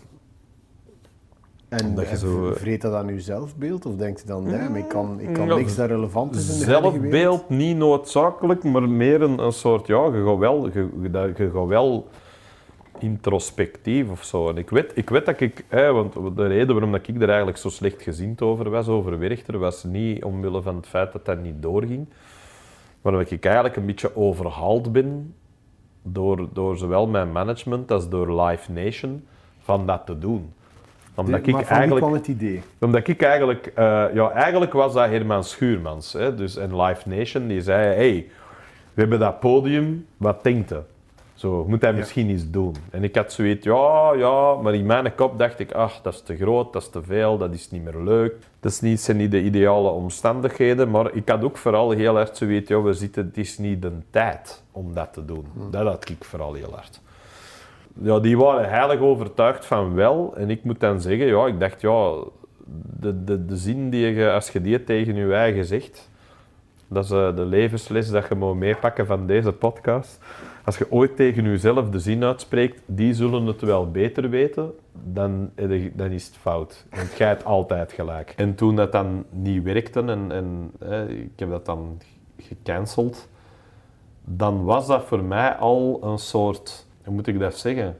En, 1.68 1.85
Omdat 1.87 2.05
je 2.05 2.11
en 2.11 2.16
zo- 2.18 2.52
vreet 2.55 2.81
dat 2.83 2.94
aan 2.94 3.09
uw 3.09 3.18
zelfbeeld? 3.18 3.87
Of 3.87 3.96
denkt 3.96 4.20
je 4.20 4.26
dan, 4.26 4.42
nee, 4.44 4.68
maar 4.68 4.79
ik 4.79 4.88
kan, 4.88 5.20
ik 5.20 5.33
kan 5.33 5.46
Ja, 5.46 5.55
niks 5.55 5.76
dat 5.76 5.88
relevant 5.88 6.35
is 6.35 6.52
in 6.52 6.59
de? 6.59 6.64
Zelfbeeld 6.64 7.48
niet 7.48 7.76
noodzakelijk, 7.76 8.64
maar 8.64 8.88
meer 8.88 9.22
een, 9.22 9.38
een 9.38 9.52
soort, 9.52 9.87
ja, 9.87 10.05
je 10.05 10.24
gaat 10.26 10.38
wel, 10.38 10.66
je, 10.72 11.11
dat- 11.11 11.37
je 11.37 11.50
gaat 11.55 11.66
wel 11.66 12.09
introspectief 12.98 14.11
of 14.11 14.24
zo. 14.24 14.48
En 14.48 14.57
ik 14.57 14.70
weet, 14.70 14.92
ik 14.94 15.11
weet 15.11 15.26
dat 15.26 15.40
ik, 15.40 15.64
hè, 15.68 15.92
want 15.92 16.12
de 16.37 16.46
reden 16.46 16.72
waarom 16.72 16.92
dat 16.92 17.09
ik 17.09 17.22
er 17.22 17.29
eigenlijk 17.29 17.59
zo 17.59 17.68
slecht 17.68 18.02
gezind 18.02 18.42
over 18.42 18.70
was, 18.70 18.88
over 18.88 19.18
Werchter, 19.18 19.59
was 19.59 19.85
niet 19.85 20.24
omwille 20.24 20.62
van 20.62 20.76
het 20.76 20.87
feit 20.87 21.12
dat 21.12 21.24
dat 21.24 21.42
niet 21.42 21.62
doorging, 21.62 22.07
maar 23.02 23.12
dat 23.12 23.31
ik 23.31 23.44
eigenlijk 23.44 23.76
een 23.76 23.87
beetje 23.87 24.16
overhaald 24.16 24.92
ben 24.92 25.35
door, 26.02 26.48
door 26.52 26.76
zowel 26.76 27.07
mijn 27.07 27.33
management 27.33 27.90
als 27.90 28.09
door 28.09 28.42
Live 28.42 28.72
Nation 28.72 29.24
van 29.59 29.87
dat 29.87 30.07
te 30.07 30.18
doen. 30.18 30.52
Omdat 31.16 31.46
ik 31.46 31.55
eigenlijk 31.55 31.96
kwam 31.96 32.12
het 32.12 32.29
idee? 32.29 32.62
omdat 32.81 33.09
ik 33.09 33.22
eigenlijk... 33.22 33.66
eh, 33.74 34.05
ja, 34.14 34.31
eigenlijk 34.31 34.72
was 34.72 34.92
dat 34.92 35.09
Herman 35.09 35.44
Schuurmans. 35.44 36.12
Hè, 36.12 36.35
dus, 36.35 36.57
en 36.57 36.81
Live 36.81 37.09
Nation, 37.09 37.46
die 37.46 37.62
zei... 37.62 37.94
hey, 37.94 38.26
we 38.94 39.00
hebben 39.00 39.18
dat 39.18 39.40
podium, 39.40 40.07
wat 40.16 40.42
denkt 40.42 40.68
je? 40.68 40.81
Zo, 41.35 41.64
moet 41.68 41.83
hij 41.83 41.92
misschien 41.92 42.31
iets 42.31 42.50
doen? 42.50 42.74
En 42.90 43.05
ik 43.05 43.16
had 43.16 43.33
zoiets, 43.33 43.64
ja, 43.64 44.12
ja, 44.14 44.55
maar 44.55 44.74
in 44.74 44.87
mijn 44.87 45.14
kop 45.14 45.38
dacht 45.38 45.59
ik, 45.59 45.72
ach, 45.72 46.00
dat 46.02 46.14
is 46.14 46.22
te 46.22 46.37
groot, 46.37 46.72
dat 46.72 46.83
is 46.83 46.88
te 46.88 47.02
veel, 47.02 47.38
dat 47.38 47.52
is 47.52 47.70
niet 47.70 47.85
meer 47.85 48.02
leuk. 48.02 48.35
Dat 48.61 48.72
is 48.72 48.81
niet, 48.81 49.00
zijn 49.00 49.16
niet 49.16 49.31
de 49.31 49.42
ideale 49.42 49.88
omstandigheden, 49.88 50.90
maar 50.90 51.14
ik 51.14 51.29
had 51.29 51.42
ook 51.44 51.57
vooral 51.57 51.90
heel 51.90 52.14
hard 52.14 52.37
zoiets, 52.37 52.68
ja, 52.68 52.81
we 52.81 52.92
zitten, 52.92 53.24
het 53.24 53.37
is 53.37 53.59
niet 53.59 53.83
de 53.83 53.92
tijd 54.11 54.62
om 54.72 54.94
dat 54.94 55.12
te 55.12 55.24
doen. 55.24 55.46
Dat 55.70 55.87
had 55.87 56.09
ik 56.09 56.24
vooral 56.24 56.55
heel 56.55 56.72
hard. 56.72 57.00
Ja, 58.03 58.19
die 58.19 58.39
waren 58.39 58.69
heilig 58.69 59.01
overtuigd 59.01 59.67
van 59.67 59.95
wel. 59.95 60.35
En 60.37 60.51
ik 60.51 60.65
moet 60.65 60.81
dan 60.81 61.01
zeggen, 61.01 61.27
ja, 61.27 61.47
ik 61.47 61.61
dacht, 61.61 61.81
ja, 61.81 62.15
de, 63.01 63.25
de, 63.25 63.45
de 63.45 63.57
zin 63.57 63.91
die 63.91 64.07
je, 64.07 64.31
als 64.31 64.51
je 64.51 64.61
die 64.61 64.85
tegen 64.85 65.15
je 65.15 65.35
eigen 65.35 65.65
zegt, 65.65 66.11
dat 66.89 67.05
is 67.05 67.11
eh, 67.11 67.37
de 67.37 67.45
levensles 67.45 68.11
dat 68.11 68.29
je 68.29 68.35
moet 68.35 68.57
meepakken 68.57 69.07
van 69.07 69.27
deze 69.27 69.53
podcast. 69.53 70.21
Als 70.65 70.79
je 70.79 70.93
ooit 70.93 71.17
tegen 71.17 71.45
jezelf 71.45 71.91
de 71.91 71.99
zin 71.99 72.25
uitspreekt, 72.25 72.83
die 72.87 73.15
zullen 73.15 73.47
het 73.47 73.61
wel 73.61 73.91
beter 73.91 74.31
weten, 74.31 74.73
dan, 75.05 75.51
dan 75.93 76.11
is 76.11 76.27
het 76.27 76.37
fout. 76.37 76.87
Want 76.91 77.17
jij 77.17 77.29
hebt 77.29 77.45
altijd 77.45 77.93
gelijk. 77.93 78.33
En 78.37 78.55
toen 78.55 78.77
dat 78.77 78.93
dan 78.93 79.25
niet 79.31 79.63
werkte 79.63 80.01
en, 80.01 80.33
en 80.33 80.71
eh, 80.79 81.09
ik 81.09 81.33
heb 81.37 81.51
dat 81.51 81.67
dan 81.67 81.99
gecanceld, 82.39 83.29
dan 84.25 84.65
was 84.65 84.87
dat 84.87 85.05
voor 85.05 85.25
mij 85.25 85.55
al 85.55 85.99
een 86.03 86.19
soort, 86.19 86.86
hoe 87.07 87.14
moet 87.14 87.27
ik 87.27 87.38
dat 87.38 87.55
zeggen? 87.57 87.97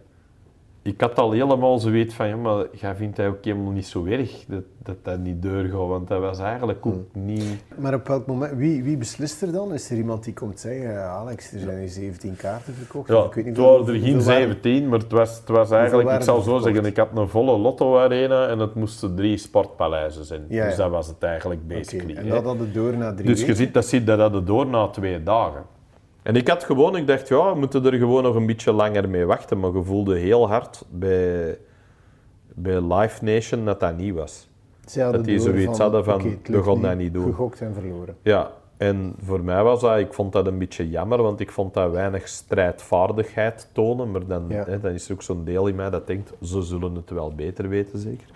Ik 0.83 1.01
had 1.01 1.19
al 1.19 1.33
helemaal 1.33 1.79
zoiets 1.79 2.15
van, 2.15 2.29
ja, 2.29 2.37
maar 2.37 2.67
jij 2.73 2.95
vindt 2.95 3.17
dat 3.17 3.27
ook 3.27 3.45
helemaal 3.45 3.73
niet 3.73 3.87
zo 3.87 4.05
erg 4.05 4.45
dat 4.49 4.63
dat, 4.83 4.97
dat 5.03 5.19
niet 5.19 5.43
doorgaat, 5.43 5.89
want 5.89 6.09
dat 6.09 6.21
was 6.21 6.39
eigenlijk 6.39 6.87
ook 6.87 7.05
niet... 7.13 7.45
Maar 7.79 7.95
op 7.95 8.07
welk 8.07 8.27
moment, 8.27 8.53
wie, 8.57 8.83
wie 8.83 8.97
beslist 8.97 9.43
er 9.43 9.53
dan? 9.53 9.73
Is 9.75 9.91
er 9.91 9.97
iemand 9.97 10.25
die 10.25 10.33
komt 10.35 10.61
zeggen, 10.61 11.03
Alex, 11.03 11.53
er 11.53 11.61
zijn 11.61 11.79
hier 11.79 11.89
17 11.89 12.37
kaarten 12.37 12.75
verkocht? 12.75 13.09
Ja, 13.09 13.25
Ik 13.25 13.35
weet 13.35 13.45
niet 13.45 13.57
het 13.57 13.65
waren 13.67 13.87
er 13.87 13.93
geen 14.01 14.13
hoeveel 14.15 14.33
waren- 14.33 14.49
17, 14.49 14.89
maar 14.89 14.99
het 14.99 15.13
was, 15.13 15.39
het 15.39 15.49
was 15.49 15.71
eigenlijk, 15.71 16.11
ik 16.11 16.23
zal 16.23 16.37
zo 16.37 16.43
verkocht? 16.43 16.65
zeggen, 16.65 16.85
ik 16.85 16.97
had 16.97 17.09
een 17.15 17.29
volle 17.29 17.59
lotto-arena 17.59 18.49
en 18.49 18.59
het 18.59 18.75
moesten 18.75 19.15
drie 19.15 19.37
sportpaleizen 19.37 20.25
zijn. 20.25 20.45
Ja, 20.49 20.65
Dus 20.67 20.77
dat 20.77 20.91
was 20.91 21.07
het 21.07 21.23
eigenlijk 21.23 21.67
basically. 21.69 22.15
En 22.17 22.29
dat 22.29 22.45
hadden 22.45 22.73
door 22.73 22.97
na 22.97 23.15
drie 23.15 23.27
Dus 23.27 23.45
je 23.45 23.55
ziet, 23.55 23.75
dat 23.75 23.85
ziet 23.87 24.07
dat 24.07 24.19
hadden 24.19 24.45
door 24.45 24.67
na 24.67 24.87
twee 24.89 25.23
dagen. 25.23 25.63
En 26.27 26.37
ik 26.37 26.49
had 26.49 26.65
gewoon, 26.65 26.97
ik 26.97 27.07
dacht, 27.07 27.29
ja, 27.29 27.53
we 27.53 27.59
moeten 27.59 27.85
er 27.87 27.99
gewoon 27.99 28.23
nog 28.23 28.35
een 28.35 28.47
beetje 28.47 28.73
langer 28.73 29.09
mee 29.09 29.25
wachten. 29.25 29.61
Maar 29.61 29.73
je 29.73 29.83
voelde 29.83 30.19
heel 30.19 30.49
hard 30.49 30.85
bij, 30.91 31.59
bij 32.55 32.81
Live 32.95 33.25
Nation 33.25 33.65
dat 33.65 33.81
dat 33.81 33.97
niet 33.97 34.15
was. 34.15 34.49
Hadden 34.95 35.13
dat 35.13 35.25
die 35.25 35.39
zoiets 35.39 35.79
hadden 35.79 36.05
van, 36.05 36.15
oké, 36.15 36.29
het 36.29 36.49
we 36.49 36.63
gaan 36.63 36.83
dat 36.83 36.97
niet 36.97 37.13
doen. 37.15 37.25
Gegokt 37.25 37.61
en 37.61 37.75
verloren. 37.75 38.17
Ja, 38.23 38.51
en 38.77 39.15
voor 39.23 39.41
mij 39.41 39.63
was 39.63 39.81
dat, 39.81 39.99
ik 39.99 40.13
vond 40.15 40.33
dat 40.33 40.47
een 40.47 40.59
beetje 40.59 40.89
jammer, 40.89 41.23
want 41.23 41.41
ik 41.41 41.51
vond 41.51 41.75
dat 41.75 41.91
weinig 41.91 42.29
strijdvaardigheid 42.29 43.69
tonen. 43.73 44.11
Maar 44.11 44.27
dan, 44.27 44.45
Ja. 44.49 44.65
hè, 44.65 44.81
dan 44.81 44.93
is 44.93 45.07
er 45.09 45.13
ook 45.13 45.23
zo'n 45.23 45.45
deel 45.45 45.67
in 45.67 45.75
mij 45.75 45.91
dat 45.91 46.07
denkt, 46.07 46.33
ze 46.43 46.63
zullen 46.63 46.95
het 46.95 47.11
wel 47.11 47.35
beter 47.35 47.69
weten, 47.69 47.99
zeker. 47.99 48.27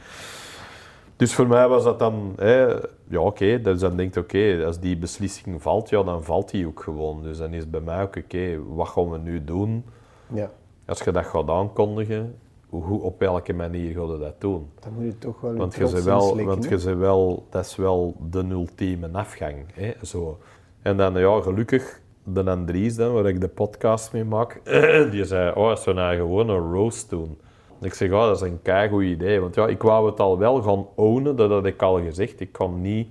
Dus 1.20 1.34
voor 1.34 1.46
mij 1.46 1.68
was 1.68 1.84
dat 1.84 1.98
dan, 1.98 2.32
hè, 2.36 2.66
ja 3.08 3.20
oké, 3.20 3.60
dus 3.60 3.80
dan 3.80 3.96
denkt 3.96 4.16
oké, 4.16 4.64
als 4.66 4.80
die 4.80 4.96
beslissing 4.96 5.62
valt, 5.62 5.88
ja 5.88 6.02
dan 6.02 6.24
valt 6.24 6.50
die 6.50 6.66
ook 6.66 6.82
gewoon. 6.82 7.22
Dus 7.22 7.38
dan 7.38 7.52
is 7.52 7.70
bij 7.70 7.80
mij 7.80 8.02
ook 8.02 8.16
oké, 8.16 8.58
wat 8.74 8.88
gaan 8.88 9.10
we 9.10 9.18
nu 9.18 9.44
doen? 9.44 9.84
Ja. 10.26 10.50
Als 10.86 11.00
je 11.00 11.12
dat 11.12 11.24
gaat 11.24 11.48
aankondigen, 11.48 12.38
hoe, 12.68 13.00
op 13.00 13.18
welke 13.18 13.52
manier 13.52 13.92
ga 13.94 14.12
je 14.12 14.18
dat 14.18 14.40
doen? 14.40 14.70
Dan 14.80 14.92
moet 14.92 15.04
je 15.04 15.18
toch 15.18 15.40
wel 15.40 15.56
Want 15.56 15.74
je 15.74 15.88
ze 15.88 16.02
wel, 16.02 16.20
inslikken, 16.20 16.46
want 16.46 16.68
je 16.68 16.78
ze 16.78 16.94
wel, 16.94 17.46
dat 17.50 17.64
is 17.64 17.76
wel 17.76 18.16
de 18.30 18.44
ultieme 18.50 19.08
afgang. 19.12 19.56
Hè? 19.72 19.92
Zo. 20.02 20.38
En 20.82 20.96
dan, 20.96 21.18
ja, 21.18 21.40
gelukkig, 21.40 22.00
de 22.24 22.50
Andries, 22.50 22.96
dan, 22.96 23.12
waar 23.12 23.26
ik 23.26 23.40
de 23.40 23.48
podcast 23.48 24.12
mee 24.12 24.24
maak, 24.24 24.60
die 25.12 25.24
zei, 25.24 25.50
oh, 25.50 25.68
als 25.68 25.84
we 25.84 25.92
nou 25.92 26.16
gewoon 26.16 26.48
een 26.48 26.72
roast 26.72 27.10
doen. 27.10 27.38
Ik 27.82 27.94
zeg, 27.94 28.10
oh, 28.10 28.20
dat 28.26 28.36
is 28.42 28.48
een 28.48 28.62
keigoed 28.62 29.02
idee. 29.02 29.40
Want 29.40 29.54
ja, 29.54 29.66
ik 29.66 29.82
wou 29.82 30.06
het 30.10 30.20
al 30.20 30.38
wel 30.38 30.62
gaan 30.62 30.86
ownen, 30.94 31.36
dat 31.36 31.50
had 31.50 31.66
ik 31.66 31.82
al 31.82 32.00
gezegd. 32.02 32.40
Ik 32.40 32.52
kan 32.52 32.80
niet 32.80 33.08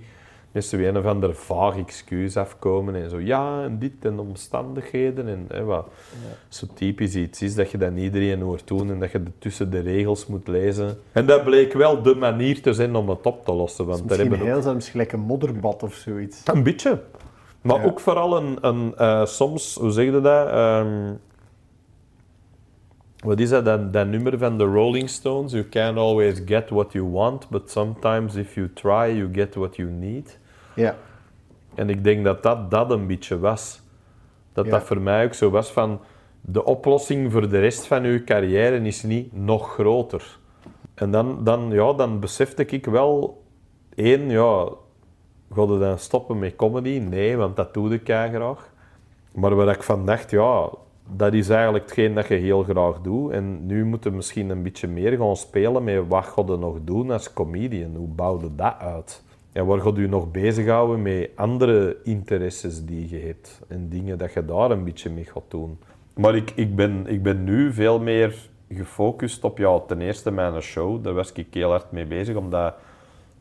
met 0.52 0.64
zo'n 0.64 0.80
een 0.80 0.96
of 0.98 1.04
ander 1.04 1.34
vaag 1.34 1.76
excuus 1.76 2.36
afkomen 2.36 2.94
en 2.94 3.10
zo, 3.10 3.20
ja, 3.20 3.62
en 3.64 3.78
dit 3.78 3.92
en 4.00 4.18
omstandigheden 4.18 5.28
en 5.28 5.44
hè, 5.48 5.64
wat 5.64 5.86
zo 6.48 6.66
typisch 6.74 7.14
iets 7.14 7.42
is, 7.42 7.54
dat 7.54 7.70
je 7.70 7.78
dat 7.78 7.92
iedereen 7.96 8.40
hoort 8.40 8.66
doen 8.68 8.90
en 8.90 8.98
dat 8.98 9.10
je 9.10 9.22
de- 9.22 9.30
tussen 9.38 9.70
de 9.70 9.80
regels 9.80 10.26
moet 10.26 10.48
lezen. 10.48 10.98
En 11.12 11.26
dat 11.26 11.44
bleek 11.44 11.72
wel 11.72 12.02
de 12.02 12.14
manier 12.14 12.62
te 12.62 12.72
zijn 12.72 12.94
om 12.96 13.08
het 13.08 13.26
op 13.26 13.44
te 13.44 13.52
lossen, 13.52 13.86
want 13.86 13.98
daar 13.98 14.06
Misschien 14.08 14.30
hebben 14.30 14.48
heel 14.48 14.62
zelfs 14.62 14.88
gelijk 14.88 15.12
een 15.12 15.20
modderbad 15.20 15.82
of 15.82 15.94
zoiets. 15.94 16.40
een 16.44 16.62
beetje. 16.62 17.00
Maar 17.60 17.80
Ja. 17.80 17.84
ook 17.86 18.00
vooral 18.00 18.36
een, 18.36 18.58
een 18.60 18.94
eh, 18.96 19.24
soms, 19.24 19.76
hoe 19.80 19.90
zeg 19.90 20.04
je 20.04 20.20
dat? 20.20 20.48
Ehm, 20.48 21.12
wat 23.24 23.40
is 23.40 23.48
dat? 23.48 23.64
dat? 23.64 23.92
Dat 23.92 24.06
nummer 24.06 24.38
van 24.38 24.58
de 24.58 24.64
Rolling 24.64 25.08
Stones. 25.08 25.52
You 25.52 25.68
can't 25.68 25.98
always 25.98 26.42
get 26.44 26.70
what 26.70 26.92
you 26.92 27.10
want, 27.10 27.48
but 27.48 27.70
sometimes 27.70 28.34
if 28.34 28.54
you 28.54 28.72
try, 28.72 29.16
you 29.16 29.28
get 29.32 29.54
what 29.54 29.76
you 29.76 29.90
need. 29.90 30.38
Ja. 30.74 30.96
En 31.74 31.90
ik 31.90 32.04
denk 32.04 32.24
dat 32.24 32.42
dat, 32.42 32.70
dat 32.70 32.90
een 32.90 33.06
beetje 33.06 33.38
was. 33.38 33.80
Dat 34.52 34.64
Ja. 34.64 34.70
dat 34.70 34.82
voor 34.82 35.00
mij 35.00 35.24
ook 35.24 35.34
zo 35.34 35.50
was 35.50 35.70
van... 35.70 36.00
De 36.42 36.64
oplossing 36.64 37.32
voor 37.32 37.48
de 37.48 37.60
rest 37.60 37.86
van 37.86 38.04
uw 38.04 38.24
carrière 38.24 38.80
is 38.80 39.02
niet 39.02 39.36
nog 39.36 39.72
groter. 39.72 40.38
En 40.94 41.10
dan, 41.10 41.44
dan, 41.44 41.70
ja, 41.70 41.92
dan 41.92 42.20
besefte 42.20 42.64
ik 42.64 42.86
wel... 42.86 43.42
één, 43.94 44.30
ja... 44.30 44.68
Ga 45.52 45.62
je 45.62 45.78
dan 45.78 45.98
stoppen 45.98 46.38
met 46.38 46.56
comedy? 46.56 46.98
Nee, 46.98 47.36
want 47.36 47.56
dat 47.56 47.74
doe 47.74 47.92
ik 47.94 48.04
graag. 48.04 48.72
Maar 49.32 49.54
waar 49.54 49.68
ik 49.68 49.82
van 49.82 50.06
dacht, 50.06 50.30
ja... 50.30 50.70
Dat 51.16 51.32
is 51.32 51.48
eigenlijk 51.48 51.84
hetgeen 51.84 52.14
dat 52.14 52.26
je 52.26 52.34
heel 52.34 52.62
graag 52.62 53.00
doet. 53.00 53.32
En 53.32 53.66
nu 53.66 53.84
moeten 53.84 54.10
we 54.10 54.16
misschien 54.16 54.50
een 54.50 54.62
beetje 54.62 54.88
meer 54.88 55.16
gaan 55.16 55.36
spelen 55.36 55.84
met 55.84 56.08
wat 56.08 56.24
ga 56.24 56.42
je 56.46 56.56
nog 56.56 56.78
doen 56.84 57.10
als 57.10 57.32
comedian. 57.32 57.94
Hoe 57.94 58.08
bouw 58.08 58.40
je 58.40 58.54
dat 58.56 58.74
uit? 58.78 59.22
En 59.52 59.66
waar 59.66 59.80
gaat 59.80 59.96
je 59.96 60.08
nog 60.08 60.30
bezighouden 60.30 61.02
met 61.02 61.30
andere 61.34 61.96
interesses 62.04 62.84
die 62.84 63.10
je 63.10 63.18
hebt 63.26 63.60
en 63.68 63.88
dingen 63.88 64.18
dat 64.18 64.32
je 64.32 64.44
daar 64.44 64.70
een 64.70 64.84
beetje 64.84 65.10
mee 65.10 65.24
gaat 65.24 65.42
doen. 65.48 65.78
Maar 66.14 66.34
ik, 66.34 66.52
ik, 66.54 66.76
ben, 66.76 67.06
ik 67.06 67.22
ben 67.22 67.44
nu 67.44 67.72
veel 67.72 68.00
meer 68.00 68.48
gefocust 68.68 69.44
op, 69.44 69.58
ja, 69.58 69.78
ten 69.78 70.00
eerste 70.00 70.30
mijn 70.30 70.60
show, 70.60 71.04
daar 71.04 71.14
was 71.14 71.32
ik 71.32 71.54
heel 71.54 71.70
hard 71.70 71.92
mee 71.92 72.06
bezig, 72.06 72.36
omdat, 72.36 72.74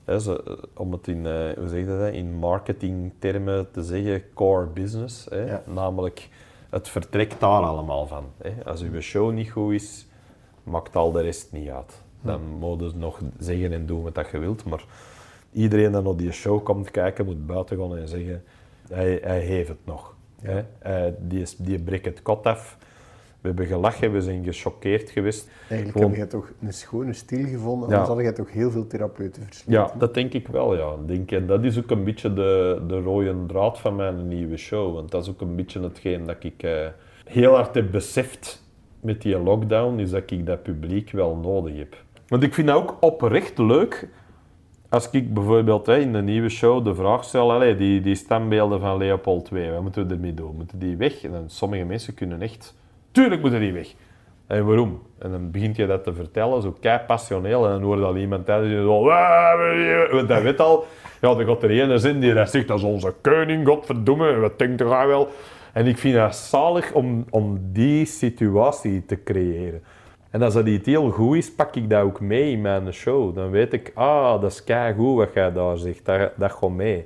hè, 0.05 0.19
ze, 0.19 0.57
om 0.75 0.91
het 0.91 1.07
in, 1.07 1.25
eh, 1.25 1.57
hoe 1.57 1.67
zeg 1.67 1.79
je 1.79 1.85
dat, 1.85 1.99
hè, 1.99 2.11
in 2.11 2.33
marketingtermen 2.33 3.71
te 3.71 3.83
zeggen, 3.83 4.23
core 4.33 4.65
business. 4.65 5.27
Hè, 5.29 5.45
Ja. 5.45 5.63
Namelijk, 5.73 6.29
het 6.69 6.89
vertrekt 6.89 7.39
daar 7.39 7.61
allemaal 7.63 8.07
van. 8.07 8.25
Hè. 8.37 8.51
Als 8.65 8.81
uw 8.81 9.01
show 9.01 9.31
niet 9.31 9.51
goed 9.51 9.73
is, 9.73 10.07
maakt 10.63 10.95
al 10.95 11.11
de 11.11 11.21
rest 11.21 11.51
niet 11.51 11.69
uit. 11.69 12.01
Dan 12.21 12.41
moet 12.41 12.79
je 12.79 12.91
nog 12.95 13.19
zeggen 13.39 13.73
en 13.73 13.85
doen 13.85 14.03
wat 14.03 14.15
dat 14.15 14.29
je 14.31 14.37
wilt, 14.37 14.63
maar 14.65 14.85
iedereen 15.51 15.91
die 15.91 16.01
naar 16.01 16.15
die 16.15 16.31
show 16.31 16.63
komt 16.63 16.91
kijken, 16.91 17.25
moet 17.25 17.45
buiten 17.47 17.77
gaan 17.77 17.97
en 17.97 18.07
zeggen, 18.07 18.43
hij, 18.89 19.19
hij 19.23 19.39
heeft 19.39 19.67
het 19.67 19.85
nog. 19.85 20.15
Hè? 20.41 20.63
Hij- 20.79 21.15
die, 21.19 21.45
die 21.57 21.79
breekt 21.79 22.05
het 22.05 22.21
kot 22.21 22.45
af. 22.45 22.77
We 23.41 23.47
hebben 23.47 23.65
gelachen, 23.65 24.11
we 24.11 24.21
zijn 24.21 24.43
gechoqueerd 24.43 25.09
geweest. 25.09 25.49
Eigenlijk 25.59 25.91
Gewoon- 25.91 26.07
heb 26.07 26.17
jij 26.17 26.27
toch 26.27 26.51
een 26.61 26.73
schone 26.73 27.13
stil 27.13 27.45
gevonden, 27.45 27.89
Ja. 27.89 27.95
anders 27.95 28.07
had 28.15 28.19
jij 28.23 28.33
toch 28.33 28.51
heel 28.51 28.71
veel 28.71 28.87
therapeuten 28.87 29.43
versleten. 29.43 29.73
Ja, 29.73 29.91
dat 29.97 30.13
denk 30.13 30.33
ik 30.33 30.47
wel, 30.47 30.77
ja. 30.77 30.91
Denk, 31.05 31.31
en 31.31 31.47
dat 31.47 31.63
is 31.63 31.77
ook 31.77 31.91
een 31.91 32.03
beetje 32.03 32.33
de, 32.33 32.81
de 32.87 33.01
rode 33.01 33.35
draad 33.47 33.79
van 33.79 33.95
mijn 33.95 34.27
nieuwe 34.27 34.57
show. 34.57 34.93
Want 34.93 35.11
dat 35.11 35.23
is 35.23 35.29
ook 35.29 35.41
een 35.41 35.55
beetje 35.55 35.81
hetgeen 35.81 36.25
dat 36.25 36.43
ik 36.43 36.63
eh, 36.63 36.87
heel 37.25 37.53
hard 37.55 37.75
heb 37.75 37.91
beseft 37.91 38.63
met 38.99 39.21
die 39.21 39.39
lockdown, 39.39 39.99
is 39.99 40.09
dat 40.09 40.31
ik 40.31 40.45
dat 40.45 40.63
publiek 40.63 41.11
wel 41.11 41.35
nodig 41.35 41.77
heb. 41.77 41.95
Want 42.27 42.43
ik 42.43 42.53
vind 42.53 42.67
dat 42.67 42.75
ook 42.77 42.97
oprecht 42.99 43.57
leuk 43.57 44.07
als 44.89 45.09
ik 45.09 45.33
bijvoorbeeld 45.33 45.87
in 45.87 46.13
de 46.13 46.21
nieuwe 46.21 46.49
show 46.49 46.85
de 46.85 46.95
vraag 46.95 47.23
stel, 47.23 47.51
allee, 47.51 47.75
die, 47.75 48.01
die 48.01 48.15
standbeelden 48.15 48.79
van 48.79 48.97
Leopold 48.97 49.51
II, 49.51 49.71
wat 49.71 49.81
moeten 49.81 50.07
we 50.07 50.13
ermee 50.13 50.33
doen? 50.33 50.55
Moeten 50.55 50.79
die 50.79 50.97
weg? 50.97 51.23
En 51.23 51.43
sommige 51.47 51.83
mensen 51.83 52.13
kunnen 52.13 52.41
echt, 52.41 52.75
tuurlijk 53.11 53.41
moeten 53.41 53.59
die 53.59 53.73
weg. 53.73 53.93
En 54.47 54.65
waarom? 54.65 55.01
En 55.19 55.31
dan 55.31 55.51
begint 55.51 55.75
je 55.75 55.87
dat 55.87 56.03
te 56.03 56.13
vertellen, 56.13 56.61
zo 56.61 56.75
kei 56.79 56.99
passioneel, 57.07 57.65
en 57.65 57.71
dan 57.71 57.81
hoort 57.81 58.03
al 58.03 58.17
iemand 58.17 58.45
thuis 58.45 58.67
die 58.67 58.77
zo, 58.77 59.03
want 60.11 60.27
dat 60.27 60.41
weet 60.41 60.59
al, 60.59 60.85
ja, 61.21 61.29
er 61.29 61.45
gaat 61.45 61.63
er 61.63 61.69
ene 61.69 61.97
zin 61.97 62.19
die 62.19 62.33
dat 62.33 62.49
zegt, 62.49 62.67
dat 62.67 62.77
is 62.77 62.83
onze 62.83 63.13
koning, 63.21 63.67
godverdomme, 63.67 64.35
wat 64.35 64.59
denkt 64.59 64.81
er 64.81 65.07
wel? 65.07 65.29
En 65.73 65.87
ik 65.87 65.97
vind 65.97 66.15
het 66.15 66.35
zalig 66.35 66.93
om, 66.93 67.25
om 67.29 67.59
die 67.71 68.05
situatie 68.05 69.05
te 69.05 69.23
creëren. 69.23 69.83
En 70.29 70.41
als 70.41 70.53
dat 70.53 70.67
iets 70.67 70.85
heel 70.87 71.09
goed 71.09 71.35
is, 71.35 71.53
pak 71.53 71.75
ik 71.75 71.89
dat 71.89 72.01
ook 72.01 72.19
mee 72.19 72.51
in 72.51 72.61
mijn 72.61 72.93
show. 72.93 73.35
Dan 73.35 73.49
weet 73.49 73.73
ik, 73.73 73.91
ah, 73.95 74.41
dat 74.41 74.51
is 74.51 74.63
goed 74.95 75.17
wat 75.17 75.33
jij 75.33 75.51
daar 75.51 75.77
zegt, 75.77 76.05
dat, 76.05 76.31
dat 76.35 76.51
gaat 76.51 76.69
mee. 76.69 77.05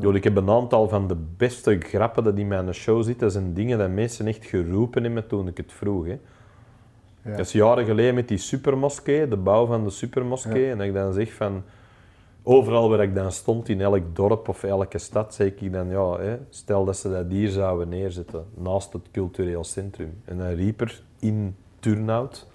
Yo, 0.00 0.12
ik 0.12 0.24
heb 0.24 0.36
een 0.36 0.50
aantal 0.50 0.88
van 0.88 1.08
de 1.08 1.16
beste 1.36 1.78
grappen 1.78 2.24
dat 2.24 2.38
in 2.38 2.48
mijn 2.48 2.74
show 2.74 3.02
zitten. 3.02 3.20
Dat 3.22 3.32
zijn 3.32 3.54
dingen 3.54 3.78
dat 3.78 3.90
mensen 3.90 4.26
echt 4.26 4.44
geroepen 4.44 5.04
hebben 5.04 5.26
toen 5.26 5.48
ik 5.48 5.56
het 5.56 5.72
vroeg. 5.72 6.06
Hè. 6.06 6.18
Ja. 7.22 7.36
Dat 7.36 7.46
is 7.46 7.52
jaren 7.52 7.84
geleden 7.84 8.14
met 8.14 8.28
die 8.28 8.38
supermoskee, 8.38 9.28
de 9.28 9.36
bouw 9.36 9.66
van 9.66 9.84
de 9.84 9.90
supermoskee. 9.90 10.70
En 10.70 10.78
dat 10.78 10.86
ik 10.86 10.94
dan 10.94 11.12
zeg 11.12 11.32
van... 11.32 11.62
Overal 12.42 12.88
waar 12.90 13.02
ik 13.02 13.14
dan 13.14 13.32
stond, 13.32 13.68
in 13.68 13.80
elk 13.80 14.16
dorp 14.16 14.48
of 14.48 14.62
elke 14.62 14.98
stad, 14.98 15.34
zei 15.34 15.52
ik 15.56 15.72
dan, 15.72 15.88
ja, 15.88 16.18
hè, 16.18 16.36
stel 16.50 16.84
dat 16.84 16.96
ze 16.96 17.10
dat 17.10 17.26
hier 17.28 17.48
zouden 17.48 17.88
neerzetten, 17.88 18.44
naast 18.54 18.92
het 18.92 19.10
cultureel 19.12 19.64
centrum. 19.64 20.20
En 20.24 20.38
dan 20.38 20.46
riep 20.46 20.80
er 20.80 21.02
in 21.18 21.56
Turnhout, 21.80 22.46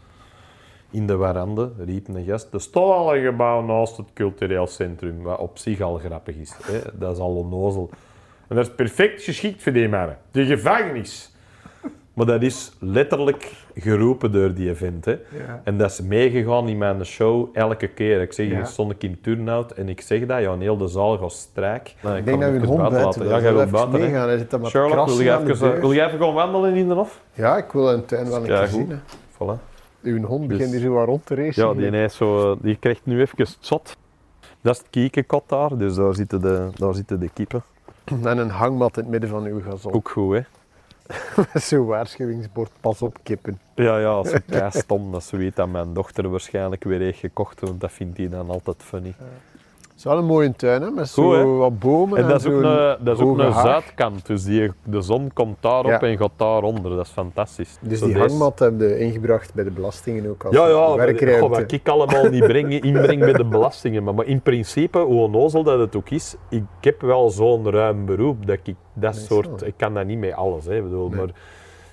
in 0.93 1.07
de 1.07 1.15
warande, 1.15 1.69
riep 1.85 2.07
een 2.07 2.25
gast, 2.25 2.53
er 2.53 2.61
staat 2.61 2.83
al 2.83 3.15
een 3.15 3.23
gebouw 3.23 3.61
naast 3.61 3.97
het 3.97 4.05
cultureel 4.13 4.67
centrum, 4.67 5.21
wat 5.21 5.39
op 5.39 5.57
zich 5.57 5.81
al 5.81 5.97
grappig 5.97 6.35
is. 6.35 6.53
Hè. 6.63 6.79
Dat 6.93 7.11
is 7.15 7.19
al 7.21 7.35
onnozel. 7.35 7.89
En 8.47 8.55
dat 8.55 8.67
is 8.67 8.73
perfect 8.75 9.21
geschikt 9.23 9.63
voor 9.63 9.71
die 9.71 9.89
mannen. 9.89 10.17
De 10.31 10.45
gevangenis. 10.45 11.31
Maar 12.13 12.25
dat 12.25 12.41
is 12.41 12.71
letterlijk 12.79 13.51
geroepen 13.75 14.31
door 14.31 14.53
die 14.53 14.69
event. 14.69 15.05
Hè. 15.05 15.11
Ja. 15.11 15.61
En 15.63 15.77
dat 15.77 15.91
is 15.91 16.01
meegegaan 16.01 16.67
in 16.67 16.77
mijn 16.77 17.05
show 17.05 17.49
elke 17.53 17.87
keer. 17.87 18.21
Ik 18.21 18.33
zeg, 18.33 18.47
Ja. 18.47 18.55
hier 18.55 18.65
stond 18.65 18.91
ik 18.91 19.03
in 19.03 19.21
Turnhout 19.21 19.71
en 19.71 19.89
ik 19.89 20.01
zeg 20.01 20.25
dat, 20.25 20.41
ja, 20.41 20.51
en 20.51 20.59
heel 20.59 20.77
de 20.77 20.87
zaal 20.87 21.17
gaat 21.17 21.31
strijk. 21.31 21.95
Nou, 22.01 22.17
Ik 22.17 22.25
denk 22.25 22.41
dat 22.41 22.49
je 22.49 22.55
een 22.55 22.65
hond 22.65 22.89
buiten 22.89 23.21
Ja, 23.27 23.27
wil. 23.29 23.41
jij 23.41 23.51
Even 23.53 23.71
buiten, 23.71 23.99
meegaan, 23.99 24.37
zit 24.37 24.55
Sherlock, 24.65 25.05
wil 25.05 25.15
de 25.17 25.23
even, 25.51 25.79
wil 25.79 25.91
je 25.91 26.05
even 26.05 26.19
gaan 26.19 26.33
wandelen 26.33 26.73
in 26.75 26.87
de 26.87 26.93
hof? 26.93 27.21
Ja, 27.33 27.57
ik 27.57 27.71
wil 27.71 27.91
een 27.93 28.05
tuin 28.05 28.29
wel 28.29 28.35
een 28.41 28.45
Ja, 28.45 28.57
keer 28.59 28.67
goed. 28.67 28.79
zien. 28.79 28.89
Hè. 28.89 28.97
Voilà. 29.33 29.72
Uw 30.03 30.23
hond 30.25 30.47
begint 30.47 30.71
Dus- 30.71 30.79
hier 30.79 30.87
zo 30.89 30.93
wat 30.93 31.05
rond 31.05 31.25
te 31.25 31.35
racen. 31.35 31.67
Ja, 31.67 31.73
die, 31.73 32.01
is 32.01 32.15
zo, 32.15 32.57
die 32.61 32.75
krijgt 32.75 33.05
nu 33.05 33.21
even 33.21 33.37
het 33.37 33.57
zot. 33.59 33.97
Dat 34.61 34.73
is 34.73 34.77
het 34.81 34.87
kiekenkot 34.89 35.43
daar, 35.49 35.77
dus 35.77 35.95
daar 35.95 36.15
zitten 36.15 36.41
de, 36.41 36.69
daar 36.75 36.93
zitten 36.93 37.19
de 37.19 37.29
kippen. 37.33 37.63
En 38.23 38.37
een 38.37 38.49
hangmat 38.49 38.97
in 38.97 39.03
het 39.03 39.11
midden 39.11 39.29
van 39.29 39.45
uw 39.45 39.61
gazon. 39.61 39.93
Ook 39.93 40.09
goed, 40.09 40.35
hè? 40.35 40.41
Met 41.53 41.63
zo'n 41.69 41.85
waarschuwingsbord, 41.85 42.71
pas 42.79 43.01
op 43.01 43.17
kippen. 43.23 43.59
Ja, 43.75 43.99
ja, 43.99 44.07
als 44.09 44.31
ik 44.31 44.43
kei 44.45 44.71
stom, 44.71 45.11
dat 45.11 45.23
ze 45.23 45.37
weet 45.37 45.55
dat 45.55 45.67
mijn 45.67 45.93
dochter 45.93 46.29
waarschijnlijk 46.29 46.83
weer 46.83 46.99
heeft 46.99 47.19
gekocht, 47.19 47.59
want 47.59 47.81
dat 47.81 47.91
vindt 47.91 48.17
hij 48.17 48.29
dan 48.29 48.49
altijd 48.49 48.83
funny. 48.83 49.13
Is 50.03 50.09
wel 50.09 50.17
een 50.17 50.25
mooie 50.25 50.51
tuin, 50.55 50.81
hè, 50.81 50.89
met 50.91 51.07
zo 51.09 51.23
Goed, 51.23 51.35
hè? 51.35 51.43
wat 51.45 51.79
bomen 51.79 52.17
En 52.17 52.27
dat 52.27 52.39
is 52.39 52.45
ook 52.47 52.53
zo'n 52.53 52.65
een, 52.65 52.97
dat 52.99 53.17
is 53.17 53.23
ook 53.23 53.37
een 53.37 53.53
zuidkant, 53.53 54.25
dus 54.25 54.43
die, 54.43 54.71
de 54.83 55.01
zon 55.01 55.31
komt 55.33 55.57
daarop 55.59 55.91
Ja. 55.91 55.99
en 56.01 56.17
gaat 56.17 56.31
daaronder. 56.35 56.95
Dat 56.95 57.05
is 57.05 57.11
fantastisch. 57.11 57.77
Dus 57.81 57.99
Zo 57.99 58.05
die 58.05 58.13
deze- 58.13 58.25
hangmat 58.27 58.59
heb 58.59 58.79
je 58.79 58.99
ingebracht 58.99 59.53
bij 59.53 59.63
de 59.63 59.71
belastingen 59.71 60.29
ook 60.29 60.43
als 60.43 60.55
Ja, 60.55 60.67
ja, 60.67 60.95
werkruimte. 60.95 61.39
goh, 61.39 61.49
wat 61.49 61.71
ik 61.71 61.87
allemaal 61.89 62.29
niet 62.29 62.43
breng, 62.43 62.79
inbreng 62.83 63.19
met 63.19 63.35
de 63.35 63.45
belastingen. 63.45 64.03
Maar, 64.03 64.13
maar 64.13 64.25
in 64.25 64.41
principe, 64.41 64.99
hoe 64.99 65.21
onnozel 65.21 65.63
dat 65.63 65.79
het 65.79 65.95
ook 65.95 66.09
is, 66.09 66.35
ik 66.49 66.63
heb 66.81 67.01
wel 67.01 67.29
zo'n 67.29 67.69
ruim 67.71 68.05
beroep 68.05 68.45
dat 68.47 68.57
ik 68.63 68.75
dat 68.93 69.13
Nee, 69.13 69.23
soort... 69.23 69.59
zo. 69.59 69.65
Ik 69.65 69.73
kan 69.77 69.93
dat 69.93 70.05
niet 70.05 70.19
met 70.19 70.33
alles, 70.33 70.65
hè, 70.65 70.81
bedoel, 70.81 71.09
Nee. 71.09 71.17
maar, 71.19 71.29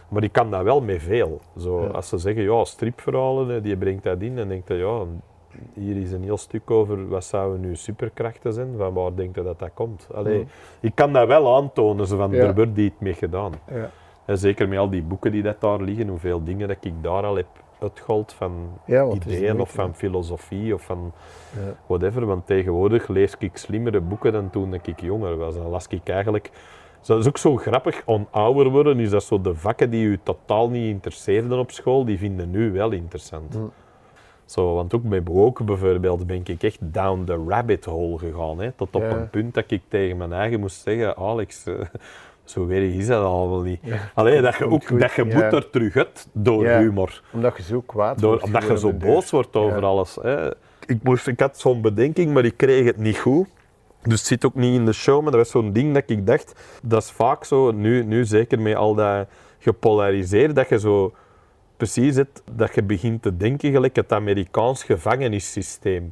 maar 0.09 0.23
ik 0.23 0.33
kan 0.33 0.51
dat 0.51 0.63
wel 0.63 0.81
met 0.81 1.03
veel. 1.03 1.41
Zo, 1.59 1.81
Ja. 1.83 1.87
Als 1.89 2.09
ze 2.09 2.19
zeggen, 2.19 2.43
ja, 2.43 2.65
stripverhalen, 2.65 3.49
hè, 3.49 3.61
die 3.61 3.77
brengt 3.77 4.03
dat 4.05 4.21
in, 4.21 4.37
dan 4.37 4.49
denk 4.49 4.69
je, 4.69 4.75
ja, 4.75 5.01
hier 5.75 5.97
is 5.97 6.13
een 6.13 6.23
heel 6.23 6.37
stuk 6.37 6.71
over 6.71 7.09
wat 7.09 7.25
zouden 7.25 7.61
nu 7.61 7.77
superkrachten 7.77 8.53
zijn, 8.53 8.69
van 8.77 8.93
waar 8.93 9.15
denk 9.15 9.35
je 9.35 9.43
dat 9.43 9.59
dat 9.59 9.71
komt? 9.75 10.09
Allee, 10.15 10.39
Ja. 10.39 10.45
Ik 10.81 10.95
kan 10.95 11.13
dat 11.13 11.27
wel 11.27 11.57
aantonen, 11.57 12.07
zo 12.07 12.17
van, 12.17 12.31
Ja. 12.31 12.45
er 12.45 12.55
wordt 12.55 12.79
iets 12.79 12.95
mee 12.99 13.15
gedaan. 13.15 13.53
Ja. 13.73 13.91
En 14.25 14.39
zeker 14.39 14.69
met 14.69 14.79
al 14.79 14.91
die 14.91 15.03
boeken 15.03 15.33
die 15.33 15.43
dat 15.43 15.61
daar 15.61 15.81
liggen, 15.81 16.09
hoeveel 16.09 16.45
dingen 16.45 16.69
dat 16.69 16.77
ik 16.81 16.93
daar 17.03 17.25
al 17.25 17.37
heb 17.37 17.47
uitgehaald 17.81 18.33
van 18.33 18.53
Ja, 18.87 19.09
ideeën 19.13 19.61
of 19.61 19.71
van 19.73 19.95
filosofie 19.95 20.75
of 20.75 20.83
van 20.83 21.13
whatever. 21.87 22.27
Want 22.27 22.47
tegenwoordig 22.47 23.09
lees 23.09 23.35
ik 23.39 23.57
slimmere 23.57 24.01
boeken 24.01 24.33
dan 24.33 24.51
toen 24.51 24.75
ik 24.75 25.01
jonger 25.01 25.37
was. 25.37 25.55
Dan 25.55 25.69
las 25.69 25.87
ik 25.87 26.09
eigenlijk 26.09 26.51
dat 27.07 27.19
is 27.19 27.27
ook 27.29 27.39
zo 27.39 27.57
grappig. 27.57 28.03
Aan 28.07 28.27
ouder 28.31 28.69
worden 28.69 29.01
is 29.01 29.11
dat 29.11 29.23
zo 29.23 29.41
de 29.41 29.55
vakken 29.55 29.91
die 29.91 30.05
u 30.05 30.19
totaal 30.23 30.71
niet 30.71 30.89
interesseerden 30.89 31.59
op 31.59 31.71
school, 31.71 32.05
die 32.05 32.19
vinden 32.19 32.51
nu 32.51 32.73
wel 32.73 32.91
interessant. 32.91 33.59
Zo, 34.51 34.75
want 34.75 34.95
ook 34.95 35.05
met 35.05 35.25
bewoken 35.25 35.65
bijvoorbeeld 35.65 36.27
ben 36.27 36.41
ik 36.45 36.63
echt 36.63 36.79
down 36.81 37.25
the 37.25 37.45
rabbit 37.49 37.85
hole 37.85 38.19
gegaan. 38.19 38.61
Hè, 38.61 38.73
tot 38.73 38.95
op 38.95 39.03
Ja. 39.03 39.11
een 39.11 39.31
punt 39.31 39.55
dat 39.55 39.65
ik 39.71 39.83
tegen 39.89 40.17
mijn 40.17 40.33
eigen 40.33 40.61
moest 40.61 40.83
zeggen, 40.83 41.17
Alex, 41.17 41.65
eh, 41.65 41.75
zo 42.45 42.67
weet 42.67 42.95
is 42.95 43.07
dat 43.07 43.25
al 43.25 43.51
wel 43.51 43.61
niet. 43.63 43.81
Allee, 44.15 44.41
dat 44.41 44.57
je, 44.57 44.69
ook, 44.69 44.85
goed, 44.87 45.01
dat 45.01 45.13
je 45.13 45.25
ja. 45.25 45.35
moet 45.35 45.53
er 45.53 45.71
terug 45.71 45.97
uit 45.97 46.29
door 46.33 46.67
humor. 46.67 47.23
Omdat 47.33 47.57
je 47.57 47.63
zo 47.63 47.81
kwaad 47.81 48.19
Door, 48.19 48.31
wordt 48.31 48.45
omdat 48.45 48.63
je 48.67 48.79
zo 48.79 48.93
boos 48.93 49.31
wordt 49.31 49.57
over 49.57 49.85
alles. 49.85 50.19
Hè. 50.23 50.51
Ik, 50.87 51.03
moest, 51.03 51.27
ik 51.27 51.41
had 51.41 51.59
zo'n 51.59 51.81
bedenking, 51.81 52.33
maar 52.33 52.45
ik 52.45 52.57
kreeg 52.57 52.85
het 52.85 52.97
niet 52.97 53.19
goed. 53.19 53.47
Dus 54.03 54.19
het 54.19 54.29
zit 54.29 54.45
ook 54.45 54.55
niet 54.55 54.75
in 54.75 54.85
de 54.85 54.93
show, 54.93 55.23
maar 55.23 55.31
dat 55.31 55.41
was 55.41 55.51
zo'n 55.51 55.73
ding 55.73 55.95
dat 55.95 56.03
ik 56.07 56.27
dacht, 56.27 56.61
dat 56.83 57.03
is 57.03 57.11
vaak 57.11 57.45
zo, 57.45 57.71
nu, 57.71 58.05
nu 58.05 58.25
zeker 58.25 58.61
met 58.61 58.75
al 58.75 58.95
dat 58.95 59.27
gepolariseerd, 59.59 60.55
dat 60.55 60.69
je 60.69 60.79
zo 60.79 61.13
precies 61.81 62.17
het, 62.17 62.43
dat 62.53 62.75
je 62.75 62.83
begint 62.83 63.23
te 63.23 63.37
denken 63.37 63.73
gelijk 63.73 63.97
het 63.97 64.13
Amerikaans 64.13 64.85
gevangenissysteem. 64.85 66.11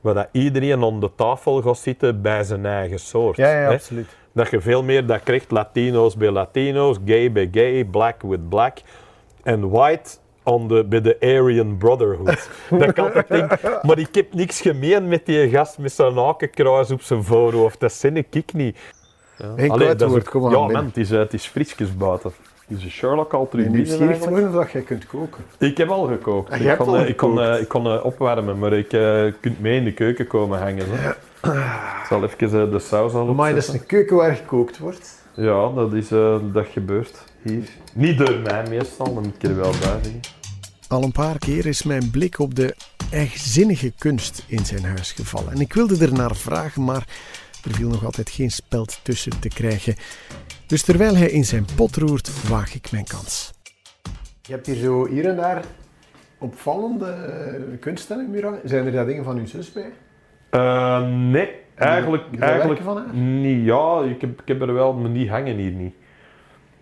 Waar 0.00 0.14
dat 0.14 0.28
iedereen 0.32 0.82
om 0.82 1.00
de 1.00 1.10
tafel 1.14 1.62
gaat 1.62 1.78
zitten 1.78 2.22
bij 2.22 2.44
zijn 2.44 2.66
eigen 2.66 2.98
soort. 2.98 3.36
Ja, 3.36 3.50
ja, 3.50 3.56
hè. 3.56 3.68
absoluut. 3.68 4.08
Dat 4.32 4.50
je 4.50 4.60
veel 4.60 4.82
meer 4.82 5.06
dat 5.06 5.22
krijgt, 5.22 5.50
Latino's 5.50 6.16
bij 6.16 6.30
Latino's, 6.30 6.96
gay 7.04 7.32
bij 7.32 7.48
gay, 7.52 7.84
black 7.84 8.22
with 8.22 8.48
black. 8.48 8.78
En 9.42 9.70
white 9.70 10.10
on 10.42 10.68
the, 10.68 10.84
bij 10.88 11.00
de 11.00 11.16
Aryan 11.20 11.76
Brotherhood. 11.76 12.48
dat 12.70 12.88
ik 12.88 12.98
altijd 12.98 13.28
denk, 13.28 13.82
maar 13.82 13.98
ik 13.98 14.14
heb 14.14 14.34
niks 14.34 14.60
gemeen 14.60 15.08
met 15.08 15.26
die 15.26 15.48
gast 15.48 15.78
met 15.78 15.92
zijn 15.92 16.16
hakenkruis 16.16 16.90
op 16.90 17.02
zijn 17.02 17.24
voorhoofd. 17.24 17.80
Dat 17.80 17.92
zin 17.92 18.16
ik 18.16 18.52
niet. 18.52 18.78
Ja. 19.36 19.52
Geen 19.56 19.70
Allee, 19.70 19.86
kwaad 19.86 19.98
dat 19.98 20.16
is 20.16 20.32
Ja 20.32 20.66
man, 20.66 20.84
het 20.84 20.96
is, 20.96 21.10
eh, 21.10 21.18
het 21.18 21.34
is 21.34 21.46
frisjes 21.46 21.96
buiten. 21.96 22.32
Is 22.70 22.82
de 22.82 22.90
Sherlock 22.90 23.32
al 23.32 23.48
terug 23.48 23.68
nieuwsgierig 23.68 24.18
worden 24.18 24.52
dat 24.52 24.70
jij 24.70 24.82
kunt 24.82 25.06
koken. 25.06 25.44
Ik 25.58 25.76
heb 25.76 25.88
al 25.88 26.06
gekookt. 26.06 26.50
Ah, 26.50 26.56
je 26.56 26.62
ik, 26.62 26.68
hebt 26.68 26.82
kon, 26.82 26.88
al 26.88 26.96
eh, 26.96 27.08
ik, 27.08 27.16
kon, 27.16 27.40
eh, 27.40 27.60
ik 27.60 27.68
kon 27.68 27.86
eh, 27.86 28.04
opwarmen, 28.04 28.58
maar 28.58 28.72
ik 28.72 28.92
eh 28.92 29.24
kunt 29.40 29.60
mee 29.60 29.76
in 29.76 29.84
de 29.84 29.92
keuken 29.92 30.26
komen 30.26 30.58
hangen. 30.58 30.86
Zo. 30.86 31.12
Ik 31.42 32.06
zal 32.08 32.24
even 32.24 32.62
eh, 32.62 32.70
de 32.70 32.78
saus 32.78 33.12
al 33.12 33.34
Maar 33.34 33.54
dat 33.54 33.62
is 33.62 33.68
een 33.68 33.86
keuken 33.86 34.16
waar 34.16 34.36
gekookt 34.36 34.78
wordt. 34.78 35.18
Ja, 35.34 35.68
dat, 35.68 35.92
is, 35.92 36.10
eh, 36.10 36.38
dat 36.52 36.66
gebeurt 36.66 37.24
hier. 37.42 37.68
Niet 37.94 38.18
door 38.18 38.38
mij 38.38 38.68
meestal, 38.68 39.14
dat 39.14 39.24
moet 39.24 39.34
ik 39.34 39.42
er 39.42 39.56
wel 39.56 39.70
bij 39.70 39.80
zeggen. 39.80 40.20
Al 40.88 41.02
een 41.02 41.12
paar 41.12 41.38
keer 41.38 41.66
is 41.66 41.82
mijn 41.82 42.10
blik 42.10 42.38
op 42.38 42.54
de 42.54 42.74
eigenzinnige 43.10 43.92
kunst 43.98 44.44
in 44.46 44.64
zijn 44.64 44.84
huis 44.84 45.12
gevallen. 45.12 45.52
En 45.52 45.60
ik 45.60 45.72
wilde 45.72 46.04
er 46.04 46.12
naar 46.12 46.36
vragen, 46.36 46.84
maar 46.84 47.06
er 47.64 47.70
viel 47.70 47.88
nog 47.88 48.04
altijd 48.04 48.30
geen 48.30 48.50
speld 48.50 49.00
tussen 49.02 49.40
te 49.40 49.48
krijgen. 49.48 49.94
Dus 50.70 50.82
terwijl 50.82 51.16
hij 51.16 51.30
in 51.30 51.44
zijn 51.44 51.64
pot 51.76 51.96
roert, 51.96 52.48
waag 52.48 52.74
ik 52.74 52.90
mijn 52.92 53.04
kans. 53.04 53.52
Je 54.42 54.52
hebt 54.52 54.66
hier 54.66 54.76
zo 54.76 55.06
hier 55.06 55.26
en 55.28 55.36
daar 55.36 55.64
opvallende 56.38 57.06
eh, 57.06 58.18
in 58.18 58.30
muur 58.30 58.44
hangen. 58.44 58.60
Zijn 58.64 58.86
er 58.86 58.92
daar 58.92 59.06
dingen 59.06 59.24
van 59.24 59.38
uw 59.38 59.46
zus 59.46 59.72
bij? 59.72 59.92
Eh, 60.50 61.08
nee, 61.08 61.50
eigenlijk, 61.74 62.22
dat 62.32 62.40
eigenlijk 62.40 62.80
van 62.80 62.96
haar? 62.96 63.14
niet. 63.14 63.64
Ja, 63.64 64.02
ik 64.02 64.20
heb, 64.20 64.40
ik 64.40 64.48
heb 64.48 64.60
er 64.60 64.74
wel, 64.74 64.92
maar 64.92 65.12
die 65.12 65.30
hangen 65.30 65.56
hier 65.56 65.70
niet. 65.72 65.94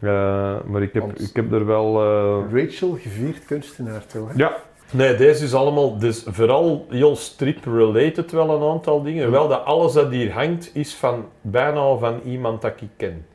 Eh, 0.01 0.57
maar 0.65 0.83
ik 0.83 0.93
heb, 0.93 1.03
Want- 1.03 1.21
ik 1.21 1.37
heb 1.37 1.53
er 1.53 1.67
wel... 1.67 2.01
eh, 2.03 2.63
Rachel, 2.63 2.91
gevierd 3.01 3.45
kunstenaar 3.45 4.07
toch? 4.07 4.37
Ja. 4.37 4.57
Nee, 4.93 5.15
deze 5.17 5.45
is 5.45 5.55
allemaal, 5.55 5.99
dus 5.99 6.25
vooral 6.27 6.87
heel 6.91 7.17
strip-related 7.17 8.31
wel 8.33 8.51
een 8.63 8.71
aantal 8.73 9.03
dingen. 9.03 9.31
Wel 9.31 9.49
dat 9.49 9.65
alles 9.65 9.93
dat 9.93 10.11
hier 10.11 10.33
hangt 10.33 10.71
is 10.75 10.95
van 10.95 11.25
bijna 11.41 11.97
van 11.97 12.21
iemand 12.25 12.63
dat 12.63 12.81
ik 12.81 12.89
ken. 12.97 13.27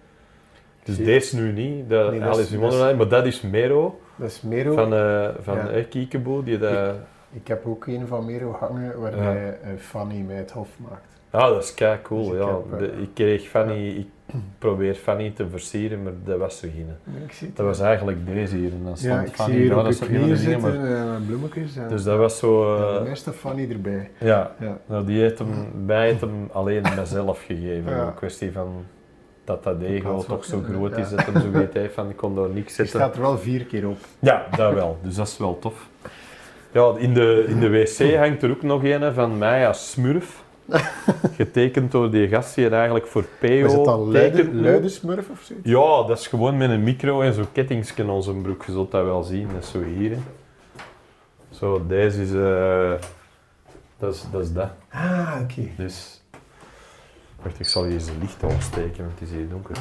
Dus 0.83 0.95
Zie. 0.95 1.05
deze 1.05 1.35
nu 1.35 1.51
niet, 1.51 1.89
de 1.89 2.07
Nee, 2.11 2.23
Alice 2.23 2.57
Wonderland, 2.59 2.97
maar 2.97 3.07
dat 3.07 3.25
is 3.25 3.41
Mero 3.41 3.99
Dat 4.15 4.29
is 4.29 4.41
Mero. 4.41 4.73
van, 4.73 4.93
eh 4.93 5.27
van 5.41 5.55
Ja. 5.55 5.67
eh, 5.69 5.83
Kiekeboe. 5.89 6.43
Die 6.43 6.57
dat, 6.57 6.95
Ik 7.33 7.47
heb 7.47 7.65
ook 7.65 7.85
een 7.87 8.07
van 8.07 8.25
Mero 8.25 8.51
hangen 8.59 8.99
waar 8.99 9.13
hij 9.17 9.57
eh, 9.63 9.69
Fanny 9.77 10.23
mij 10.27 10.35
het 10.35 10.51
hof 10.51 10.69
maakt. 10.89 11.05
Ah, 11.29 11.49
dat 11.49 11.63
is 11.63 11.73
kei 11.73 11.97
cool. 12.01 12.23
Dus 12.29 12.33
ik 12.33 12.41
ja. 12.41 12.47
heb, 12.47 12.71
eh, 12.73 12.77
De- 12.79 13.01
ik 13.01 13.09
kreeg 13.13 13.47
Fanny, 13.47 13.87
ik 13.87 14.07
probeer 14.59 14.93
Fanny 14.93 15.31
te 15.35 15.47
versieren, 15.49 16.03
maar 16.03 16.11
dat 16.23 16.37
was 16.39 16.59
zo 16.59 16.67
geen. 16.75 16.87
Ik. 17.39 17.55
Dat 17.55 17.65
was 17.65 17.79
eigenlijk 17.79 18.25
deze 18.25 18.55
hier. 18.55 18.71
En 18.71 18.81
dan 18.83 18.91
ja, 18.91 18.95
stond 18.97 19.27
ik 19.27 19.33
Fanny 19.35 19.53
zie 19.53 19.61
hier 19.61 19.69
dat 19.75 19.85
een 19.85 20.07
de 20.07 20.07
dingen, 20.19 20.37
zitten 20.37 20.61
maar- 20.61 20.73
en 20.73 21.15
eh, 21.15 21.27
bloemetjes. 21.27 21.75
En, 21.77 21.87
Dus 21.89 22.03
dat 22.03 22.17
was 22.17 22.37
zo. 22.39 22.75
eh, 22.75 22.97
de 23.03 23.09
meeste 23.09 23.31
Fanny 23.31 23.67
erbij. 23.71 24.09
ja, 24.17 24.51
Ja. 24.59 24.77
Nou, 24.85 25.05
die 25.05 25.21
heeft 25.21 25.39
hem, 25.39 25.47
mij 25.85 26.07
heeft 26.07 26.21
hem 26.21 26.49
alleen 26.51 26.81
mezelf 26.97 27.43
gegeven. 27.45 27.97
Een 27.99 28.13
kwestie 28.13 28.51
van 28.51 28.85
dat 29.43 29.63
dat 29.63 29.81
ego 29.81 30.23
toch 30.27 30.45
zo 30.45 30.61
groot 30.69 30.97
is 30.97 31.09
dat 31.09 31.25
hem 31.25 31.41
zo 31.41 31.51
weet 31.51 31.73
heeft 31.73 31.93
van 31.93 32.09
ik 32.09 32.15
kon 32.17 32.35
daar 32.35 32.49
niks 32.49 32.67
Je 32.75 32.83
zetten. 32.85 32.99
staat 32.99 33.15
er 33.15 33.21
wel 33.21 33.37
vier 33.37 33.65
keer 33.65 33.87
op. 33.87 33.97
Ja, 34.19 34.45
dat 34.55 34.73
wel. 34.73 34.97
Dus 35.01 35.15
dat 35.15 35.27
is 35.27 35.37
wel 35.37 35.59
tof. 35.59 35.87
Ja, 36.71 36.93
in 36.97 37.13
de, 37.13 37.45
in 37.47 37.59
de 37.59 37.69
wc 37.69 38.15
hangt 38.17 38.43
er 38.43 38.49
ook 38.49 38.61
nog 38.61 38.83
een 38.83 39.13
van 39.13 39.37
mij 39.37 39.67
als 39.67 39.91
smurf. 39.91 40.41
Getekend 41.35 41.91
door 41.91 42.11
die 42.11 42.27
gast 42.27 42.55
die 42.55 42.65
er 42.65 42.73
eigenlijk 42.73 43.07
voor 43.07 43.23
PO 43.39 43.47
Is 43.47 43.73
het 43.73 43.85
dan 43.85 44.11
luide, 44.11 44.89
smurf 44.89 45.29
of 45.29 45.41
zoiets? 45.41 45.69
Ja, 45.69 46.03
dat 46.07 46.19
is 46.19 46.27
gewoon 46.27 46.57
met 46.57 46.69
een 46.69 46.83
micro 46.83 47.21
en 47.21 47.33
zo'n 47.33 47.51
kettingsje 47.51 48.03
aan 48.07 48.23
zijn 48.23 48.41
broek. 48.41 48.63
Je 48.65 48.71
zult 48.71 48.91
dat 48.91 49.03
wel 49.05 49.23
zien. 49.23 49.47
Dat 49.53 49.63
is 49.63 49.69
zo 49.71 49.81
hier. 49.83 50.09
hè. 50.11 50.17
Zo, 51.49 51.85
deze 51.87 52.21
is... 52.21 52.33
eh, 52.33 52.91
dat, 53.97 54.13
is 54.13 54.25
dat 54.31 54.41
is 54.41 54.53
dat. 54.53 54.69
Ah, 54.89 55.35
oké. 55.41 55.67
Dus... 55.77 56.12
Wacht, 57.43 57.59
ik 57.59 57.67
zal 57.67 57.83
hier 57.83 57.93
eens 57.93 58.07
een 58.07 58.17
licht 58.19 58.43
aansteken, 58.43 58.97
want 59.05 59.19
het 59.19 59.29
is 59.29 59.35
hier 59.35 59.49
donker. 59.49 59.75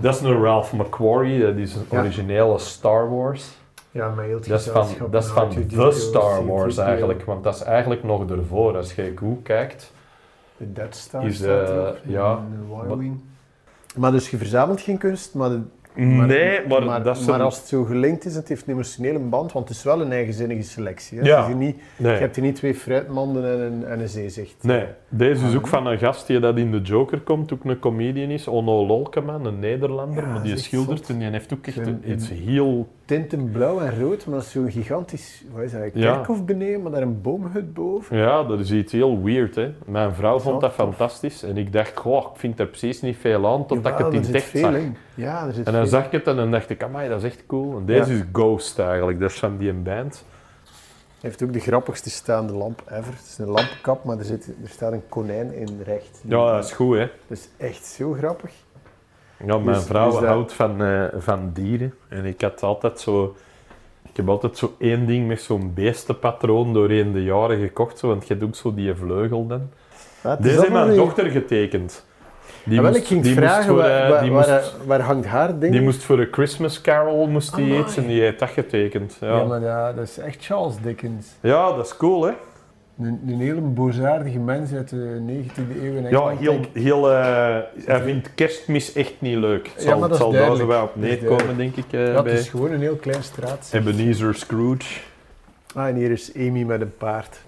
Dat 0.00 0.14
is 0.14 0.20
een 0.20 0.42
Ralph 0.42 0.72
McQuarrie, 0.72 1.40
dat 1.40 1.56
is 1.56 1.74
een 1.74 1.84
Ja. 1.90 1.98
originele 1.98 2.58
Star 2.58 3.10
Wars. 3.16 3.48
Ja, 3.90 4.08
maar 4.14 4.24
heel 4.24 4.40
Dat 4.48 4.60
is 4.60 4.66
van, 4.68 4.86
dat 5.10 5.24
is 5.24 5.30
van 5.30 5.50
R2D2, 5.52 5.66
The 5.68 5.90
Star 5.90 6.46
Wars 6.46 6.74
C3PO. 6.76 6.82
eigenlijk, 6.82 7.22
want 7.24 7.44
dat 7.44 7.54
is 7.54 7.62
eigenlijk 7.62 8.02
nog 8.04 8.30
ervoor. 8.30 8.76
Als 8.76 8.94
je 8.94 9.12
goed 9.16 9.42
kijkt, 9.42 9.92
De 10.56 10.72
Dead 10.72 10.94
Star 10.96 11.26
Is, 11.26 11.36
staat 11.36 11.68
eh, 11.68 11.74
erop, 11.76 11.98
ja. 12.06 12.36
en 12.36 12.66
de 12.86 12.92
Y-Wing. 12.94 13.20
Maar 13.96 14.10
dus 14.12 14.30
je 14.30 14.36
verzamelt 14.36 14.80
geen 14.80 14.98
kunst, 14.98 15.34
maar, 15.34 15.48
de- 15.48 15.62
nee, 15.94 16.60
maar, 16.68 16.84
maar, 16.84 17.02
dat 17.02 17.16
is 17.18 17.26
maar 17.26 17.42
als 17.42 17.56
het 17.56 17.66
zo 17.66 17.84
gelinkt 17.84 18.24
is, 18.24 18.34
het 18.34 18.48
heeft 18.48 18.66
een 18.66 18.72
emotionele 18.72 19.18
band, 19.18 19.52
want 19.52 19.68
het 19.68 19.76
is 19.76 19.82
wel 19.84 20.00
een 20.00 20.12
eigenzinnige 20.12 20.62
selectie. 20.62 21.18
Hè? 21.18 21.24
Ja. 21.24 21.40
Is 21.40 21.46
hier 21.46 21.56
niet, 21.56 21.76
nee. 21.96 22.12
Je 22.12 22.18
hebt 22.18 22.36
hier 22.36 22.44
niet 22.44 22.54
twee 22.56 22.74
fruitmanden 22.74 23.44
en 23.44 23.60
een, 23.60 23.84
en 23.84 24.00
een 24.00 24.08
zeezicht. 24.08 24.54
Nee, 24.62 24.84
deze 25.08 25.44
is 25.44 25.50
Ah, 25.50 25.56
ook 25.56 25.66
van 25.66 25.86
een 25.86 25.98
gast 25.98 26.26
die 26.26 26.38
dat 26.40 26.56
in 26.58 26.70
de 26.70 26.80
Joker 26.80 27.20
komt, 27.20 27.52
ook 27.52 27.64
een 27.64 27.78
comedian 27.78 28.30
is, 28.30 28.48
Onno 28.48 28.86
Lolkeman, 28.86 29.46
een 29.46 29.58
Nederlander, 29.58 30.22
Ja, 30.22 30.32
maar 30.32 30.42
die 30.42 30.56
schildert 30.56 30.98
zot. 30.98 31.08
en 31.08 31.18
die 31.18 31.28
heeft 31.30 31.52
ook 31.54 31.66
echt 31.66 31.76
een- 31.86 32.02
iets 32.10 32.28
heel... 32.30 32.88
Tinten 33.04 33.50
blauw 33.50 33.80
en 33.80 34.00
rood, 34.00 34.26
maar 34.26 34.34
dat 34.34 34.44
is 34.44 34.50
zo'n 34.52 34.70
gigantisch, 34.70 35.44
wat 35.52 35.62
is 35.62 35.72
dat, 35.72 35.80
een 35.82 35.90
Ja. 35.94 36.14
kerkhof 36.14 36.44
beneden, 36.44 36.82
maar 36.82 36.92
daar 36.92 37.02
een 37.02 37.20
boomhut 37.20 37.74
boven. 37.74 38.16
Ja, 38.16 38.42
dat 38.44 38.58
is 38.60 38.70
iets 38.72 38.92
heel 38.92 39.22
weird, 39.22 39.54
hè. 39.54 39.72
Mijn 39.86 40.14
vrouw 40.14 40.38
vond 40.38 40.60
dat 40.60 40.76
tof. 40.76 40.86
fantastisch 40.88 41.42
en 41.42 41.56
ik 41.56 41.72
dacht, 41.72 41.96
goh, 41.98 42.30
ik 42.32 42.38
vind 42.40 42.58
er 42.60 42.66
precies 42.66 43.00
niet 43.00 43.16
veel 43.16 43.46
aan, 43.46 43.66
totdat 43.66 43.98
ik 43.98 44.04
het 44.06 44.26
in 44.28 44.34
echt 44.34 44.58
zag. 44.58 44.74
in. 44.74 44.96
Ja, 45.14 45.46
er 45.46 45.54
En 45.56 45.62
dan 45.64 45.72
veel 45.74 45.86
zag 45.86 46.04
ik 46.06 46.12
het 46.12 46.26
en 46.26 46.36
dan 46.36 46.50
dacht 46.50 46.70
ik, 46.70 46.82
amai, 46.82 47.08
dat 47.08 47.18
is 47.18 47.24
echt 47.30 47.42
cool. 47.46 47.76
En 47.78 47.84
deze 47.84 48.10
Ja. 48.12 48.16
is 48.18 48.22
Ghost 48.32 48.78
eigenlijk, 48.78 49.20
dat 49.20 49.30
is 49.30 49.38
van 49.38 49.56
die 49.56 49.72
band. 49.72 50.24
Hij 51.20 51.32
heeft 51.32 51.42
ook 51.42 51.52
de 51.52 51.60
grappigste 51.60 52.10
staande 52.10 52.52
lamp 52.52 52.82
ever. 52.90 53.12
Het 53.12 53.26
is 53.28 53.38
een 53.38 53.48
lampenkap, 53.48 54.04
maar 54.04 54.18
er, 54.18 54.24
zit, 54.24 54.46
er 54.46 54.68
staat 54.68 54.92
een 54.92 55.02
konijn 55.08 55.54
in 55.54 55.80
recht. 55.84 56.20
Ja, 56.24 56.54
dat 56.54 56.64
is 56.64 56.72
goed, 56.72 56.96
hè. 56.96 57.08
Dat 57.26 57.38
is 57.38 57.48
echt 57.56 57.84
zo 57.86 58.12
grappig. 58.12 58.52
Ja, 59.46 59.58
mijn 59.58 59.76
Dus- 59.76 59.86
vrouw 59.86 60.10
dus 60.10 60.18
dat- 60.20 60.28
houdt 60.28 60.52
van, 60.52 60.82
eh, 60.82 61.02
van 61.18 61.50
dieren. 61.52 61.94
En 62.08 62.24
ik 62.24 62.40
had 62.40 62.62
altijd 62.62 63.00
zo... 63.00 63.34
Ik 64.10 64.16
heb 64.20 64.28
altijd 64.28 64.58
zo 64.58 64.74
één 64.78 65.06
ding 65.06 65.26
met 65.28 65.40
zo'n 65.40 65.72
beestenpatroon 65.74 66.72
doorheen 66.72 67.12
de 67.12 67.22
jaren 67.24 67.58
gekocht. 67.58 67.98
Zo, 67.98 68.08
want 68.08 68.26
je 68.26 68.34
hebt 68.34 68.46
ook 68.46 68.54
zo 68.54 68.74
die 68.74 68.94
vleugel 68.94 69.46
dan. 69.46 69.60
Is 70.22 70.36
Deze 70.40 70.58
heeft 70.60 70.72
mijn 70.72 70.88
niet- 70.88 70.96
dochter 70.96 71.30
getekend. 71.30 72.04
Die 72.64 72.74
Ja, 72.74 72.80
wel, 72.82 72.90
moest- 72.90 73.02
ik 73.02 73.06
ging 73.08 73.22
die 73.22 73.34
vragen, 73.34 73.64
voor, 73.64 73.76
waar, 73.76 74.02
eh, 74.04 74.10
waar, 74.10 74.22
die 74.22 74.32
waar, 74.32 74.48
moest- 74.60 74.76
waar 74.86 75.00
hangt 75.00 75.26
haar 75.26 75.58
ding? 75.58 75.72
Die 75.72 75.82
moest 75.82 76.02
voor 76.02 76.18
een 76.18 76.28
Christmas 76.30 76.80
Carol 76.80 77.26
moest 77.26 77.54
die 77.56 77.78
iets 77.78 77.96
en 77.96 78.06
die 78.06 78.20
heeft 78.20 78.38
dat 78.38 78.48
getekend. 78.48 79.16
Ja. 79.20 79.36
ja. 79.36 79.44
maar 79.44 79.60
ja, 79.60 79.92
dat 79.92 80.04
is 80.04 80.18
echt 80.18 80.44
Charles 80.44 80.74
Dickens. 80.82 81.26
ja, 81.40 81.72
dat 81.76 81.84
is 81.86 81.96
cool, 81.96 82.22
hè? 82.24 82.32
Een, 82.98 83.20
een 83.26 83.40
hele 83.40 83.60
boosaardige 83.60 84.38
mens 84.38 84.72
uit 84.72 84.88
de 84.88 85.22
19e 85.28 85.82
eeuw 85.82 85.94
in 85.94 86.08
Ja, 86.08 86.28
heel, 86.28 86.52
denk 86.52 86.66
heel, 86.72 87.10
eh, 87.12 87.58
hij 87.84 88.02
vindt 88.02 88.34
kerstmis 88.34 88.92
echt 88.92 89.14
niet 89.18 89.36
leuk. 89.36 89.70
Het 89.74 89.82
Ja, 89.82 89.90
zal, 89.90 90.02
het 90.02 90.10
is 90.12 90.18
zal 90.18 90.32
daar 90.32 90.56
zo 90.56 90.66
wel 90.66 90.82
op 90.82 90.96
neerkomen, 90.96 91.56
denk 91.56 91.76
ik, 91.76 91.84
eh, 91.90 92.12
Ja, 92.12 92.22
het 92.22 92.32
is 92.32 92.48
gewoon 92.48 92.70
een 92.72 92.80
heel 92.80 92.96
klein 92.96 93.22
straat. 93.22 93.68
Ebenezer 93.72 94.34
Scrooge. 94.34 95.00
Ah, 95.74 95.86
en 95.86 95.94
hier 95.94 96.10
is 96.10 96.32
Amy 96.36 96.62
met 96.62 96.80
een 96.80 96.96
paard. 96.96 97.40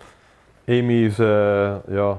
Amy 0.68 1.04
is 1.04 1.18
eh, 1.18 1.74
ja, 1.88 2.18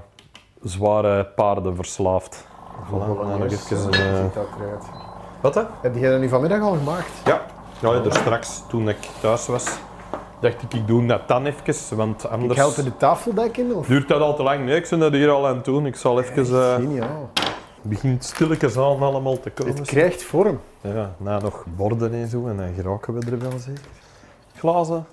zware 0.64 1.26
paarden 1.26 1.76
verslaafd. 1.76 2.46
Voilà, 2.90 2.92
nog 2.92 3.44
even 3.44 3.94
een. 3.94 4.30
Wat 5.42 5.56
hè? 5.56 5.62
Heb 5.82 5.96
jij 5.96 6.10
dat 6.10 6.20
nu 6.20 6.30
vanmiddag 6.30 6.62
al 6.62 6.74
gemaakt? 6.74 7.12
Ja. 7.26 7.42
Ja, 7.82 7.92
er 7.92 8.14
straks, 8.14 8.64
toen 8.70 8.90
ik 8.90 8.98
thuis 9.22 9.48
was, 9.48 9.78
dacht 10.40 10.62
ik, 10.62 10.74
ik 10.74 10.88
doe 10.88 11.06
dat 11.06 11.28
dan 11.28 11.46
even, 11.46 11.98
want 11.98 12.24
Ik 12.24 12.30
anders 12.30 12.60
help 12.60 12.76
er 12.78 12.84
de 12.84 12.98
tafeldek 12.98 13.58
in? 13.58 13.74
Of? 13.76 13.88
duurt 13.88 14.08
dat 14.08 14.22
al 14.22 14.36
te 14.36 14.44
lang. 14.44 14.66
Nee, 14.66 14.76
ik 14.76 14.88
ben 14.90 15.00
dat 15.00 15.12
hier 15.12 15.30
al 15.30 15.48
aan 15.48 15.56
het 15.56 15.66
doen. 15.66 15.86
Ik 15.86 15.96
zal 15.96 16.20
even... 16.22 16.62
eh, 16.62 16.76
Geniaal. 16.76 17.30
Het 17.34 17.96
begint 17.96 18.24
stilletjes 18.24 18.78
aan 18.78 19.00
allemaal 19.02 19.40
te 19.40 19.50
komen. 19.50 19.76
Het 19.76 19.88
krijgt 19.88 20.24
vorm. 20.24 20.60
Ja, 20.82 21.16
na 21.18 21.40
nog 21.40 21.64
borden 21.76 22.14
en 22.14 22.28
zo, 22.28 22.48
en 22.48 22.58
dan 22.58 22.74
geraken 22.76 23.14
we 23.14 23.32
er 23.32 23.40
wel 23.40 23.60
zeker. 23.60 23.82
Glazen. 24.58 25.06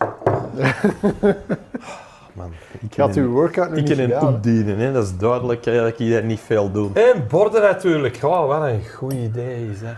Man, 2.33 2.51
ik 2.91 2.97
had 2.97 3.15
uw 3.15 3.31
workout 3.31 3.69
nog 3.71 3.79
ik 3.79 3.85
niet 3.85 3.97
ken 3.97 4.05
een 4.05 4.11
gedaan. 4.13 4.29
hè? 4.31 4.35
opdienen, 4.37 4.79
hè. 4.79 4.93
dat 4.93 5.05
is 5.05 5.17
duidelijk 5.17 5.65
hè, 5.65 5.77
dat 5.91 6.01
ik 6.01 6.11
dat 6.13 6.23
niet 6.23 6.41
veel 6.41 6.71
doe. 6.73 6.91
En 6.93 7.27
borden 7.29 7.63
natuurlijk. 7.63 8.17
Ja, 8.17 8.47
wat 8.47 8.63
een 8.63 8.81
goed 8.95 9.13
idee 9.13 9.71
is 9.71 9.81
dat. 9.81 9.95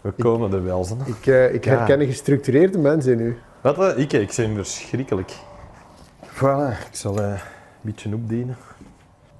We 0.00 0.10
komen 0.22 0.52
er 0.52 0.64
wel, 0.64 0.84
zo. 0.84 0.96
Ik, 1.04 1.26
eh, 1.26 1.54
ik 1.54 1.64
Ja. 1.64 1.76
herken 1.76 2.00
een 2.00 2.06
gestructureerde 2.06 2.78
mens 2.78 3.06
in 3.06 3.20
u. 3.20 3.38
Wat? 3.62 3.76
hè? 3.76 3.96
Ik, 3.96 4.12
ik 4.12 4.32
ben 4.36 4.54
verschrikkelijk. 4.54 5.32
Voilà, 6.26 6.70
ik 6.90 6.96
zal 6.96 7.18
eh, 7.18 7.30
een 7.30 7.38
beetje 7.80 8.14
opdienen. 8.14 8.56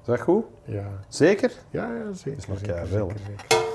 Is 0.01 0.05
dat 0.05 0.21
goed? 0.21 0.43
Ja, 0.65 0.87
Zeker? 1.07 1.51
ja, 1.69 1.93
ja 1.95 2.13
zeker. 2.13 2.37
is 2.39 2.47
nog 2.47 2.57
zeker, 2.57 2.73
keiveel, 2.73 3.11
zeker, 3.15 3.23
zeker. 3.49 3.65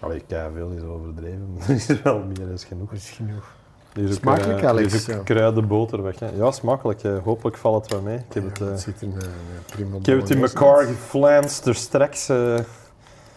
Allee, 0.00 0.22
veel 0.54 0.70
is 0.70 0.82
overdreven, 0.82 1.52
maar 1.58 1.66
dat 1.66 1.76
is 1.76 2.02
wel 2.02 2.18
meer 2.18 2.46
dan 2.48 2.58
genoeg. 2.58 2.88
Dat 2.90 2.98
is 2.98 3.10
genoeg. 3.10 3.54
Er 3.92 4.02
is 4.02 4.10
ook, 4.10 4.16
Smakelijk, 4.16 4.58
eh, 4.58 4.64
er 4.64 4.68
Alex, 4.68 4.94
is 4.94 5.08
ook 5.08 5.14
ja. 5.16 5.22
kruidenboter 5.22 6.02
weg. 6.02 6.18
Hè. 6.18 6.28
Ja, 6.30 6.50
smakelijk. 6.50 7.02
eh, 7.04 7.18
hopelijk 7.22 7.56
valt 7.56 7.82
het 7.82 7.92
wel 7.92 8.02
mee. 8.02 8.16
Ik 8.16 8.34
heb 8.34 8.44
het, 8.44 8.58
Ja, 8.58 8.64
eh, 8.64 8.72
er 8.72 9.62
prima 9.66 9.96
ik 9.96 10.06
heb 10.06 10.20
het 10.20 10.30
in 10.30 10.40
geflanced 10.86 11.66
er 11.66 11.74
straks. 11.74 12.26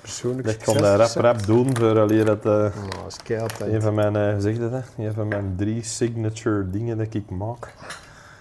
Persoonlijk 0.06 0.48
ik 0.48 0.62
kon 0.66 0.78
dat 0.78 0.98
rap 1.00 1.24
rap 1.24 1.46
doen 1.46 1.78
voor 1.78 2.00
alleen 2.00 2.26
dat... 2.26 2.46
eh, 2.46 2.52
Nou, 2.52 2.72
dat 2.90 3.06
is 3.08 3.18
keihard. 3.24 3.62
een 3.62 3.82
van 3.82 3.94
mijn, 3.94 4.16
eh, 4.16 4.36
zeg 4.40 4.58
dat? 4.58 4.84
Een 4.98 5.14
van 5.14 5.28
mijn 5.28 5.54
drie 5.58 5.84
signature 5.84 6.70
dingen 6.70 6.98
dat 6.98 7.14
ik 7.14 7.30
maak. 7.30 7.74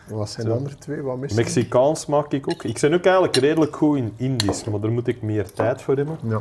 Wat 0.09 0.31
zijn 0.31 0.47
de 0.47 0.53
andere 0.53 0.75
twee? 0.79 1.03
Wat 1.03 1.17
mis 1.19 1.33
Mexicaans 1.33 2.07
maak 2.07 2.33
ik 2.33 2.51
ook. 2.51 2.63
Ik 2.65 2.81
ben 2.81 2.95
ook 2.95 3.05
eigenlijk 3.05 3.37
redelijk 3.37 3.77
goed 3.77 3.97
in 3.97 4.13
Indisch, 4.17 4.65
maar 4.65 4.81
daar 4.81 4.91
moet 4.91 5.07
ik 5.07 5.23
meer 5.23 5.53
tijd 5.53 5.83
voor 5.83 5.97
hebben. 5.97 6.19
Ja. 6.29 6.41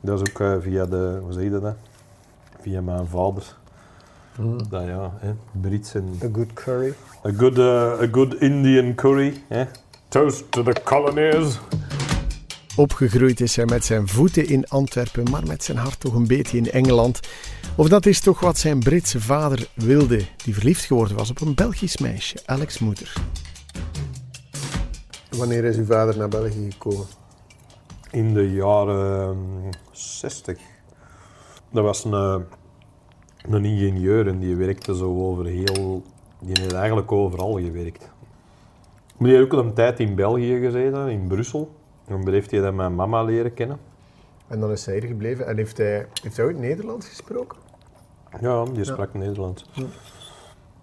Dat 0.00 0.20
is 0.20 0.28
ook 0.30 0.40
eh, 0.40 0.54
via 0.60 0.86
de, 0.86 1.18
hoe 1.22 1.32
zeg 1.32 1.42
je 1.42 1.50
dat? 1.60 1.74
Via 2.60 2.80
mijn 2.80 3.06
vader. 3.06 3.56
Mm. 4.38 4.68
Dat 4.68 4.84
ja, 4.84 5.12
hè, 5.18 5.30
Brits 5.60 5.94
en 5.94 6.08
A 6.24 6.28
good 6.32 6.52
curry. 6.52 6.94
A 7.26 7.30
good, 7.36 7.58
uh, 7.58 8.00
a 8.00 8.08
good 8.12 8.34
Indian 8.34 8.94
curry. 8.94 9.42
Eh? 9.48 9.62
Toast 10.08 10.50
to 10.52 10.62
the 10.62 10.72
colonies. 10.84 11.58
Opgegroeid 12.76 13.40
is 13.40 13.56
hij 13.56 13.64
met 13.64 13.84
zijn 13.84 14.08
voeten 14.08 14.48
in 14.48 14.68
Antwerpen, 14.68 15.30
maar 15.30 15.46
met 15.46 15.64
zijn 15.64 15.78
hart 15.78 16.00
toch 16.00 16.14
een 16.14 16.26
beetje 16.26 16.56
in 16.56 16.70
Engeland. 16.70 17.20
Of 17.76 17.88
dat 17.88 18.06
is 18.06 18.20
toch 18.20 18.40
wat 18.40 18.58
zijn 18.58 18.78
Britse 18.78 19.20
vader 19.20 19.68
wilde, 19.74 20.24
die 20.44 20.54
verliefd 20.54 20.84
geworden 20.84 21.16
was 21.16 21.30
op 21.30 21.40
een 21.40 21.54
Belgisch 21.54 21.98
meisje, 21.98 22.38
Alex 22.46 22.78
Moeder. 22.78 23.12
Wanneer 25.30 25.64
is 25.64 25.76
uw 25.76 25.84
vader 25.84 26.16
naar 26.16 26.28
België 26.28 26.70
gekomen? 26.70 27.06
In 28.10 28.34
de 28.34 28.50
jaren 28.50 29.20
ehm, 29.20 29.72
60. 29.92 30.58
Dat 31.70 31.84
was 31.84 32.04
een, 32.04 32.12
eh, 32.12 32.36
een 33.42 33.64
ingenieur 33.64 34.28
en 34.28 34.38
die 34.38 34.56
werkte 34.56 34.96
zo 34.96 35.28
over 35.28 35.44
heel... 35.44 36.02
Die 36.40 36.60
heeft 36.60 36.72
eigenlijk 36.72 37.12
overal 37.12 37.52
gewerkt. 37.52 38.10
Maar 39.16 39.28
die 39.28 39.36
heeft 39.36 39.52
ook 39.52 39.58
al 39.58 39.66
een 39.66 39.74
tijd 39.74 40.00
in 40.00 40.14
België 40.14 40.58
gezeten, 40.60 41.08
in 41.08 41.26
Brussel. 41.26 41.82
En 42.06 42.24
daar 42.24 42.32
heeft 42.32 42.50
hij 42.50 42.60
dan 42.60 42.74
mijn 42.74 42.94
mama 42.94 43.22
leren 43.22 43.54
kennen. 43.54 43.78
En 44.46 44.60
dan 44.60 44.70
is 44.70 44.86
hij 44.86 44.94
hier 44.98 45.08
gebleven. 45.08 45.46
En 45.46 45.56
heeft 45.56 45.76
hij, 45.76 46.06
heeft 46.22 46.36
hij 46.36 46.46
ooit 46.46 46.58
Nederlands 46.58 47.08
gesproken? 47.08 47.58
Ja, 48.40 48.64
die 48.64 48.84
sprak 48.84 49.14
Nederlands. 49.14 49.70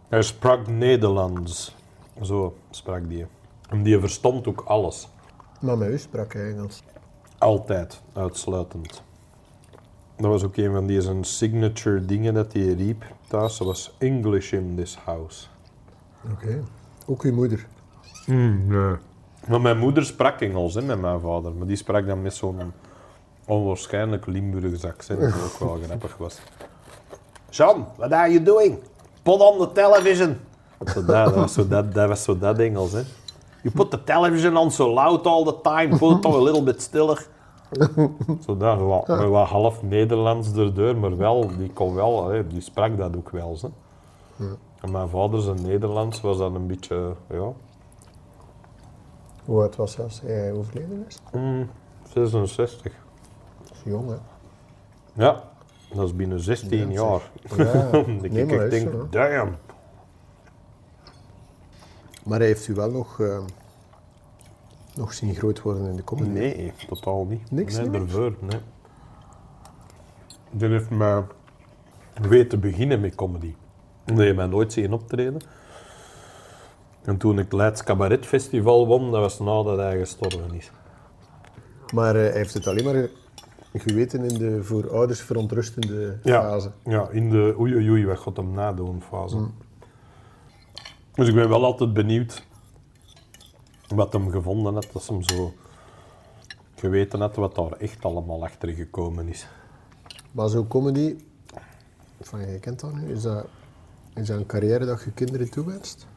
Hij 0.10 0.22
sprak 0.22 0.68
Nederlands. 0.68 1.76
Zo 2.22 2.58
sprak 2.70 3.10
die. 3.10 3.26
En 3.70 3.84
die 3.84 4.00
verstond 4.00 4.48
ook 4.48 4.62
alles. 4.66 5.10
Maar 5.62 5.78
met 5.78 5.90
u 5.90 5.98
sprak 5.98 6.34
hij 6.34 6.52
Engels. 6.52 6.84
Altijd, 7.38 8.02
uitsluitend. 8.14 9.04
Dat 10.16 10.30
was 10.30 10.44
ook 10.44 10.58
een 10.58 10.72
van 10.72 10.86
die 10.86 11.02
zijn 11.02 11.24
signature 11.24 12.06
dingen 12.06 12.34
dat 12.34 12.54
hij 12.54 12.74
riep 12.74 13.06
thuis. 13.28 13.58
Dat 13.58 13.68
was 13.68 13.96
English 13.98 14.52
in 14.52 14.76
this 14.76 14.96
house. 14.96 15.48
Oké. 16.32 16.64
Ook 17.06 17.22
uw 17.22 17.34
moeder? 17.34 17.68
nee. 18.26 18.96
Maar 19.48 19.62
mijn 19.62 19.78
moeder 19.78 20.06
sprak 20.06 20.42
Engels 20.42 20.74
hè, 20.74 20.82
met 20.82 21.02
mijn 21.02 21.20
vader. 21.20 21.52
Maar 21.54 21.68
die 21.68 21.76
sprak 21.76 22.08
dan 22.08 22.22
met 22.22 22.34
zo'n 22.34 22.74
onwaarschijnlijk 23.46 24.26
Limburgs 24.26 24.86
accent. 24.86 25.20
Dat 25.20 25.34
ook 25.34 25.60
wel 25.60 25.78
grappig 25.84 26.18
was. 26.18 26.40
Sean, 27.50 27.86
what 27.98 28.12
are 28.12 28.32
you 28.32 28.44
doing? 28.44 28.80
Put 29.24 29.40
on 29.40 29.58
the 29.58 29.72
television. 29.72 30.38
Zo 30.86 31.06
dat, 31.06 31.08
dat, 31.08 31.36
was 31.36 31.54
zo 31.54 31.68
dat, 31.68 31.94
dat 31.94 32.08
was 32.08 32.24
zo 32.24 32.38
dat 32.38 32.58
Engels, 32.58 32.92
hè. 32.92 33.02
You 33.62 33.76
put 33.76 33.92
the 33.92 34.04
television 34.04 34.58
on 34.58 34.72
so 34.72 34.94
loud 34.94 35.26
all 35.26 35.44
the 35.44 35.62
time. 35.62 35.98
Put 35.98 36.18
it 36.18 36.26
on 36.26 36.34
a 36.34 36.44
little 36.44 36.64
bit 36.64 36.82
stiller. 36.82 37.28
Zo 38.46 38.58
dat, 38.58 38.80
wat, 38.80 39.48
half 39.48 39.84
Nederlands 39.84 40.54
erdoor, 40.54 40.98
maar 40.98 41.18
wel, 41.18 41.52
die 41.58 41.70
kon 41.70 41.96
wel, 41.96 42.28
hè, 42.28 42.48
die 42.48 42.62
sprak 42.62 42.98
dat 42.98 43.18
ook 43.18 43.30
wel. 43.30 43.58
Hè. 43.62 43.68
En 44.82 44.92
mijn 44.92 45.10
vader 45.10 45.42
zijn 45.42 45.62
Nederlands 45.62 46.22
was 46.22 46.38
dan 46.38 46.56
een 46.56 46.68
beetje, 46.68 47.14
ja, 47.30 47.52
Hoe 49.46 49.62
oud 49.62 49.76
was 49.76 49.96
hij 49.96 50.06
als 50.06 50.22
hij 50.22 50.52
overleden 50.52 51.06
is? 51.08 51.20
mm, 51.34 51.70
66. 52.14 52.94
Dat 53.64 53.72
is 53.72 53.82
jong, 53.84 54.10
hè? 54.10 54.16
Ja, 55.14 55.44
dat 55.94 56.06
is 56.06 56.16
binnen 56.16 56.40
16 56.40 56.92
Ja, 56.92 57.02
jaar. 57.02 57.32
Ja, 57.58 57.90
nee, 58.06 58.46
ik 58.46 58.52
is 58.52 58.70
denk, 58.70 58.92
zo, 58.92 59.08
damn. 59.10 59.56
Maar 62.26 62.38
hij 62.40 62.48
heeft 62.48 62.68
u 62.68 62.74
wel 62.74 62.92
nog, 62.92 63.20
eh, 63.20 63.40
nog 64.96 65.14
zien 65.14 65.36
groot 65.36 65.62
worden 65.62 65.90
in 65.90 65.96
de 65.96 66.04
comedy? 66.04 66.30
Nee, 66.30 66.74
totaal 66.88 67.26
niet. 67.26 67.52
Niks, 67.52 67.78
nee, 67.78 67.90
daarvoor, 67.90 68.34
nee. 68.40 68.60
Die 70.52 70.68
heeft 70.70 70.90
me 70.90 71.24
weten 72.22 72.60
beginnen 72.60 73.00
met 73.02 73.16
comedy. 73.16 73.56
Die 74.06 74.18
heeft 74.22 74.36
mij 74.36 74.46
nooit 74.48 74.74
zien 74.74 74.94
optreden. 74.94 75.42
En 77.04 77.18
toen 77.18 77.38
ik 77.38 77.44
het 77.44 77.54
Leids 77.54 77.84
Cabaret 77.84 78.26
Festival 78.26 78.88
won, 78.88 79.12
dat 79.12 79.20
was 79.20 79.40
nadat 79.40 79.78
hij 79.78 79.98
gestorven 80.00 80.54
is. 80.54 80.72
Maar 81.94 82.16
eh, 82.16 82.22
hij 82.22 82.32
heeft 82.32 82.54
het 82.54 82.68
alleen 82.68 82.84
maar 82.86 83.10
geweten 83.74 84.24
in 84.26 84.38
de 84.38 84.64
voor 84.64 84.92
ouders 84.92 85.22
verontrustende 85.22 86.18
Ja. 86.24 86.42
fase. 86.42 86.72
Ja, 86.84 87.10
in 87.10 87.30
de 87.30 87.56
oei 87.60 87.76
oei 87.76 87.90
oei, 87.90 88.06
wat 88.06 88.20
gaat 88.20 88.38
hem 88.38 88.52
nadoen 88.54 89.02
fase. 89.02 89.48
Dus 91.14 91.28
ik 91.28 91.36
ben 91.36 91.50
wel 91.50 91.66
altijd 91.66 91.94
benieuwd 91.94 92.44
wat 93.88 94.14
hem 94.14 94.30
gevonden 94.30 94.74
had, 94.74 94.88
dat 94.94 95.04
ze 95.04 95.14
hem 95.14 95.24
zo 95.24 95.54
geweten 96.76 97.20
had 97.20 97.36
wat 97.36 97.56
daar 97.56 97.72
echt 97.72 98.06
allemaal 98.06 98.44
achter 98.44 98.70
gekomen 98.70 99.28
is. 99.28 99.48
Maar 100.32 100.50
zo'n 100.50 100.68
comedy, 100.68 101.16
van 102.22 102.40
je 102.52 102.60
kent 102.60 102.80
dat 102.80 102.94
nu, 102.94 103.12
is 103.12 103.22
dat, 103.22 103.46
is 104.16 104.28
dat 104.28 104.38
een 104.38 104.46
carrière 104.46 104.86
dat 104.86 105.04
je 105.04 105.12
kinderen 105.12 105.50
toewenst? 105.50 106.08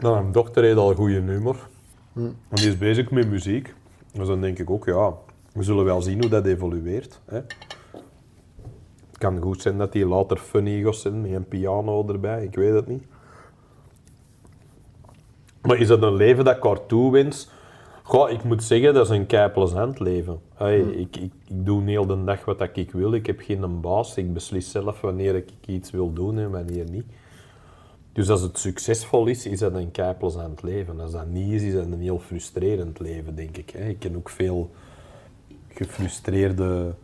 Nou, 0.00 0.20
mijn 0.20 0.32
dochter 0.32 0.62
heeft 0.62 0.76
al 0.76 0.94
goede 0.94 1.20
humor. 1.20 1.68
En 2.14 2.36
die 2.48 2.68
is 2.68 2.78
bezig 2.78 3.10
met 3.10 3.28
muziek. 3.28 3.74
Dus 4.12 4.26
dan 4.26 4.40
denk 4.40 4.58
ik 4.58 4.70
ook, 4.70 4.84
ja, 4.84 5.12
we 5.52 5.62
zullen 5.62 5.84
wel 5.84 6.02
zien 6.02 6.20
hoe 6.20 6.30
dat 6.30 6.46
evolueert. 6.46 7.20
Hè. 7.24 7.36
Het 9.10 9.18
kan 9.18 9.42
goed 9.42 9.62
zijn 9.62 9.78
dat 9.78 9.92
hij 9.92 10.04
later 10.04 10.36
funny 10.36 10.82
gaat 10.82 10.96
zijn 10.96 11.20
met 11.20 11.32
een 11.32 11.48
piano 11.48 12.08
erbij, 12.08 12.44
ik 12.44 12.54
weet 12.54 12.74
het 12.74 12.86
niet. 12.86 13.02
Maar 15.62 15.76
is 15.76 15.88
dat 15.88 16.02
een 16.02 16.14
leven 16.14 16.44
dat 16.44 16.56
ik 16.56 16.62
haar 16.62 16.86
toewens? 16.86 17.50
Goh, 18.02 18.30
ik 18.30 18.44
moet 18.44 18.62
zeggen, 18.62 18.94
dat 18.94 19.10
is 19.10 19.16
een 19.16 19.26
kei 19.26 19.50
plezant 19.50 19.98
leven. 19.98 20.40
Hey, 20.54 20.80
ik, 20.80 21.16
ik, 21.16 21.32
ik 21.46 21.64
doe 21.66 21.82
heel 21.82 22.06
de 22.06 22.24
dag 22.24 22.44
wat 22.44 22.68
ik 22.72 22.90
wil. 22.90 23.12
Ik 23.14 23.26
heb 23.26 23.40
geen 23.40 23.80
baas. 23.80 24.16
Ik 24.16 24.32
beslis 24.32 24.70
zelf 24.70 25.00
wanneer 25.00 25.34
ik 25.34 25.48
iets 25.66 25.90
wil 25.90 26.12
doen 26.12 26.38
en 26.38 26.50
wanneer 26.50 26.90
niet. 26.90 27.06
Dus 28.14 28.28
als 28.28 28.40
het 28.40 28.58
succesvol 28.58 29.26
is, 29.26 29.46
is 29.46 29.58
dat 29.58 29.74
een 29.74 29.90
kei 29.90 30.14
plezant 30.14 30.62
leven. 30.62 31.00
Als 31.00 31.12
dat 31.12 31.26
niet 31.26 31.52
is, 31.52 31.62
is 31.62 31.72
dat 31.72 31.84
een 31.84 32.00
heel 32.00 32.18
frustrerend 32.18 32.98
leven, 33.00 33.34
denk 33.34 33.56
ik. 33.56 33.70
hè. 33.70 33.88
Ik 33.88 33.98
ken 33.98 34.16
ook 34.16 34.28
veel 34.28 34.70
gefrustreerde 35.68 36.94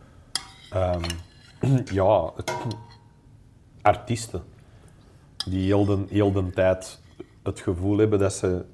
ehm, 0.69 1.03
ja, 1.99 2.31
artiesten 3.81 4.43
die 5.49 5.65
heel 5.65 5.85
de, 5.85 6.05
heel 6.09 6.31
de 6.31 6.49
tijd 6.49 6.99
het 7.43 7.59
gevoel 7.59 7.97
hebben 7.97 8.19
dat 8.19 8.33
ze, 8.33 8.65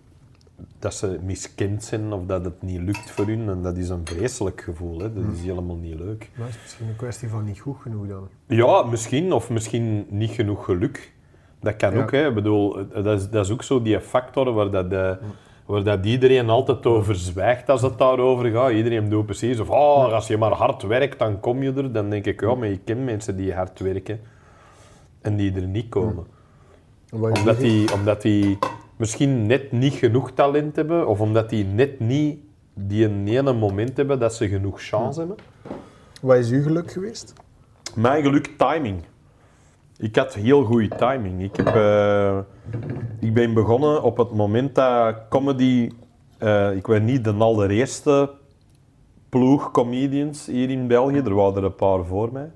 dat 0.79 0.93
ze 0.93 1.19
miskend 1.23 1.83
zijn 1.83 2.13
of 2.13 2.25
dat 2.25 2.45
het 2.45 2.61
niet 2.61 2.81
lukt 2.81 3.11
voor 3.11 3.25
hun. 3.25 3.49
En 3.49 3.61
dat 3.61 3.77
is 3.77 3.89
een 3.89 4.05
vreselijk 4.07 4.61
gevoel. 4.61 4.99
Hè. 4.99 5.13
Dat 5.13 5.33
is 5.33 5.41
helemaal 5.41 5.75
niet 5.75 5.95
leuk. 5.95 6.29
Maar 6.35 6.47
het 6.47 6.55
is 6.55 6.61
misschien 6.61 6.87
een 6.87 6.95
kwestie 6.95 7.29
van 7.29 7.45
niet 7.45 7.59
goed 7.59 7.77
genoeg 7.81 8.07
dan. 8.07 8.29
Ja, 8.47 8.83
misschien, 8.83 9.33
of 9.33 9.49
misschien 9.49 10.05
niet 10.09 10.31
genoeg 10.31 10.65
geluk. 10.65 11.15
Dat 11.61 11.75
kan 11.75 11.93
Ja. 11.93 12.01
ook, 12.01 12.11
hè. 12.11 12.27
Ik 12.27 12.33
bedoel, 12.33 12.77
dat 13.03 13.19
is, 13.19 13.29
dat 13.29 13.45
is 13.45 13.51
ook 13.51 13.63
zo 13.63 13.81
die 13.81 13.99
factor 13.99 14.53
waar, 14.53 14.71
dat, 14.71 14.91
eh, 14.91 15.11
waar 15.65 15.83
dat 15.83 16.05
iedereen 16.05 16.49
altijd 16.49 16.85
over 16.85 17.15
zwijgt 17.15 17.69
als 17.69 17.81
het 17.81 17.97
daarover 17.97 18.51
gaat. 18.51 18.71
Iedereen 18.71 19.09
doet 19.09 19.25
precies 19.25 19.59
of 19.59 19.69
oh, 19.69 20.13
als 20.13 20.27
je 20.27 20.37
maar 20.37 20.51
hard 20.51 20.83
werkt, 20.83 21.19
dan 21.19 21.39
kom 21.39 21.63
je 21.63 21.73
er. 21.73 21.91
Dan 21.91 22.09
denk 22.09 22.25
ik, 22.25 22.41
ja, 22.41 22.55
maar 22.55 22.67
je 22.67 22.77
kent 22.77 23.05
mensen 23.05 23.35
die 23.37 23.53
hard 23.53 23.79
werken 23.79 24.19
en 25.21 25.35
die 25.35 25.55
er 25.55 25.67
niet 25.67 25.89
komen. 25.89 26.25
Je 27.05 27.15
Omdat 27.17 27.57
die, 27.59 27.93
omdat 27.93 28.21
die 28.21 28.57
misschien 28.95 29.45
net 29.45 29.71
niet 29.71 29.93
genoeg 29.93 30.31
talent 30.31 30.75
hebben, 30.75 31.07
of 31.07 31.19
omdat 31.19 31.49
die 31.49 31.65
net 31.65 31.99
niet 31.99 32.39
die 32.73 33.05
een 33.05 33.27
ene 33.27 33.53
moment 33.53 33.97
hebben 33.97 34.19
dat 34.19 34.33
ze 34.33 34.47
genoeg 34.47 34.81
chance 34.81 35.19
hebben. 35.19 35.37
Wat 36.21 36.37
is 36.37 36.49
uw 36.49 36.61
geluk 36.63 36.91
geweest? 36.91 37.33
Mijn 37.95 38.23
geluk, 38.23 38.53
timing. 38.57 39.03
Ik 39.99 40.15
had 40.15 40.33
heel 40.33 40.63
goede 40.63 40.95
timing. 40.95 41.43
Ik, 41.43 41.55
heb, 41.55 41.67
eh, 41.67 42.39
ik 43.19 43.33
ben 43.33 43.53
begonnen 43.53 44.03
op 44.03 44.17
het 44.17 44.31
moment 44.31 44.75
dat 44.75 45.15
comedy... 45.29 45.89
eh, 46.37 46.75
ik 46.75 46.87
ben 46.87 47.05
niet 47.05 47.23
de 47.23 47.33
allereerste 47.33 48.31
ploeg 49.29 49.71
comedians 49.71 50.45
hier 50.45 50.69
in 50.69 50.87
België. 50.87 51.17
Er 51.17 51.35
waren 51.35 51.55
er 51.55 51.63
een 51.63 51.75
paar 51.75 52.05
voor 52.05 52.31
mij. 52.31 52.51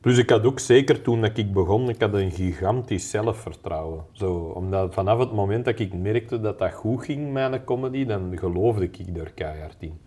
Dus 0.00 0.18
ik 0.18 0.30
had 0.30 0.44
ook 0.44 0.58
zeker 0.58 1.02
toen 1.02 1.20
dat 1.20 1.36
ik 1.36 1.52
begon, 1.52 1.88
ik 1.88 2.00
had 2.00 2.14
een 2.14 2.30
gigantisch 2.30 3.10
zelfvertrouwen. 3.10 4.04
Zo, 4.12 4.34
omdat 4.34 4.94
vanaf 4.94 5.18
het 5.18 5.32
moment 5.32 5.64
dat 5.64 5.78
ik 5.78 5.94
merkte 5.94 6.40
dat 6.40 6.58
dat 6.58 6.72
goed 6.72 7.04
ging, 7.04 7.32
mijn 7.32 7.64
comedy, 7.64 8.04
dan 8.04 8.38
geloofde 8.38 8.84
ik 8.84 9.16
er 9.16 9.32
keihard 9.32 9.76
in. 9.78 9.98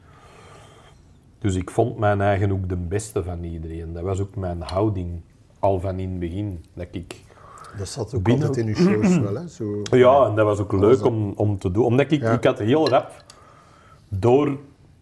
Dus 1.39 1.55
ik 1.55 1.69
vond 1.69 1.97
mijn 1.97 2.21
eigen 2.21 2.51
ook 2.51 2.69
de 2.69 2.77
beste 2.77 3.23
van 3.23 3.43
iedereen. 3.43 3.93
Dat 3.93 4.03
was 4.03 4.19
ook 4.19 4.35
mijn 4.35 4.61
houding 4.61 5.21
al 5.65 5.79
van 5.79 5.99
in 5.99 6.09
het 6.09 6.19
begin. 6.19 6.63
Dat 6.73 6.87
ik... 6.91 7.23
Dat 7.77 7.87
zat 7.87 8.13
ook 8.15 8.23
Binnen- 8.23 8.47
altijd 8.47 8.67
in 8.67 8.75
uw 8.75 8.91
shows 8.91 9.17
wel, 9.17 9.35
hè? 9.35 9.47
Zo... 9.47 9.81
Ja, 9.91 10.25
en 10.25 10.35
dat 10.35 10.45
was 10.45 10.59
ook 10.59 10.71
leuk 10.71 10.97
dat- 10.97 11.01
om, 11.07 11.33
om 11.35 11.57
te 11.59 11.71
doen. 11.71 11.85
Omdat 11.85 12.11
ik, 12.11 12.21
Ja. 12.21 12.31
ik 12.31 12.43
had 12.43 12.59
heel 12.59 12.89
rap 12.89 13.11
door 14.09 14.57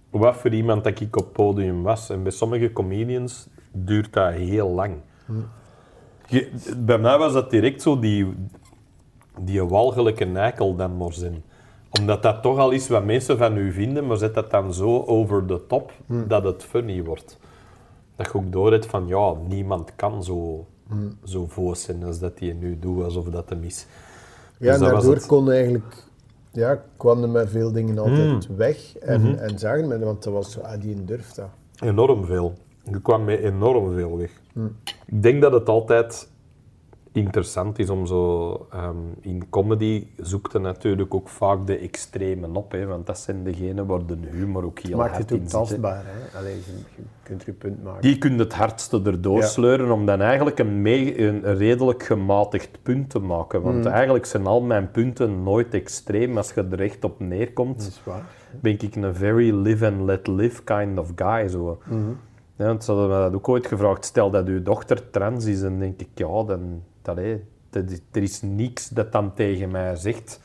wat 0.10 0.36
voor 0.36 0.54
iemand 0.54 0.84
dat 0.84 1.00
ik 1.00 1.16
op 1.16 1.24
het 1.24 1.34
podium 1.34 1.84
was. 1.84 2.10
En 2.10 2.24
bij 2.24 2.32
sommige 2.32 2.74
comedians 2.74 3.48
duurt 3.72 4.14
dat 4.14 4.34
heel 4.34 4.70
lang. 4.70 4.94
Je- 6.28 6.52
bij 6.78 6.98
mij 6.98 7.18
was 7.18 7.34
dat 7.34 7.50
direct 7.50 7.82
zo 7.82 8.00
die, 8.00 8.34
die 9.40 9.64
walgelijke 9.64 10.26
nijkel 10.26 10.76
dan 10.76 10.98
maar 10.98 11.14
zijn. 11.14 11.44
Omdat 12.00 12.24
dat 12.24 12.42
toch 12.42 12.58
al 12.58 12.72
is 12.72 12.88
wat 12.88 13.06
mensen 13.06 13.38
van 13.38 13.58
u 13.58 13.72
vinden, 13.72 14.08
maar 14.08 14.18
zet 14.18 14.34
dat 14.34 14.52
dan 14.52 14.74
zo 14.74 15.04
over 15.06 15.48
de 15.48 15.68
top 15.68 15.92
dat 16.28 16.44
het 16.44 16.64
funny 16.64 17.04
wordt. 17.04 17.40
Dat 18.16 18.26
je 18.32 18.34
ook 18.38 18.52
door 18.52 18.72
hebt 18.72 18.86
van, 18.86 19.08
ja, 19.08 19.34
niemand 19.48 19.96
kan 19.96 20.24
zo, 20.24 20.66
zo 21.24 21.46
voos 21.48 21.82
zijn 21.84 22.04
als 22.04 22.20
dat 22.20 22.40
hij 22.40 22.54
nu 22.54 22.80
doet, 22.80 23.04
alsof 23.04 23.26
dat 23.26 23.50
hem 23.50 23.64
is. 23.64 23.86
Ja, 24.58 24.72
Dus 24.72 24.76
en 24.76 24.80
was 24.82 24.92
daardoor 24.92 25.14
het. 25.16 25.26
kon 25.26 25.52
eigenlijk... 25.52 26.04
Ja, 26.52 26.84
kwamen 26.98 27.24
er 27.24 27.30
met 27.30 27.50
veel 27.50 27.72
dingen 27.72 27.98
altijd 27.98 28.50
Mm. 28.50 28.56
weg. 28.56 28.98
En, 28.98 29.22
Mhm. 29.22 29.34
en 29.34 29.60
zagen 29.60 29.88
men, 29.88 30.00
want 30.00 30.24
dat 30.24 30.34
was 30.34 30.52
zo, 30.52 30.60
ah, 30.60 30.82
die 30.82 31.04
durft 31.06 31.36
dat. 31.36 31.50
Enorm 31.80 32.26
veel. 32.26 32.54
Je 32.92 33.02
kwam 33.02 33.24
met 33.24 33.40
enorm 33.40 33.94
veel 33.94 34.18
weg. 34.18 34.32
Ik 35.06 35.24
denk 35.24 35.42
dat 35.42 35.52
het 35.54 35.70
altijd 35.70 36.30
interessant 37.14 37.80
is 37.80 37.90
om 37.90 38.06
zo... 38.06 38.52
ehm, 38.72 38.96
in 39.22 39.50
comedy 39.50 40.08
zoekt 40.18 40.52
je 40.54 40.60
natuurlijk 40.60 41.14
ook 41.14 41.30
vaak 41.30 41.68
de 41.68 41.78
extremen 41.78 42.56
op, 42.56 42.72
hè, 42.72 42.86
want 42.86 43.06
dat 43.06 43.20
zijn 43.20 43.44
degenen 43.44 43.86
waar 43.86 44.06
de 44.06 44.18
humor 44.32 44.64
ook 44.66 44.80
heel 44.80 44.98
Maakt 44.98 45.12
hard 45.16 45.30
het 45.30 45.40
zit. 45.42 45.52
hè. 45.52 45.58
tastbaar, 45.58 46.04
hè? 46.06 46.38
Allee, 46.38 46.56
je, 46.56 47.02
kunt 47.24 47.44
je 47.44 47.52
punt 47.54 47.84
maken. 47.84 48.02
Die 48.02 48.18
kun 48.18 48.34
je 48.34 48.40
het 48.40 48.54
hardste 48.54 49.02
erdoor 49.04 49.38
Ja. 49.40 49.46
sleuren 49.46 49.92
om 49.92 50.06
dan 50.06 50.22
eigenlijk 50.22 50.60
een, 50.60 50.82
mee- 50.82 51.28
een, 51.28 51.56
redelijk 51.56 52.04
gematigd 52.04 52.80
punt 52.84 53.10
te 53.10 53.20
maken. 53.20 53.62
Want 53.62 53.84
Mm. 53.86 53.92
eigenlijk 53.92 54.26
zijn 54.26 54.46
al 54.46 54.62
mijn 54.62 54.92
punten 54.92 55.44
nooit 55.44 55.74
extreem. 55.74 56.38
Als 56.38 56.54
je 56.54 56.68
er 56.72 56.82
echt 56.82 57.04
op 57.04 57.20
neerkomt, 57.20 57.78
Dat 57.78 57.88
is 57.88 58.02
waar. 58.04 58.26
ben 58.62 58.72
ik 58.80 58.96
een 58.96 59.16
very 59.16 59.52
live 59.56 59.86
and 59.88 60.02
let 60.02 60.28
live 60.28 60.64
kind 60.64 61.00
of 61.00 61.12
guy. 61.16 61.48
Zo. 61.48 61.78
Mhm. 61.86 61.98
Ja, 62.56 62.66
want 62.66 62.84
ze 62.84 62.92
hadden 62.92 63.10
me 63.10 63.16
dat 63.24 63.34
ook 63.36 63.50
ooit 63.50 63.68
gevraagd. 63.68 64.06
Stel 64.06 64.32
dat 64.32 64.48
uw 64.48 64.62
dochter 64.64 65.10
trans 65.10 65.46
is, 65.46 65.62
dan 65.62 65.80
denk 65.80 66.00
ik, 66.02 66.08
ja, 66.16 66.44
dan, 66.44 66.84
dat, 67.04 67.16
hé, 67.18 67.40
dat 67.70 67.92
is- 67.92 68.00
er 68.12 68.22
is 68.24 68.42
niks 68.42 68.90
dat 68.90 69.12
dan 69.12 69.34
tegen 69.34 69.72
mij 69.72 69.96
zegt. 69.96 70.42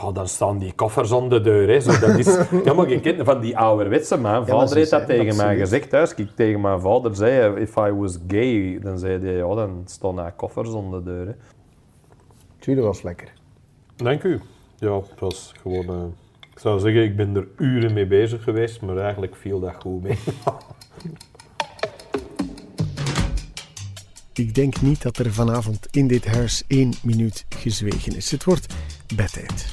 Ja, 0.00 0.12
dan 0.12 0.28
staan 0.28 0.58
die 0.58 0.72
koffers 0.72 1.12
aan 1.12 1.28
de 1.28 1.40
deur. 1.40 1.68
Hè. 1.68 1.80
Zo, 1.80 1.98
dat 2.06 2.18
is, 2.18 2.38
ja, 2.64 2.72
maar 2.72 2.88
je 2.88 3.00
kent 3.00 3.24
van 3.24 3.40
die 3.40 3.58
ouderwetse. 3.58 4.18
Mijn 4.20 4.34
maar 4.34 4.46
vader 4.46 4.76
heeft 4.76 4.90
dat 4.90 5.06
tegen 5.06 5.36
mij 5.36 5.56
gezegd. 5.56 5.90
Thuis, 5.90 6.14
ik 6.14 6.28
tegen 6.34 6.60
mijn 6.60 6.80
vader 6.80 7.16
zei, 7.16 7.60
if 7.60 7.76
I 7.76 7.90
was 7.92 8.18
gay, 8.28 8.78
dan 8.82 8.98
zei 8.98 9.18
hij, 9.24 9.32
ja, 9.32 9.54
dan 9.54 9.82
staan 9.86 10.18
er 10.20 10.32
koffers 10.32 10.74
aan 10.74 10.90
de 10.90 11.02
deur. 11.02 11.26
Hè. 11.26 11.32
Tuurlijk 12.58 12.86
was 12.86 13.02
lekker. 13.02 13.32
Dank 13.96 14.22
u. 14.22 14.40
Ja, 14.78 14.94
het 14.96 15.20
was 15.20 15.52
gewoon... 15.62 15.88
eh, 15.88 16.04
ik 16.52 16.58
zou 16.58 16.78
zeggen, 16.80 17.02
ik 17.02 17.16
ben 17.16 17.36
er 17.36 17.48
uren 17.56 17.92
mee 17.92 18.06
bezig 18.06 18.42
geweest, 18.44 18.80
maar 18.80 18.96
eigenlijk 18.96 19.36
viel 19.36 19.60
dat 19.60 19.74
goed 19.78 20.02
mee. 20.02 20.18
Ik 24.36 24.54
denk 24.54 24.80
niet 24.80 25.02
dat 25.02 25.16
er 25.18 25.32
vanavond 25.32 25.86
in 25.90 26.06
dit 26.06 26.26
huis 26.26 26.64
één 26.66 26.92
minuut 27.02 27.44
gezwegen 27.48 28.16
is. 28.16 28.30
Het 28.30 28.44
wordt 28.44 28.74
bedtijd. 29.14 29.66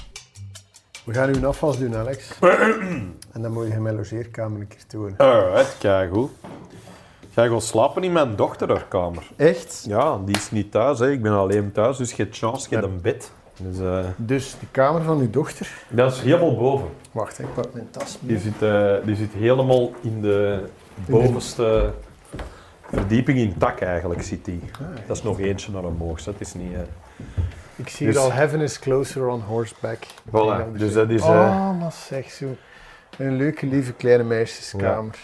We 1.03 1.13
gaan 1.13 1.35
uw 1.35 1.47
afwas 1.47 1.79
doen, 1.79 1.95
Alex. 1.95 2.29
en 3.31 3.41
dan 3.41 3.51
moet 3.51 3.67
je 3.67 3.79
mijn 3.79 3.95
logeerkamer 3.95 4.61
een 4.61 4.67
keer 4.67 4.85
tonen. 4.87 5.17
Alright, 5.17 5.75
kijk 5.79 6.13
goed. 6.13 6.31
Ga 7.33 7.43
je 7.43 7.49
gaan 7.49 7.61
slapen 7.61 8.03
in 8.03 8.11
mijn 8.11 8.35
dochter 8.35 8.67
haar 8.69 8.85
kamer? 8.87 9.23
Echt? 9.35 9.83
Ja, 9.87 10.17
die 10.25 10.35
is 10.35 10.51
niet 10.51 10.71
thuis. 10.71 10.99
Hè. 10.99 11.11
Ik 11.11 11.21
ben 11.21 11.31
alleen 11.31 11.71
thuis, 11.71 11.97
dus 11.97 12.09
je 12.11 12.23
hebt 12.23 12.37
chance, 12.37 12.67
je 12.69 12.75
hebt 12.75 12.87
een 12.87 13.01
bed. 13.01 13.31
Dus, 13.57 13.79
eh, 13.79 14.05
Dus 14.17 14.55
de 14.59 14.65
kamer 14.71 15.01
van 15.03 15.19
uw 15.19 15.29
dochter. 15.29 15.83
dat 15.89 16.11
is 16.13 16.19
helemaal 16.21 16.55
boven. 16.57 16.87
Wacht, 17.11 17.39
ik 17.39 17.53
pak 17.53 17.73
mijn 17.73 17.87
tas 17.91 18.17
Die 18.19 18.39
zit, 18.39 18.61
eh, 18.61 18.93
die 19.05 19.15
zit 19.15 19.33
helemaal 19.33 19.91
in 20.01 20.21
de 20.21 20.63
bovenste 21.07 21.93
verdieping 22.93 23.37
in 23.37 23.57
tak 23.57 23.81
eigenlijk, 23.81 24.21
zit 24.21 24.45
die. 24.45 24.61
Dat 25.07 25.17
is 25.17 25.23
nog 25.23 25.39
eentje 25.39 25.71
naar 25.71 25.83
omhoog, 25.83 26.23
dat 26.23 26.35
is 26.37 26.53
niet... 26.53 26.73
eh. 26.73 26.79
Ik 27.75 27.89
zie 27.89 28.05
Dus- 28.05 28.15
hier 28.15 28.23
al 28.25 28.31
Heaven 28.31 28.61
is 28.61 28.79
Closer 28.79 29.27
on 29.27 29.41
Horseback. 29.41 29.97
Voilà, 30.27 30.71
dus 30.77 30.93
dat 30.93 31.09
is... 31.09 31.21
eh, 31.21 31.27
Oh, 31.29 31.79
maar 31.79 31.91
zeg 31.91 32.31
zo. 32.31 32.45
Een 33.17 33.35
leuke, 33.35 33.65
lieve 33.65 33.93
kleine 33.93 34.23
meisjeskamer. 34.23 35.15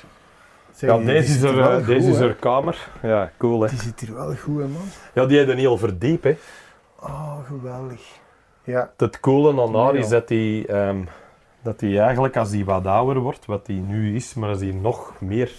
Zeg, 0.76 0.90
ja, 0.90 0.98
die- 0.98 1.06
deze 1.06 1.28
die 1.40 1.50
is, 1.50 1.56
er, 1.56 1.60
eh, 1.60 1.76
goed, 1.76 1.86
deze 1.86 2.10
is 2.10 2.20
haar 2.20 2.34
kamer. 2.36 2.90
Ja, 3.02 3.32
cool 3.38 3.62
hè. 3.62 3.70
Die 3.70 3.80
ziet 3.80 4.02
er 4.02 4.14
wel 4.14 4.36
goed, 4.36 4.60
hè, 4.62 4.68
man. 4.68 4.82
Ja, 5.14 5.26
die 5.26 5.38
heeft 5.38 5.50
een 5.50 5.58
heel 5.58 5.78
verdiep 5.78 6.24
hè. 6.24 6.38
Oh, 7.00 7.38
geweldig. 7.48 8.02
Ja, 8.64 8.92
Het 8.98 9.20
coole 9.20 9.62
aan 9.62 9.76
haar 9.76 9.96
is 9.96 10.08
dat 10.10 10.30
hij 10.30 10.66
ehm, 10.68 10.98
dat 11.62 11.80
die 11.80 12.00
eigenlijk 12.00 12.38
als 12.38 12.52
hij 12.52 12.64
wat 12.64 12.86
ouder 12.88 13.20
wordt, 13.20 13.46
wat 13.46 13.68
hij 13.68 13.76
nu 13.76 14.16
is, 14.16 14.34
maar 14.34 14.50
als 14.50 14.60
hij 14.60 14.72
nog 14.72 15.14
meer 15.20 15.52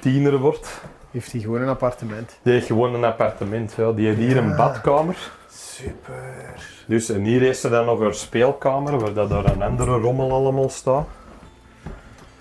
tiener 0.00 0.38
wordt, 0.38 0.80
heeft 1.10 1.32
hij 1.32 1.40
gewoon 1.40 1.60
een 1.60 1.68
appartement. 1.68 2.38
die 2.42 2.52
heeft 2.52 2.66
gewoon 2.66 2.94
een 2.94 3.04
appartement. 3.04 3.72
Ja. 3.76 3.92
Die 3.92 4.06
heeft 4.06 4.18
hier 4.18 4.36
een 4.36 4.48
Ja. 4.48 4.56
badkamer. 4.56 5.16
Super. 5.50 6.84
Dus, 6.86 7.08
en 7.10 7.22
hier 7.22 7.40
heeft 7.40 7.60
ze 7.60 7.68
dan 7.68 7.84
nog 7.84 8.00
haar 8.00 8.14
speelkamer, 8.14 8.98
waar 8.98 9.12
dat 9.12 9.28
daar 9.28 9.44
een 9.44 9.62
andere 9.62 9.98
rommel 9.98 10.32
allemaal 10.32 10.68
staat. 10.68 11.06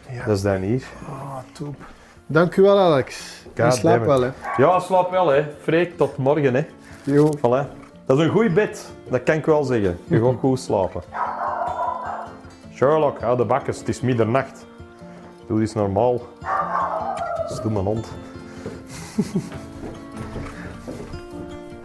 Ja. 0.09 0.25
Dat 0.25 0.35
is 0.35 0.41
dan 0.41 0.55
hier. 0.61 0.83
Oh, 1.09 1.37
top. 1.51 1.75
Dank 2.25 2.55
u 2.55 2.61
wel, 2.61 2.79
Alex. 2.79 3.27
Je 3.55 3.63
God 3.63 3.73
slaapt 3.73 4.05
damn 4.05 4.19
wel, 4.19 4.21
hè. 4.21 4.63
Ja, 4.63 4.79
slaap 4.79 5.11
wel 5.11 5.27
hè. 5.27 5.45
Freek, 5.61 5.97
tot 5.97 6.17
morgen 6.17 6.53
hè. 6.55 6.65
Jo. 7.03 7.31
Voilà. 7.37 7.77
Dat 8.05 8.17
is 8.19 8.23
een 8.23 8.29
goed 8.29 8.53
bed, 8.53 8.89
dat 9.09 9.23
kan 9.23 9.35
ik 9.35 9.45
wel 9.45 9.63
zeggen. 9.63 9.99
Je 10.07 10.21
gaat 10.23 10.35
goed 10.39 10.59
slapen. 10.59 11.01
Sherlock, 12.75 13.19
hou 13.21 13.37
de 13.37 13.45
bakkes, 13.45 13.79
het 13.79 13.87
is 13.87 14.01
middernacht. 14.01 14.65
Doe 15.47 15.59
eens 15.59 15.73
normaal. 15.73 16.21
Stoem 17.49 17.73
mijn 17.73 17.85
hond. 17.85 18.07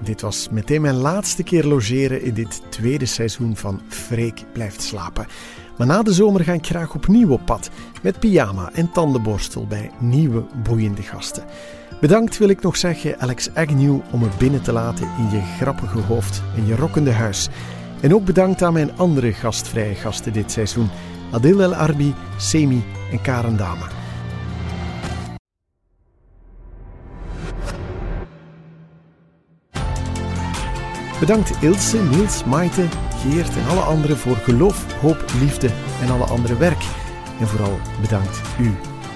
Dit 0.04 0.20
was 0.20 0.48
meteen 0.50 0.80
mijn 0.80 0.94
laatste 0.94 1.42
keer 1.42 1.64
logeren 1.64 2.22
in 2.22 2.34
dit 2.34 2.62
tweede 2.68 3.06
seizoen 3.06 3.56
van 3.56 3.80
Freek 3.88 4.44
blijft 4.52 4.82
slapen. 4.82 5.26
Maar 5.76 5.86
na 5.86 6.02
de 6.02 6.12
zomer 6.12 6.44
ga 6.44 6.52
ik 6.52 6.66
graag 6.66 6.94
opnieuw 6.94 7.30
op 7.30 7.40
pad 7.44 7.70
met 8.02 8.18
pyjama 8.18 8.70
en 8.72 8.90
tandenborstel 8.90 9.66
bij 9.66 9.90
nieuwe 9.98 10.44
boeiende 10.62 11.02
gasten. 11.02 11.44
Bedankt 12.00 12.38
wil 12.38 12.48
ik 12.48 12.62
nog 12.62 12.76
zeggen 12.76 13.20
Alex 13.20 13.54
Agnew 13.54 13.98
om 14.10 14.20
me 14.20 14.28
binnen 14.38 14.62
te 14.62 14.72
laten 14.72 15.08
in 15.18 15.30
je 15.30 15.42
grappige 15.60 15.98
hoofd 15.98 16.42
en 16.56 16.66
je 16.66 16.76
rokkende 16.76 17.12
huis. 17.12 17.48
En 18.00 18.14
ook 18.14 18.24
bedankt 18.24 18.62
aan 18.62 18.72
mijn 18.72 18.96
andere 18.96 19.32
gastvrije 19.32 19.94
gasten 19.94 20.32
dit 20.32 20.52
seizoen. 20.52 20.90
Adil 21.32 21.62
El 21.62 21.74
Arbi, 21.74 22.14
Semi 22.36 22.84
en 23.10 23.20
Karen 23.20 23.56
Dame. 23.56 24.03
Bedankt 31.24 31.62
Ilse, 31.62 32.02
Niels, 32.02 32.44
Maite, 32.44 32.84
Geert 33.22 33.56
en 33.56 33.66
alle 33.68 33.80
anderen 33.80 34.16
voor 34.16 34.36
geloof, 34.36 35.00
hoop, 35.00 35.24
liefde 35.40 35.70
en 36.02 36.10
alle 36.10 36.24
andere 36.24 36.56
werk. 36.56 36.82
En 37.40 37.46
vooral 37.46 37.80
bedankt 38.00 38.40
u, 38.60 38.74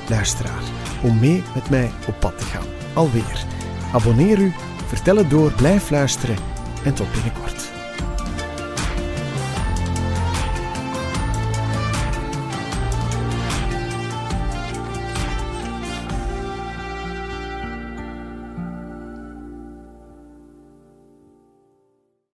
luisteraar, 0.09 0.63
om 1.03 1.19
mee 1.19 1.43
met 1.55 1.71
mij 1.71 1.91
op 2.07 2.15
pad 2.21 2.39
te 2.39 2.45
gaan. 2.45 2.67
Alweer. 2.95 3.45
Abonneer 3.93 4.39
u, 4.39 4.53
vertel 4.87 5.17
het 5.17 5.31
door, 5.31 5.53
blijf 5.53 5.91
luisteren 5.91 6.37
en 6.85 6.95
tot 6.95 7.13
binnenkort. 7.13 7.68